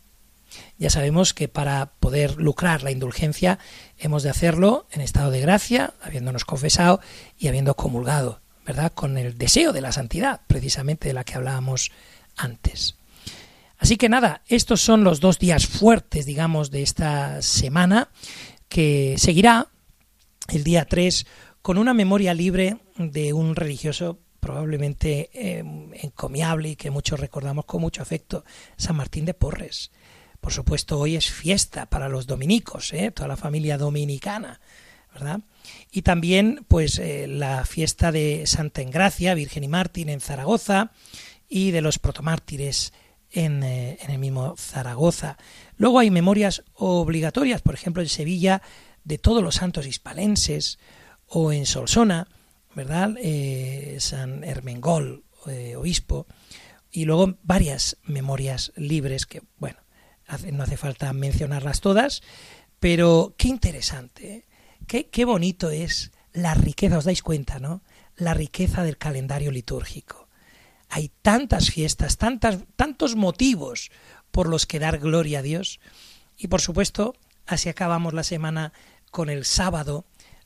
Ya 0.78 0.90
sabemos 0.90 1.34
que 1.34 1.48
para 1.48 1.92
poder 2.00 2.38
lucrar 2.38 2.84
la 2.84 2.92
indulgencia 2.92 3.60
hemos 4.00 4.24
de 4.24 4.30
hacerlo 4.30 4.88
en 4.92 5.02
estado 5.02 5.32
de 5.32 5.42
gracia, 5.42 5.94
habiéndonos 6.02 6.46
confesado 6.46 7.02
y 7.38 7.48
habiendo 7.48 7.76
comulgado, 7.76 8.42
¿verdad? 8.66 8.92
Con 8.94 9.18
el 9.18 9.38
deseo 9.38 9.74
de 9.74 9.82
la 9.82 9.92
santidad, 9.92 10.42
precisamente 10.48 11.10
de 11.10 11.14
la 11.14 11.24
que 11.24 11.36
hablábamos 11.36 11.92
antes. 12.36 12.96
Así 13.78 13.98
que 13.98 14.10
nada, 14.10 14.42
estos 14.48 14.82
son 14.82 15.04
los 15.04 15.20
dos 15.20 15.40
días 15.40 15.68
fuertes, 15.68 16.26
digamos, 16.26 16.70
de 16.72 16.82
esta 16.82 17.42
semana, 17.42 18.10
que 18.68 19.16
seguirá 19.18 19.68
el 20.50 20.64
día 20.64 20.86
3 20.86 21.26
con 21.62 21.78
una 21.78 21.94
memoria 21.94 22.34
libre 22.34 22.78
de 22.98 23.34
un 23.34 23.56
religioso 23.56 24.20
probablemente 24.40 25.30
eh, 25.34 25.64
encomiable 26.02 26.70
y 26.70 26.76
que 26.76 26.92
muchos 26.92 27.20
recordamos 27.20 27.66
con 27.66 27.82
mucho 27.82 28.02
afecto, 28.02 28.44
San 28.78 28.96
Martín 28.96 29.26
de 29.26 29.34
Porres. 29.34 29.92
Por 30.40 30.54
supuesto, 30.54 31.00
hoy 31.00 31.16
es 31.16 31.30
fiesta 31.30 31.88
para 31.88 32.08
los 32.08 32.26
dominicos, 32.26 32.94
¿eh? 32.94 33.12
toda 33.12 33.28
la 33.28 33.38
familia 33.38 33.78
dominicana, 33.78 34.62
¿verdad? 35.14 35.42
Y 35.92 36.04
también, 36.04 36.66
pues, 36.68 36.98
eh, 36.98 37.28
la 37.28 37.66
fiesta 37.66 38.12
de 38.12 38.46
Santa 38.46 38.82
Engracia, 38.82 39.34
Virgen 39.34 39.64
y 39.64 39.68
Mártir 39.68 40.10
en 40.10 40.22
Zaragoza, 40.22 40.92
y 41.50 41.72
de 41.72 41.82
los 41.82 42.00
protomártires 42.00 42.94
en, 43.32 43.64
eh, 43.64 43.98
en 44.02 44.12
el 44.12 44.20
mismo 44.20 44.56
Zaragoza. 44.58 45.38
Luego 45.78 46.00
hay 46.00 46.10
memorias 46.10 46.64
obligatorias, 46.74 47.62
por 47.62 47.74
ejemplo, 47.74 48.02
en 48.02 48.10
Sevilla, 48.10 48.62
de 49.04 49.18
todos 49.18 49.44
los 49.44 49.56
santos 49.56 49.88
hispalenses, 49.88 50.80
o 51.26 51.52
en 51.52 51.66
Solsona, 51.66 52.28
¿verdad? 52.76 53.16
Eh, 53.22 53.98
San 54.00 54.44
Hermengol, 54.44 55.26
obispo, 55.76 56.28
y 56.92 57.06
luego 57.06 57.38
varias 57.44 57.98
memorias 58.04 58.72
libres 58.76 59.26
que, 59.26 59.42
bueno, 59.58 59.80
no 60.52 60.64
hace 60.64 60.78
falta 60.78 61.12
mencionarlas 61.14 61.82
todas, 61.82 62.22
pero 62.80 63.36
qué 63.38 63.48
interesante, 63.48 64.34
¿eh? 64.34 64.46
qué, 64.88 65.08
qué 65.08 65.26
bonito 65.26 65.70
es 65.70 66.12
la 66.34 66.54
riqueza, 66.54 66.98
os 66.98 67.06
dais 67.06 67.22
cuenta, 67.22 67.60
¿no? 67.60 67.82
La 68.16 68.34
riqueza 68.34 68.84
del 68.84 68.98
calendario 68.98 69.52
litúrgico. 69.52 70.28
Hay 70.90 71.12
tantas 71.22 71.70
fiestas, 71.70 72.18
tantas, 72.18 72.60
tantos 72.76 73.16
motivos 73.16 73.92
por 74.32 74.48
los 74.48 74.66
que 74.66 74.80
dar 74.80 75.00
gloria 75.00 75.40
a 75.40 75.44
Dios. 75.44 75.80
Y 76.38 76.48
por 76.48 76.62
supuesto, 76.62 77.16
así 77.46 77.70
acabamos 77.70 78.14
la 78.14 78.24
semana 78.24 78.74
con 79.12 79.30
el 79.30 79.46
sábado 79.46 80.06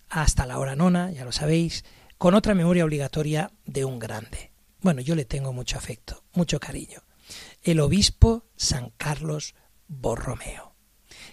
hasta 0.10 0.46
la 0.46 0.60
hora 0.60 0.76
nona, 0.76 1.12
ya 1.12 1.26
lo 1.26 1.32
sabéis, 1.32 1.86
con 2.18 2.36
otra 2.36 2.54
memoria 2.54 2.86
obligatoria 2.86 3.52
de 3.66 3.86
un 3.86 4.00
grande. 4.00 4.52
Bueno, 4.82 5.02
yo 5.02 5.16
le 5.16 5.26
tengo 5.26 5.54
mucho 5.54 5.78
afecto, 5.78 6.24
mucho 6.34 6.60
cariño. 6.60 7.02
el 7.64 7.80
obispo 7.80 8.46
San 8.58 8.92
Carlos 8.98 9.56
Borromeo, 10.02 10.76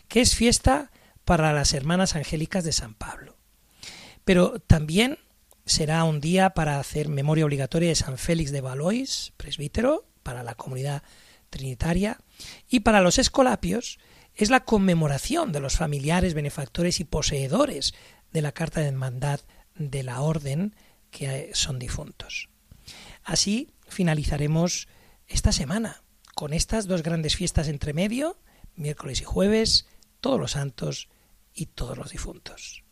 que 0.08 0.20
es 0.20 0.34
fiesta 0.34 0.90
para 1.24 1.52
las 1.52 1.74
hermanas 1.74 2.16
angélicas 2.16 2.64
de 2.64 2.72
San 2.72 2.94
Pablo. 2.94 3.36
Pero 4.24 4.60
también 4.60 5.18
será 5.66 6.04
un 6.04 6.20
día 6.20 6.50
para 6.50 6.78
hacer 6.78 7.08
memoria 7.08 7.44
obligatoria 7.44 7.88
de 7.88 7.94
San 7.94 8.18
Félix 8.18 8.50
de 8.50 8.60
Valois, 8.60 9.32
presbítero, 9.36 10.06
para 10.22 10.42
la 10.42 10.54
comunidad 10.54 11.02
trinitaria, 11.48 12.18
y 12.68 12.80
para 12.80 13.00
los 13.00 13.18
escolapios 13.18 13.98
es 14.34 14.50
la 14.50 14.64
conmemoración 14.64 15.52
de 15.52 15.60
los 15.60 15.76
familiares, 15.76 16.34
benefactores 16.34 17.00
y 17.00 17.04
poseedores 17.04 17.94
de 18.32 18.42
la 18.42 18.52
carta 18.52 18.80
de 18.80 18.88
hermandad 18.88 19.40
de 19.74 20.02
la 20.02 20.20
orden 20.20 20.74
que 21.10 21.50
son 21.54 21.78
difuntos. 21.78 22.48
Así 23.24 23.72
finalizaremos 23.88 24.88
esta 25.26 25.52
semana 25.52 26.02
con 26.34 26.52
estas 26.52 26.86
dos 26.86 27.02
grandes 27.02 27.36
fiestas 27.36 27.68
entre 27.68 27.92
medio, 27.92 28.38
miércoles 28.76 29.20
y 29.20 29.24
jueves, 29.24 29.86
todos 30.20 30.38
los 30.38 30.52
santos 30.52 31.08
y 31.54 31.66
todos 31.66 31.96
los 31.96 32.10
difuntos. 32.10 32.84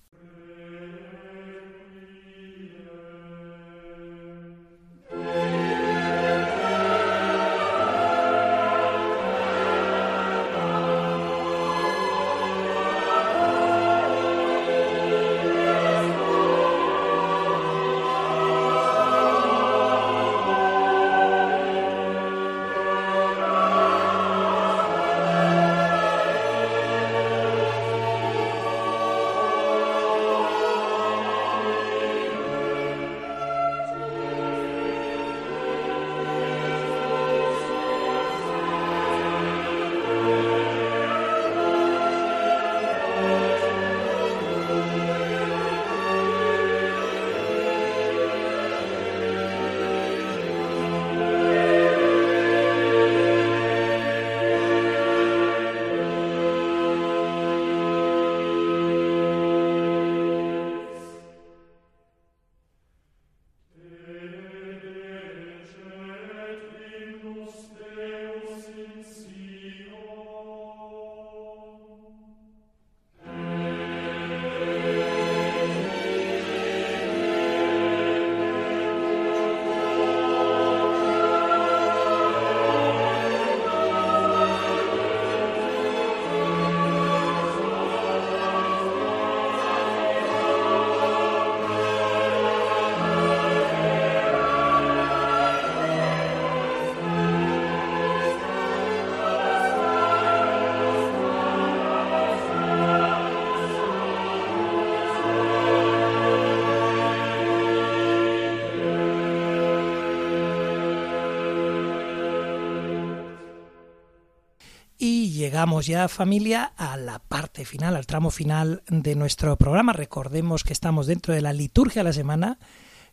Llegamos 115.59 115.89
ya, 115.89 116.07
familia, 116.07 116.73
a 116.77 116.97
la 116.97 117.19
parte 117.19 117.65
final, 117.65 117.97
al 117.97 118.07
tramo 118.07 118.31
final 118.31 118.85
de 118.89 119.17
nuestro 119.17 119.57
programa. 119.57 119.93
Recordemos 119.93 120.63
que 120.63 120.73
estamos 120.73 121.09
dentro 121.09 121.35
de 121.35 121.41
la 121.41 121.53
liturgia 121.53 122.05
de 122.05 122.11
la 122.11 122.13
semana, 122.13 122.61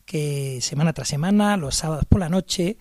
que 0.05 0.59
semana 0.61 0.93
tras 0.93 1.07
semana, 1.07 1.57
los 1.57 1.73
sábados 1.73 2.05
por 2.05 2.19
la 2.19 2.29
noche, 2.29 2.77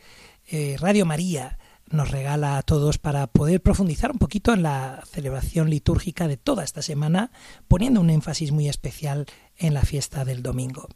eh, 0.51 0.77
Radio 0.79 1.07
María 1.07 1.59
nos 1.91 2.11
regala 2.11 2.59
a 2.59 2.63
todos 2.63 2.99
para 2.99 3.27
poder 3.27 3.63
profundizar 3.63 4.11
un 4.11 4.19
poquito 4.19 4.53
en 4.53 4.63
la 4.63 5.03
celebración 5.11 5.71
litúrgica 5.71 6.29
de 6.29 6.37
toda 6.37 6.63
esta 6.63 6.83
semana, 6.83 7.31
poniendo 7.67 8.03
un 8.03 8.11
énfasis 8.11 8.53
muy 8.53 8.69
especial 8.69 9.25
en 9.57 9.73
la 9.73 9.83
fiesta 9.83 10.25
del 10.25 10.43
domingo. 10.43 10.89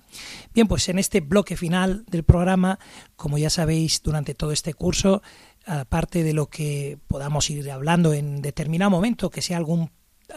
Bien, 0.52 0.66
pues 0.66 0.88
en 0.88 0.98
este 0.98 1.20
bloque 1.20 1.56
final 1.56 2.04
del 2.06 2.24
programa, 2.24 2.78
como 3.16 3.38
ya 3.38 3.48
sabéis, 3.48 4.02
durante 4.02 4.34
todo 4.34 4.52
este 4.52 4.74
curso, 4.74 5.22
aparte 5.68 6.22
de 6.22 6.32
lo 6.32 6.48
que 6.48 6.98
podamos 7.06 7.50
ir 7.50 7.70
hablando 7.70 8.14
en 8.14 8.40
determinado 8.40 8.90
momento, 8.90 9.30
que 9.30 9.42
sea 9.42 9.58
algún 9.58 9.90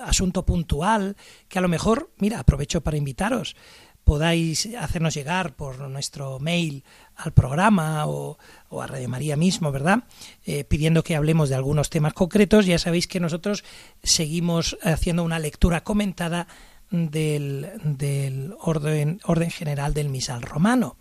asunto 0.04 0.46
puntual, 0.46 1.16
que 1.48 1.60
a 1.60 1.62
lo 1.62 1.68
mejor, 1.68 2.12
mira, 2.18 2.40
aprovecho 2.40 2.82
para 2.82 2.98
invitaros, 2.98 3.56
podáis 4.04 4.68
hacernos 4.80 5.14
llegar 5.14 5.56
por 5.56 5.80
nuestro 5.90 6.40
mail 6.40 6.84
al 7.16 7.34
programa 7.34 8.08
o, 8.08 8.38
a 8.80 8.88
Radio 8.88 9.10
María 9.10 9.38
mismo, 9.38 9.72
¿verdad? 9.72 10.04
Eh, 10.46 10.64
pidiendo 10.64 11.04
que 11.04 11.16
hablemos 11.16 11.50
de 11.50 11.56
algunos 11.56 11.90
temas 11.90 12.14
concretos. 12.14 12.66
Ya 12.66 12.80
sabéis 12.80 13.08
que 13.08 13.20
nosotros 13.20 13.64
seguimos 14.04 14.78
haciendo 14.84 15.24
una 15.24 15.40
lectura 15.40 15.84
comentada 15.84 16.48
del, 16.90 18.54
orden 18.60 19.52
general 19.52 19.94
del 19.94 20.10
misal 20.10 20.42
romano. 20.42 20.98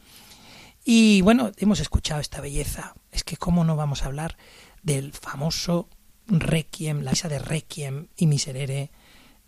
Y 0.93 1.23
bueno, 1.23 1.53
hemos 1.59 1.79
escuchado 1.79 2.21
esta 2.21 2.41
belleza. 2.41 2.97
Es 3.13 3.23
que 3.23 3.37
cómo 3.37 3.63
no 3.63 3.77
vamos 3.77 4.03
a 4.03 4.07
hablar 4.07 4.37
del 4.83 5.13
famoso 5.13 5.89
Requiem, 6.27 7.03
la 7.03 7.13
misa 7.13 7.29
de 7.29 7.39
Requiem 7.39 8.09
y 8.17 8.27
Miserere 8.27 8.91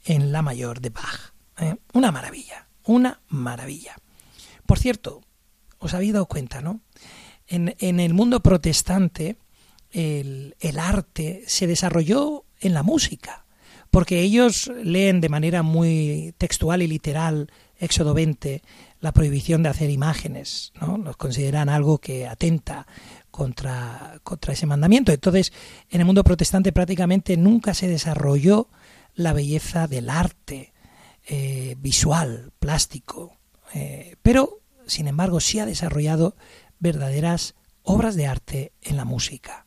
en 0.05 0.30
la 0.30 0.43
mayor 0.43 0.80
de 0.80 0.90
Bach. 0.90 1.34
¿eh? 1.59 1.74
Una 1.95 2.12
maravilla, 2.12 2.68
una 2.84 3.22
maravilla. 3.26 3.97
Por 4.66 4.78
cierto, 4.78 5.20
os 5.80 5.95
habéis 5.95 6.12
dado 6.12 6.26
cuenta, 6.26 6.61
¿no? 6.61 6.80
En, 7.49 7.74
en 7.80 7.99
el 7.99 8.14
mundo 8.14 8.40
protestante 8.40 9.36
el, 9.90 10.55
el 10.61 10.78
arte 10.78 11.43
se 11.49 11.66
desarrolló 11.66 12.45
en 12.61 12.72
la 12.72 12.84
música, 12.84 13.47
porque 13.90 14.20
ellos 14.20 14.70
leen 14.84 15.20
de 15.20 15.28
manera 15.28 15.64
muy 15.64 16.36
textual 16.38 16.82
y 16.82 16.86
literal 16.86 17.51
Éxodo 17.83 18.14
20 18.14 18.62
la 19.01 19.12
prohibición 19.12 19.64
de 19.64 19.68
hacer 19.68 19.91
imágenes, 19.91 20.72
¿no? 20.80 20.97
Los 20.99 21.16
consideran 21.16 21.68
algo 21.68 21.99
que 21.99 22.28
atenta 22.28 22.87
contra, 23.33 24.20
contra 24.22 24.53
ese 24.53 24.66
mandamiento. 24.66 25.11
Entonces, 25.11 25.53
en 25.91 26.01
el 26.01 26.07
mundo 26.07 26.22
protestante 26.22 26.72
prácticamente 26.72 27.37
nunca 27.37 27.74
se 27.74 27.89
desarrolló 27.89 28.68
la 29.14 29.33
belleza 29.33 29.89
del 29.89 30.11
arte 30.11 30.72
eh, 31.26 31.74
visual, 31.78 32.53
plástico, 32.61 33.37
eh, 33.74 34.14
pero, 34.22 34.61
sin 34.87 35.09
embargo, 35.09 35.41
sí 35.41 35.59
ha 35.59 35.66
desarrollado 35.66 36.37
verdaderas 36.78 37.57
obras 37.83 38.14
de 38.14 38.26
arte 38.26 38.72
en 38.80 38.97
la 38.97 39.05
música. 39.05 39.66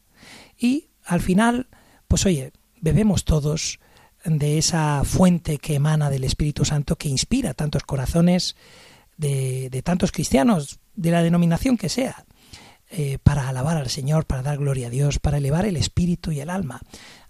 Y 0.57 0.87
al 1.03 1.19
final, 1.19 1.67
pues 2.07 2.25
oye, 2.25 2.53
bebemos 2.79 3.25
todos 3.25 3.79
de 4.25 4.57
esa 4.57 5.03
fuente 5.03 5.57
que 5.59 5.75
emana 5.75 6.09
del 6.09 6.23
Espíritu 6.23 6.65
Santo 6.65 6.97
que 6.97 7.09
inspira 7.09 7.53
tantos 7.53 7.83
corazones 7.83 8.55
de, 9.17 9.69
de 9.69 9.81
tantos 9.81 10.11
cristianos, 10.11 10.79
de 10.95 11.11
la 11.11 11.23
denominación 11.23 11.77
que 11.77 11.89
sea, 11.89 12.25
eh, 12.91 13.17
para 13.21 13.49
alabar 13.49 13.77
al 13.77 13.89
Señor, 13.89 14.25
para 14.25 14.43
dar 14.43 14.57
gloria 14.57 14.87
a 14.87 14.89
Dios, 14.91 15.17
para 15.17 15.37
elevar 15.37 15.65
el 15.65 15.75
espíritu 15.75 16.31
y 16.31 16.39
el 16.39 16.51
alma. 16.51 16.81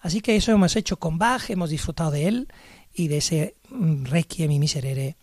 Así 0.02 0.20
que 0.20 0.36
eso 0.36 0.52
hemos 0.52 0.76
hecho 0.76 1.00
con 1.00 1.18
Bach, 1.18 1.50
hemos 1.50 1.70
disfrutado 1.70 2.12
de 2.12 2.28
él 2.28 2.48
y 2.94 3.08
de 3.08 3.18
ese 3.18 3.56
mm, 3.70 4.04
Requiem 4.04 4.52
y 4.52 4.60
Miserere 4.60 5.16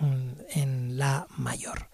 mm, 0.00 0.28
en 0.50 0.98
la 0.98 1.28
mayor. 1.36 1.88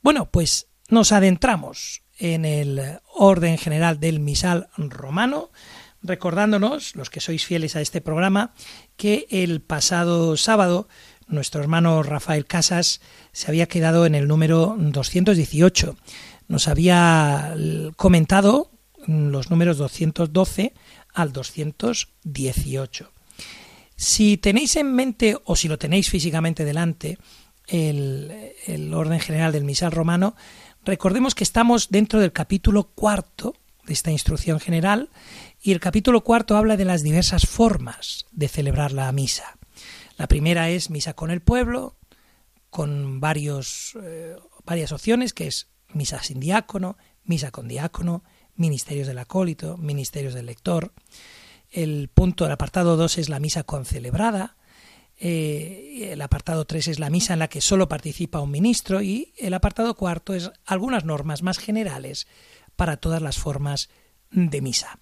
Bueno, 0.00 0.30
pues 0.30 0.68
nos 0.88 1.10
adentramos 1.10 2.02
en 2.18 2.44
el 2.44 3.00
orden 3.12 3.58
general 3.58 3.98
del 3.98 4.20
misal 4.20 4.68
romano, 4.76 5.50
recordándonos, 6.04 6.94
los 6.94 7.10
que 7.10 7.20
sois 7.20 7.44
fieles 7.44 7.74
a 7.74 7.80
este 7.80 8.00
programa, 8.00 8.54
que 8.96 9.26
el 9.30 9.60
pasado 9.60 10.36
sábado 10.36 10.86
nuestro 11.26 11.62
hermano 11.62 12.02
Rafael 12.02 12.46
Casas 12.46 13.00
se 13.32 13.50
había 13.50 13.66
quedado 13.66 14.06
en 14.06 14.14
el 14.14 14.28
número 14.28 14.76
218. 14.78 15.96
Nos 16.48 16.68
había 16.68 17.54
comentado 17.96 18.70
mm, 19.06 19.28
los 19.28 19.50
números 19.50 19.78
212 19.78 20.74
al 21.14 21.32
218. 21.32 23.10
Si 23.96 24.36
tenéis 24.36 24.76
en 24.76 24.92
mente 24.92 25.38
o 25.44 25.56
si 25.56 25.68
lo 25.68 25.78
tenéis 25.78 26.10
físicamente 26.10 26.64
delante 26.64 27.18
el, 27.66 28.52
el 28.66 28.92
orden 28.92 29.20
general 29.20 29.52
del 29.52 29.64
misal 29.64 29.92
romano, 29.92 30.36
recordemos 30.84 31.34
que 31.34 31.44
estamos 31.44 31.88
dentro 31.88 32.20
del 32.20 32.32
capítulo 32.32 32.90
cuarto 32.94 33.54
de 33.86 33.92
esta 33.92 34.10
instrucción 34.10 34.60
general 34.60 35.08
y 35.64 35.72
el 35.72 35.80
capítulo 35.80 36.22
cuarto 36.22 36.58
habla 36.58 36.76
de 36.76 36.84
las 36.84 37.02
diversas 37.02 37.46
formas 37.46 38.26
de 38.32 38.48
celebrar 38.48 38.92
la 38.92 39.10
misa. 39.12 39.56
La 40.18 40.28
primera 40.28 40.68
es 40.68 40.90
misa 40.90 41.14
con 41.14 41.30
el 41.30 41.40
pueblo, 41.40 41.96
con 42.68 43.18
varios, 43.18 43.96
eh, 44.02 44.36
varias 44.66 44.92
opciones, 44.92 45.32
que 45.32 45.46
es 45.46 45.68
misa 45.94 46.22
sin 46.22 46.38
diácono, 46.38 46.98
misa 47.24 47.50
con 47.50 47.66
diácono, 47.66 48.24
ministerios 48.56 49.06
del 49.06 49.16
acólito, 49.16 49.78
ministerios 49.78 50.34
del 50.34 50.44
lector. 50.44 50.92
El 51.70 52.10
punto, 52.12 52.44
el 52.44 52.52
apartado 52.52 52.98
2 52.98 53.16
es 53.16 53.30
la 53.30 53.40
misa 53.40 53.62
concelebrada. 53.64 54.58
Eh, 55.16 56.10
el 56.12 56.20
apartado 56.20 56.66
3 56.66 56.88
es 56.88 56.98
la 56.98 57.08
misa 57.08 57.32
en 57.32 57.38
la 57.38 57.48
que 57.48 57.62
solo 57.62 57.88
participa 57.88 58.40
un 58.40 58.50
ministro 58.50 59.00
y 59.00 59.32
el 59.38 59.54
apartado 59.54 59.94
cuarto 59.94 60.34
es 60.34 60.50
algunas 60.66 61.06
normas 61.06 61.42
más 61.42 61.56
generales 61.56 62.26
para 62.76 62.98
todas 62.98 63.22
las 63.22 63.38
formas 63.38 63.88
de 64.30 64.60
misa. 64.60 64.98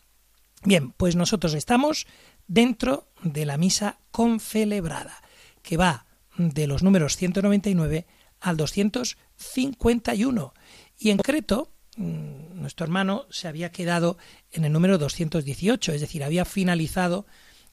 Bien, 0.64 0.92
pues 0.92 1.16
nosotros 1.16 1.54
estamos 1.54 2.06
dentro 2.46 3.08
de 3.22 3.46
la 3.46 3.56
misa 3.56 3.98
concelebrada, 4.10 5.20
que 5.62 5.76
va 5.76 6.06
de 6.36 6.68
los 6.68 6.82
números 6.84 7.16
199 7.16 8.06
al 8.40 8.56
251. 8.56 10.54
Y 10.98 11.10
en 11.10 11.16
concreto, 11.16 11.72
mm, 11.96 12.60
nuestro 12.60 12.84
hermano 12.84 13.26
se 13.30 13.48
había 13.48 13.72
quedado 13.72 14.18
en 14.52 14.64
el 14.64 14.72
número 14.72 14.98
218, 14.98 15.92
es 15.92 16.00
decir, 16.00 16.22
había 16.22 16.44
finalizado 16.44 17.26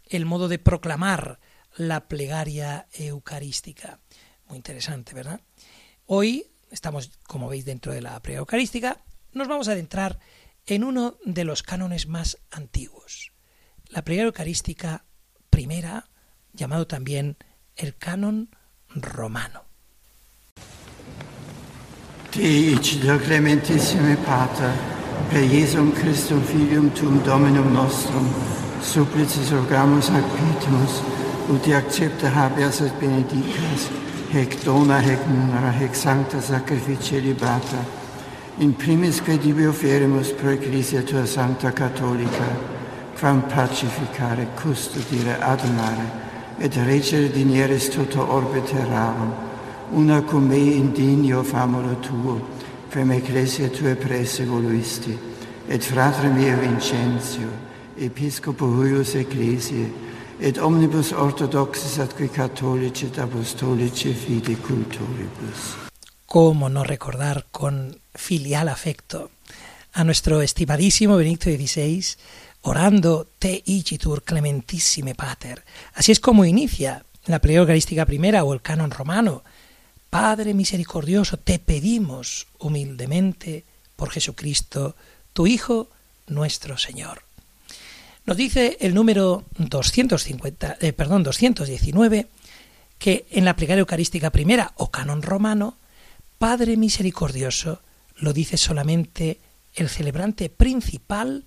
el 0.05 0.25
modo 0.25 0.47
de 0.47 0.57
proclamar 0.57 1.39
la 1.77 2.07
plegaria 2.07 2.87
eucarística. 2.93 3.99
Muy 4.47 4.57
interesante, 4.57 5.13
¿verdad? 5.13 5.41
Hoy 6.07 6.47
estamos, 6.71 7.11
como 7.27 7.49
veis, 7.49 7.65
dentro 7.65 7.93
de 7.93 8.01
la 8.01 8.19
plegaria 8.19 8.39
eucarística. 8.39 9.03
Nos 9.33 9.47
vamos 9.47 9.67
a 9.67 9.73
adentrar 9.73 10.17
en 10.69 10.83
uno 10.83 11.15
de 11.25 11.45
los 11.45 11.63
cánones 11.63 12.07
más 12.07 12.37
antiguos, 12.51 13.33
la 13.87 14.03
plegaria 14.03 14.27
eucarística 14.27 15.03
primera, 15.49 16.09
llamado 16.53 16.85
también 16.85 17.37
el 17.75 17.97
canon 17.97 18.55
romano. 18.89 19.63
Deici 22.31 22.99
Deo 22.99 23.17
clementissime 23.17 24.15
Pater, 24.17 24.71
per 25.31 25.43
Iesum 25.43 25.91
Christum 25.91 26.43
Filium 26.43 26.91
Tuum 26.91 27.23
Dominum 27.23 27.73
Nostrum, 27.73 28.29
supplicis 28.83 29.49
rogamus 29.49 30.11
ac 30.11 30.25
pitimus, 30.37 31.01
ut 31.49 31.65
accepta 31.73 32.29
habeas 32.29 32.81
et 32.81 32.93
benedicas, 33.01 33.89
hec 34.31 34.63
dona, 34.63 35.01
hec 35.01 35.25
munera, 35.25 35.73
hec 35.73 35.95
sancta 35.95 36.39
sacrificia 36.39 37.19
libata, 37.19 37.81
in 38.59 38.73
primis 38.75 39.21
credibi 39.21 39.65
oferimus 39.65 40.33
pro 40.33 40.49
Ecclesia 40.49 41.01
Tua 41.01 41.25
Sancta 41.25 41.71
Catholica, 41.71 42.45
quam 43.17 43.41
pacificare, 43.47 44.47
custodire, 44.53 45.39
adonare, 45.39 46.27
et 46.59 46.75
reggere 46.75 47.31
dinieris 47.31 47.89
toto 47.89 48.19
orbe 48.19 48.61
terrarum, 48.63 49.33
una 49.91 50.21
cum 50.21 50.47
me 50.47 50.57
indigno 50.57 51.41
famolo 51.41 51.95
tuo, 51.99 52.39
quem 52.89 53.11
ecclesia 53.11 53.69
tue 53.69 53.95
presse 53.95 54.43
voluisti, 54.43 55.17
et 55.65 55.81
fratre 55.81 56.27
mio 56.27 56.57
Vincentio, 56.57 57.47
episcopo 57.95 58.65
huius 58.65 59.15
ecclesiae, 59.15 59.91
et 60.37 60.57
omnibus 60.57 61.11
orthodoxis 61.11 61.99
atque 61.99 62.29
catholici 62.29 63.05
et 63.05 63.17
apostolici 63.19 64.11
fide 64.13 64.57
culturibus. 64.57 65.87
cómo 66.29 66.69
no 66.69 66.83
recordar 66.83 67.47
con 67.49 67.97
filial 68.19 68.67
afecto 68.67 69.31
a 69.93 70.03
nuestro 70.03 70.41
estimadísimo 70.41 71.15
Benedicto 71.15 71.49
XVI 71.49 72.03
orando 72.61 73.25
Te 73.39 73.63
igitur 73.65 74.23
clementissime 74.23 75.15
pater. 75.15 75.63
Así 75.95 76.11
es 76.11 76.19
como 76.19 76.43
inicia 76.43 77.05
la 77.25 77.39
plegaria 77.39 77.61
eucarística 77.61 78.05
primera 78.05 78.43
o 78.43 78.53
el 78.53 78.61
canon 78.61 78.91
romano. 78.91 79.43
Padre 80.09 80.53
misericordioso, 80.53 81.37
te 81.37 81.59
pedimos 81.59 82.47
humildemente 82.59 83.63
por 83.95 84.09
Jesucristo, 84.09 84.95
tu 85.33 85.47
Hijo, 85.47 85.87
nuestro 86.27 86.77
Señor. 86.77 87.23
Nos 88.25 88.37
dice 88.37 88.77
el 88.81 88.93
número 88.93 89.45
250, 89.57 90.77
eh, 90.81 90.93
perdón, 90.93 91.23
219 91.23 92.27
que 92.99 93.25
en 93.31 93.45
la 93.45 93.55
plegaria 93.55 93.79
eucarística 93.79 94.29
primera 94.29 94.73
o 94.75 94.91
canon 94.91 95.21
romano 95.21 95.77
Padre 96.37 96.77
misericordioso 96.77 97.81
lo 98.19 98.33
dice 98.33 98.57
solamente 98.57 99.39
el 99.73 99.89
celebrante 99.89 100.49
principal 100.49 101.45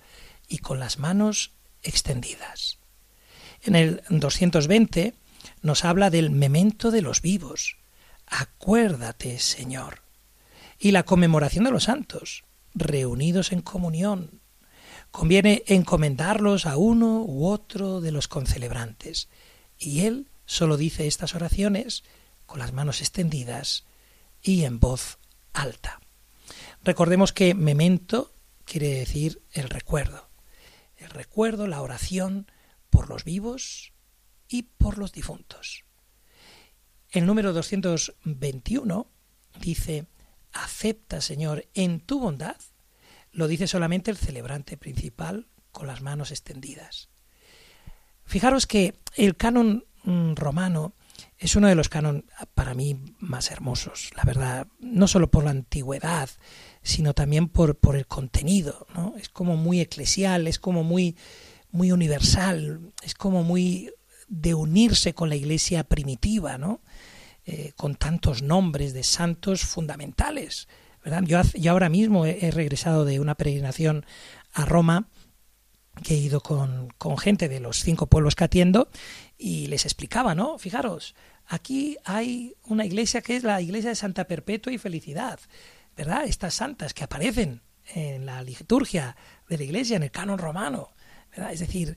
y 0.48 0.58
con 0.58 0.80
las 0.80 0.98
manos 0.98 1.52
extendidas. 1.82 2.78
En 3.62 3.76
el 3.76 4.02
220 4.08 5.14
nos 5.60 5.84
habla 5.84 6.10
del 6.10 6.30
memento 6.30 6.90
de 6.90 7.02
los 7.02 7.22
vivos. 7.22 7.76
Acuérdate, 8.26 9.38
Señor. 9.38 10.02
Y 10.78 10.90
la 10.90 11.04
conmemoración 11.04 11.64
de 11.64 11.70
los 11.70 11.84
santos, 11.84 12.44
reunidos 12.74 13.52
en 13.52 13.62
comunión. 13.62 14.40
Conviene 15.10 15.62
encomendarlos 15.66 16.66
a 16.66 16.76
uno 16.76 17.22
u 17.22 17.46
otro 17.46 18.00
de 18.00 18.12
los 18.12 18.28
concelebrantes. 18.28 19.28
Y 19.78 20.00
él 20.00 20.28
solo 20.46 20.76
dice 20.76 21.06
estas 21.06 21.34
oraciones 21.34 22.02
con 22.46 22.58
las 22.58 22.72
manos 22.72 23.00
extendidas 23.00 23.84
y 24.42 24.64
en 24.64 24.80
voz 24.80 25.18
alta. 25.52 26.01
Recordemos 26.84 27.32
que 27.32 27.54
memento 27.54 28.34
quiere 28.64 28.88
decir 28.88 29.42
el 29.52 29.68
recuerdo. 29.68 30.30
El 30.96 31.10
recuerdo, 31.10 31.68
la 31.68 31.80
oración 31.80 32.50
por 32.90 33.08
los 33.08 33.24
vivos 33.24 33.92
y 34.48 34.64
por 34.64 34.98
los 34.98 35.12
difuntos. 35.12 35.84
El 37.10 37.26
número 37.26 37.52
221 37.52 39.06
dice, 39.60 40.06
acepta, 40.52 41.20
Señor, 41.20 41.68
en 41.74 42.00
tu 42.00 42.18
bondad. 42.18 42.56
Lo 43.30 43.46
dice 43.46 43.68
solamente 43.68 44.10
el 44.10 44.16
celebrante 44.16 44.76
principal 44.76 45.46
con 45.70 45.86
las 45.86 46.02
manos 46.02 46.32
extendidas. 46.32 47.10
Fijaros 48.24 48.66
que 48.66 48.98
el 49.14 49.36
canon 49.36 49.84
mm, 50.02 50.34
romano 50.34 50.94
es 51.38 51.54
uno 51.56 51.68
de 51.68 51.74
los 51.74 51.88
canon 51.88 52.24
para 52.54 52.74
mí 52.74 52.98
más 53.18 53.50
hermosos, 53.50 54.10
la 54.16 54.24
verdad, 54.24 54.66
no 54.80 55.06
solo 55.06 55.30
por 55.30 55.44
la 55.44 55.50
antigüedad, 55.50 56.30
sino 56.82 57.14
también 57.14 57.48
por, 57.48 57.76
por 57.76 57.96
el 57.96 58.06
contenido, 58.06 58.86
¿no? 58.94 59.14
Es 59.16 59.28
como 59.28 59.56
muy 59.56 59.80
eclesial, 59.80 60.46
es 60.46 60.58
como 60.58 60.82
muy, 60.82 61.16
muy 61.70 61.92
universal, 61.92 62.92
es 63.02 63.14
como 63.14 63.42
muy 63.42 63.92
de 64.28 64.54
unirse 64.54 65.14
con 65.14 65.28
la 65.28 65.36
iglesia 65.36 65.84
primitiva, 65.84 66.58
¿no? 66.58 66.80
Eh, 67.44 67.72
con 67.76 67.96
tantos 67.96 68.42
nombres 68.42 68.92
de 68.94 69.02
santos 69.02 69.62
fundamentales, 69.62 70.68
¿verdad? 71.04 71.22
Yo, 71.24 71.40
yo 71.54 71.72
ahora 71.72 71.88
mismo 71.88 72.26
he, 72.26 72.46
he 72.46 72.50
regresado 72.50 73.04
de 73.04 73.20
una 73.20 73.34
peregrinación 73.34 74.06
a 74.52 74.64
Roma, 74.64 75.08
que 76.02 76.14
he 76.14 76.18
ido 76.18 76.40
con, 76.40 76.88
con 76.98 77.18
gente 77.18 77.48
de 77.48 77.60
los 77.60 77.80
cinco 77.82 78.06
pueblos 78.06 78.34
que 78.34 78.44
atiendo 78.44 78.88
y 79.36 79.66
les 79.66 79.84
explicaba, 79.84 80.34
¿no? 80.34 80.58
Fijaros, 80.58 81.14
aquí 81.46 81.96
hay 82.04 82.54
una 82.64 82.86
iglesia 82.86 83.20
que 83.20 83.36
es 83.36 83.44
la 83.44 83.60
iglesia 83.60 83.90
de 83.90 83.96
Santa 83.96 84.24
Perpetua 84.24 84.72
y 84.72 84.78
Felicidad, 84.78 85.38
¿verdad? 85.96 86.24
Estas 86.24 86.54
santas 86.54 86.94
que 86.94 87.04
aparecen 87.04 87.62
en 87.94 88.26
la 88.26 88.42
liturgia 88.42 89.16
de 89.48 89.58
la 89.58 89.64
iglesia, 89.64 89.96
en 89.96 90.04
el 90.04 90.10
canon 90.10 90.38
romano, 90.38 90.92
¿verdad? 91.30 91.52
Es 91.52 91.60
decir, 91.60 91.96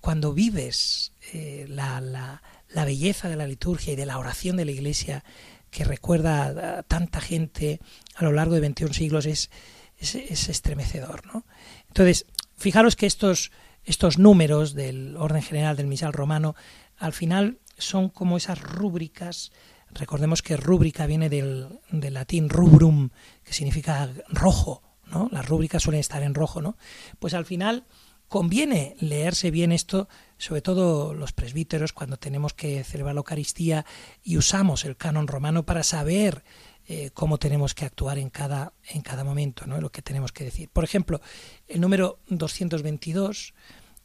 cuando 0.00 0.32
vives 0.32 1.12
eh, 1.32 1.66
la, 1.68 2.00
la, 2.00 2.84
belleza 2.84 3.28
de 3.28 3.36
la 3.36 3.46
liturgia 3.46 3.94
y 3.94 3.96
de 3.96 4.06
la 4.06 4.18
oración 4.18 4.56
de 4.56 4.64
la 4.64 4.72
iglesia 4.72 5.24
que 5.70 5.84
recuerda 5.84 6.78
a 6.78 6.82
tanta 6.82 7.20
gente 7.20 7.80
a 8.14 8.24
lo 8.24 8.32
largo 8.32 8.54
de 8.54 8.60
21 8.60 8.92
siglos 8.92 9.26
es, 9.26 9.50
es, 9.98 10.14
es 10.14 10.48
estremecedor, 10.48 11.26
¿no? 11.26 11.46
Entonces, 11.88 12.26
fijaros 12.56 12.96
que 12.96 13.06
estos, 13.06 13.50
estos 13.84 14.18
números 14.18 14.74
del 14.74 15.16
orden 15.16 15.42
general 15.42 15.76
del 15.76 15.86
misal 15.86 16.12
romano 16.12 16.54
al 16.96 17.12
final 17.12 17.58
son 17.78 18.08
como 18.08 18.36
esas 18.36 18.60
rúbricas. 18.60 19.52
Recordemos 19.94 20.42
que 20.42 20.56
rúbrica 20.56 21.06
viene 21.06 21.28
del, 21.28 21.80
latín 21.90 22.48
rubrum, 22.48 23.10
que 23.44 23.52
significa 23.52 24.10
rojo, 24.28 24.82
¿no? 25.06 25.28
Las 25.30 25.48
rúbricas 25.48 25.82
suelen 25.82 26.00
estar 26.00 26.22
en 26.22 26.34
rojo, 26.34 26.60
¿no? 26.60 26.76
Pues 27.18 27.34
al 27.34 27.44
final 27.44 27.84
conviene 28.28 28.96
leerse 28.98 29.50
bien 29.50 29.70
esto, 29.70 30.08
sobre 30.38 30.62
todo 30.62 31.14
los 31.14 31.32
presbíteros, 31.32 31.92
cuando 31.92 32.16
tenemos 32.16 32.52
que 32.54 32.82
celebrar 32.82 33.14
la 33.14 33.20
Eucaristía 33.20 33.86
y 34.22 34.36
usamos 34.36 34.84
el 34.84 34.96
canon 34.96 35.28
romano 35.28 35.64
para 35.64 35.84
saber 35.84 36.44
eh, 36.86 37.10
cómo 37.14 37.38
tenemos 37.38 37.74
que 37.74 37.84
actuar 37.84 38.18
en 38.18 38.30
cada, 38.30 38.72
en 38.90 39.02
cada 39.02 39.24
momento, 39.24 39.66
¿no? 39.66 39.80
lo 39.80 39.92
que 39.92 40.02
tenemos 40.02 40.32
que 40.32 40.44
decir. 40.44 40.68
Por 40.68 40.84
ejemplo, 40.84 41.20
el 41.68 41.80
número 41.80 42.18
222 42.28 43.54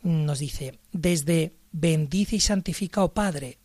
nos 0.04 0.40
dice, 0.40 0.80
desde 0.92 1.56
bendice 1.72 2.38
y 2.38 2.40
santifica, 2.40 3.04
oh 3.04 3.14
Padre, 3.14 3.58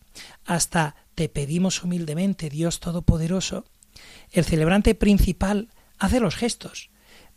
hasta 0.45 0.95
te 1.15 1.29
pedimos 1.29 1.83
humildemente, 1.83 2.49
Dios 2.49 2.79
Todopoderoso, 2.79 3.65
el 4.31 4.45
celebrante 4.45 4.95
principal 4.95 5.69
hace 5.97 6.19
los 6.19 6.35
gestos, 6.35 6.89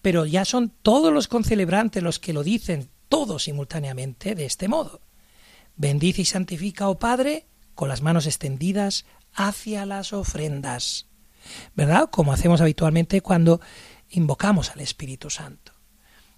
pero 0.03 0.27
ya 0.27 0.45
son 0.45 0.71
todos 0.83 1.13
los 1.13 1.29
concelebrantes 1.29 2.03
los 2.03 2.19
que 2.19 2.33
lo 2.33 2.43
dicen, 2.43 2.91
todos 3.09 3.45
simultáneamente, 3.45 4.35
de 4.35 4.45
este 4.45 4.69
modo. 4.69 5.01
Bendice 5.77 6.23
y 6.23 6.25
santifica, 6.25 6.89
oh 6.89 6.99
Padre, 6.99 7.47
con 7.75 7.89
las 7.89 8.03
manos 8.03 8.27
extendidas 8.27 9.05
hacia 9.33 9.87
las 9.87 10.13
ofrendas. 10.13 11.07
¿Verdad? 11.75 12.11
Como 12.11 12.33
hacemos 12.33 12.61
habitualmente 12.61 13.21
cuando 13.21 13.61
invocamos 14.11 14.71
al 14.71 14.81
Espíritu 14.81 15.31
Santo. 15.31 15.73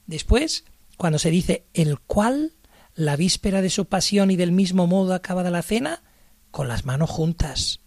Después, 0.07 0.64
cuando 0.97 1.18
se 1.18 1.30
dice 1.30 1.64
el 1.72 1.99
cual, 1.99 2.53
la 2.95 3.16
víspera 3.16 3.62
de 3.62 3.70
su 3.70 3.86
pasión 3.86 4.30
y 4.30 4.36
del 4.36 4.53
mismo 4.53 4.86
modo 4.86 5.14
acabada 5.14 5.51
la 5.51 5.62
cena, 5.62 6.03
con 6.51 6.68
las 6.68 6.84
manos 6.84 7.11
juntas, 7.11 7.80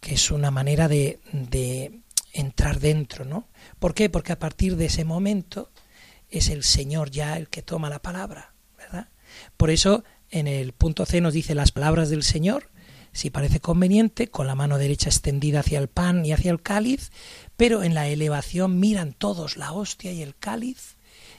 que 0.00 0.14
es 0.14 0.30
una 0.30 0.50
manera 0.50 0.88
de, 0.88 1.20
de 1.32 2.00
entrar 2.32 2.80
dentro, 2.80 3.24
¿no? 3.24 3.48
¿Por 3.78 3.94
qué? 3.94 4.08
Porque 4.10 4.32
a 4.32 4.38
partir 4.38 4.76
de 4.76 4.86
ese 4.86 5.04
momento 5.04 5.70
es 6.30 6.48
el 6.48 6.62
Señor 6.62 7.10
ya 7.10 7.36
el 7.36 7.48
que 7.48 7.62
toma 7.62 7.90
la 7.90 8.00
palabra, 8.00 8.52
¿verdad? 8.76 9.08
Por 9.56 9.70
eso 9.70 10.04
en 10.30 10.46
el 10.46 10.72
punto 10.72 11.06
C 11.06 11.20
nos 11.20 11.34
dice 11.34 11.54
las 11.54 11.72
palabras 11.72 12.10
del 12.10 12.22
Señor, 12.22 12.70
si 13.12 13.30
parece 13.30 13.60
conveniente, 13.60 14.28
con 14.28 14.46
la 14.46 14.54
mano 14.54 14.78
derecha 14.78 15.08
extendida 15.08 15.60
hacia 15.60 15.78
el 15.78 15.88
pan 15.88 16.24
y 16.24 16.32
hacia 16.32 16.50
el 16.50 16.62
cáliz, 16.62 17.10
pero 17.56 17.82
en 17.82 17.94
la 17.94 18.08
elevación 18.08 18.78
miran 18.78 19.12
todos 19.12 19.56
la 19.56 19.72
hostia 19.72 20.12
y 20.12 20.22
el 20.22 20.36
cáliz 20.36 20.96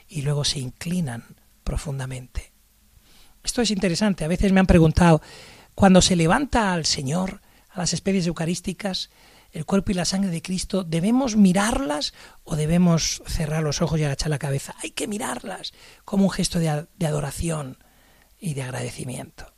y 0.07 0.23
luego 0.23 0.43
se 0.43 0.59
inclinan 0.59 1.23
profundamente. 1.63 2.51
Esto 3.43 3.61
es 3.61 3.71
interesante. 3.71 4.25
A 4.25 4.27
veces 4.27 4.51
me 4.51 4.59
han 4.59 4.65
preguntado, 4.65 5.21
cuando 5.75 6.01
se 6.01 6.15
levanta 6.15 6.73
al 6.73 6.85
Señor, 6.85 7.41
a 7.69 7.79
las 7.79 7.93
especies 7.93 8.27
eucarísticas, 8.27 9.09
el 9.51 9.65
cuerpo 9.65 9.91
y 9.91 9.95
la 9.95 10.05
sangre 10.05 10.29
de 10.29 10.41
Cristo, 10.41 10.83
¿debemos 10.83 11.35
mirarlas 11.35 12.13
o 12.43 12.55
debemos 12.55 13.23
cerrar 13.25 13.63
los 13.63 13.81
ojos 13.81 13.99
y 13.99 14.03
agachar 14.03 14.29
la 14.29 14.39
cabeza? 14.39 14.75
Hay 14.83 14.91
que 14.91 15.07
mirarlas 15.07 15.73
como 16.05 16.25
un 16.25 16.29
gesto 16.29 16.59
de, 16.59 16.69
adoración 16.69 17.77
y 18.39 18.53
de 18.53 18.63
agradecimiento. 18.63 19.53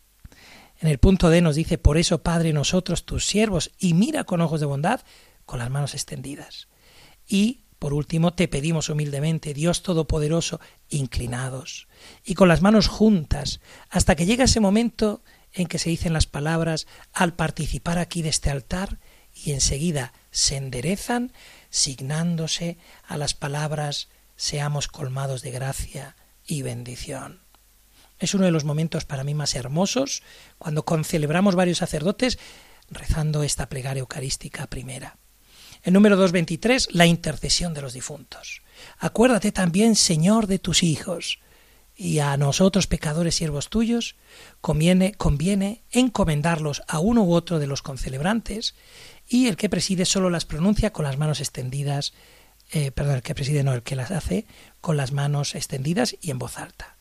En 0.80 0.88
el 0.88 0.98
punto 0.98 1.30
D 1.30 1.42
nos 1.42 1.56
dice, 1.56 1.78
por 1.78 1.98
eso, 1.98 2.24
Padre, 2.24 2.54
nosotros, 2.54 3.06
tus 3.06 3.26
siervos, 3.26 3.72
y 3.78 3.94
mira 3.94 4.24
con 4.24 4.42
ojos 4.42 4.60
de 4.60 4.66
bondad, 4.66 5.02
con 5.46 5.60
las 5.60 5.70
manos 5.70 5.94
extendidas. 5.94 6.70
Y, 7.28 7.66
por 7.78 7.94
último, 7.94 8.34
te 8.34 8.48
pedimos 8.48 8.90
humildemente, 8.90 9.54
Dios 9.54 9.84
Todopoderoso, 9.84 10.60
inclinados, 10.90 11.88
y 12.24 12.34
con 12.34 12.48
las 12.48 12.62
manos 12.62 12.88
juntas, 12.88 13.60
hasta 13.90 14.16
que 14.16 14.26
llega 14.26 14.46
ese 14.46 14.60
momento 14.60 15.22
en 15.54 15.68
que 15.68 15.80
se 15.80 15.90
dicen 15.90 16.14
las 16.14 16.28
palabras, 16.28 16.88
al 17.14 17.34
participar 17.34 17.98
aquí 17.98 18.22
de 18.22 18.30
este 18.30 18.50
altar, 18.50 19.00
y 19.34 19.52
enseguida 19.52 20.14
se 20.32 20.58
enderezan, 20.58 21.34
signándose 21.70 22.78
a 23.08 23.18
las 23.18 23.34
palabras, 23.34 24.10
seamos 24.36 24.88
colmados 24.88 25.42
de 25.42 25.52
gracia 25.52 26.16
y 26.46 26.62
bendición. 26.62 27.42
Es 28.20 28.34
uno 28.34 28.46
de 28.46 28.52
los 28.52 28.66
momentos 28.66 29.06
para 29.06 29.24
mí 29.24 29.34
más 29.34 29.56
hermosos 29.56 30.22
cuando 30.58 30.86
concelebramos 30.86 31.56
varios 31.56 31.80
sacerdotes 31.80 32.38
rezando 32.90 33.44
esta 33.44 33.68
plegaria 33.68 34.02
eucarística 34.02 34.68
primera. 34.68 35.18
El 35.84 35.94
número 35.94 36.16
223, 36.16 36.90
la 36.94 37.08
intercesión 37.08 37.74
de 37.74 37.82
los 37.82 37.94
difuntos. 37.94 38.62
Acuérdate 39.00 39.52
también, 39.52 39.96
Señor, 39.96 40.46
de 40.46 40.60
tus 40.60 40.84
hijos, 40.84 41.40
y 42.02 42.18
a 42.18 42.36
nosotros, 42.36 42.88
pecadores 42.88 43.36
siervos 43.36 43.70
tuyos, 43.70 44.16
conviene, 44.60 45.14
conviene 45.14 45.84
encomendarlos 45.92 46.82
a 46.88 46.98
uno 47.00 47.24
u 47.24 47.34
otro 47.34 47.60
de 47.60 47.68
los 47.68 47.84
concelebrantes, 47.84 48.74
y 49.28 49.48
el 49.48 49.56
que 49.56 49.70
preside 49.70 50.06
solo 50.06 50.32
las 50.32 50.46
pronuncia 50.46 50.92
con 50.92 51.06
las 51.06 51.20
manos 51.20 51.42
extendidas, 51.42 52.14
eh, 52.72 52.90
perdón, 52.92 53.18
el 53.18 53.22
que 53.22 53.36
preside 53.36 53.64
no, 53.64 53.74
el 53.74 53.84
que 53.84 53.96
las 53.96 54.10
hace 54.10 54.48
con 54.82 54.98
las 54.98 55.12
manos 55.12 55.54
extendidas 55.54 56.16
y 56.22 56.32
en 56.32 56.40
voz 56.40 56.58
alta 56.58 56.98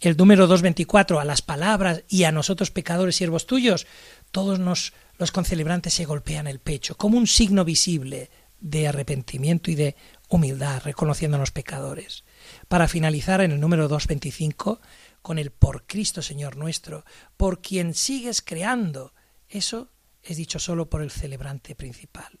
el 0.00 0.16
número 0.16 0.48
224, 0.48 1.20
a 1.20 1.24
las 1.24 1.42
palabras 1.42 2.02
y 2.08 2.24
a 2.24 2.32
nosotros 2.32 2.72
pecadores 2.72 3.14
siervos 3.14 3.46
tuyos, 3.46 3.86
todos 4.32 4.58
nos, 4.58 4.94
los 5.16 5.30
concelebrantes 5.30 5.94
se 5.94 6.06
golpean 6.06 6.48
el 6.48 6.58
pecho, 6.58 6.96
como 6.96 7.18
un 7.18 7.28
signo 7.28 7.64
visible 7.64 8.28
de 8.60 8.88
arrepentimiento 8.88 9.70
y 9.70 9.76
de 9.76 9.94
humildad, 10.28 10.82
reconociendo 10.84 11.36
a 11.36 11.40
los 11.40 11.52
pecadores. 11.52 12.24
Para 12.72 12.88
finalizar 12.88 13.42
en 13.42 13.52
el 13.52 13.60
número 13.60 13.86
225, 13.86 14.80
con 15.20 15.38
el 15.38 15.50
por 15.50 15.84
Cristo 15.84 16.22
Señor 16.22 16.56
nuestro, 16.56 17.04
por 17.36 17.60
quien 17.60 17.92
sigues 17.92 18.40
creando. 18.40 19.12
Eso 19.50 19.90
es 20.22 20.38
dicho 20.38 20.58
solo 20.58 20.88
por 20.88 21.02
el 21.02 21.10
celebrante 21.10 21.74
principal. 21.74 22.40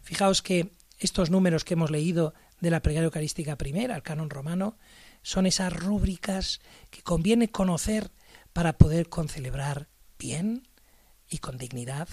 Fijaos 0.00 0.42
que 0.42 0.70
estos 1.00 1.30
números 1.30 1.64
que 1.64 1.74
hemos 1.74 1.90
leído 1.90 2.34
de 2.60 2.70
la 2.70 2.82
plegaria 2.82 3.06
eucarística 3.06 3.58
primera, 3.58 3.96
el 3.96 4.04
canon 4.04 4.30
romano, 4.30 4.78
son 5.22 5.44
esas 5.44 5.72
rúbricas 5.72 6.60
que 6.90 7.02
conviene 7.02 7.50
conocer 7.50 8.12
para 8.52 8.78
poder 8.78 9.08
concelebrar 9.08 9.88
bien 10.20 10.68
y 11.28 11.38
con 11.38 11.58
dignidad 11.58 12.08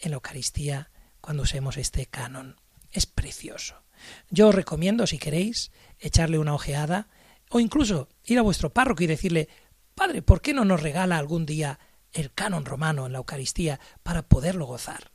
en 0.00 0.10
la 0.10 0.16
Eucaristía 0.16 0.90
cuando 1.20 1.44
usemos 1.44 1.76
este 1.76 2.06
canon. 2.06 2.56
Es 2.90 3.06
precioso. 3.06 3.81
Yo 4.30 4.48
os 4.48 4.54
recomiendo, 4.54 5.06
si 5.06 5.18
queréis, 5.18 5.72
echarle 5.98 6.38
una 6.38 6.54
ojeada 6.54 7.08
o 7.50 7.60
incluso 7.60 8.08
ir 8.24 8.38
a 8.38 8.42
vuestro 8.42 8.72
párroco 8.72 9.02
y 9.02 9.06
decirle, 9.06 9.48
Padre, 9.94 10.22
¿por 10.22 10.40
qué 10.40 10.54
no 10.54 10.64
nos 10.64 10.82
regala 10.82 11.18
algún 11.18 11.46
día 11.46 11.78
el 12.12 12.32
canon 12.32 12.64
romano 12.64 13.06
en 13.06 13.12
la 13.12 13.18
Eucaristía 13.18 13.80
para 14.02 14.22
poderlo 14.22 14.66
gozar? 14.66 15.12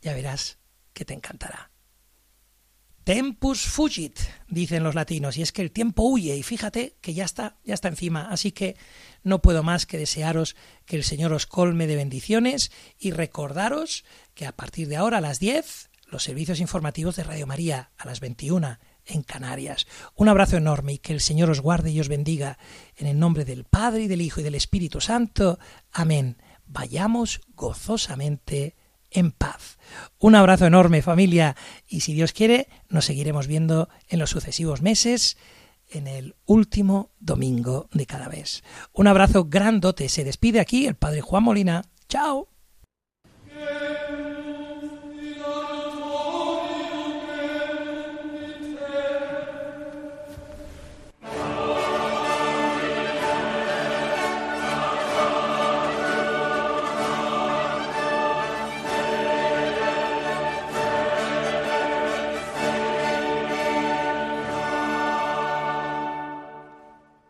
Ya 0.00 0.14
verás 0.14 0.58
que 0.92 1.04
te 1.04 1.14
encantará. 1.14 1.70
Tempus 3.06 3.60
fugit, 3.66 4.18
dicen 4.48 4.82
los 4.82 4.96
latinos, 4.96 5.36
y 5.36 5.42
es 5.42 5.52
que 5.52 5.62
el 5.62 5.70
tiempo 5.70 6.02
huye, 6.02 6.36
y 6.36 6.42
fíjate 6.42 6.96
que 7.00 7.14
ya 7.14 7.24
está, 7.24 7.56
ya 7.62 7.72
está 7.72 7.86
encima, 7.86 8.28
así 8.32 8.50
que 8.50 8.76
no 9.22 9.40
puedo 9.40 9.62
más 9.62 9.86
que 9.86 9.96
desearos 9.96 10.56
que 10.86 10.96
el 10.96 11.04
Señor 11.04 11.32
os 11.32 11.46
colme 11.46 11.86
de 11.86 11.94
bendiciones 11.94 12.72
y 12.98 13.12
recordaros 13.12 14.04
que 14.34 14.44
a 14.44 14.56
partir 14.56 14.88
de 14.88 14.96
ahora 14.96 15.18
a 15.18 15.20
las 15.20 15.38
10 15.38 15.85
los 16.06 16.22
servicios 16.22 16.60
informativos 16.60 17.16
de 17.16 17.24
Radio 17.24 17.46
María 17.46 17.90
a 17.96 18.06
las 18.06 18.20
21 18.20 18.78
en 19.06 19.22
Canarias. 19.22 19.86
Un 20.14 20.28
abrazo 20.28 20.56
enorme 20.56 20.94
y 20.94 20.98
que 20.98 21.12
el 21.12 21.20
Señor 21.20 21.50
os 21.50 21.60
guarde 21.60 21.90
y 21.90 22.00
os 22.00 22.08
bendiga 22.08 22.58
en 22.96 23.06
el 23.06 23.18
nombre 23.18 23.44
del 23.44 23.64
Padre 23.64 24.04
y 24.04 24.08
del 24.08 24.22
Hijo 24.22 24.40
y 24.40 24.44
del 24.44 24.54
Espíritu 24.54 25.00
Santo. 25.00 25.58
Amén. 25.92 26.36
Vayamos 26.66 27.40
gozosamente 27.54 28.76
en 29.10 29.30
paz. 29.32 29.78
Un 30.18 30.34
abrazo 30.34 30.66
enorme 30.66 31.02
familia 31.02 31.56
y 31.86 32.00
si 32.00 32.14
Dios 32.14 32.32
quiere 32.32 32.68
nos 32.88 33.04
seguiremos 33.04 33.46
viendo 33.46 33.88
en 34.08 34.18
los 34.18 34.30
sucesivos 34.30 34.82
meses 34.82 35.36
en 35.88 36.08
el 36.08 36.34
último 36.46 37.10
domingo 37.20 37.88
de 37.92 38.06
cada 38.06 38.28
mes. 38.28 38.64
Un 38.92 39.06
abrazo 39.06 39.44
grandote. 39.44 40.08
Se 40.08 40.24
despide 40.24 40.60
aquí 40.60 40.86
el 40.86 40.96
Padre 40.96 41.20
Juan 41.20 41.44
Molina. 41.44 41.84
Chao. 42.08 42.48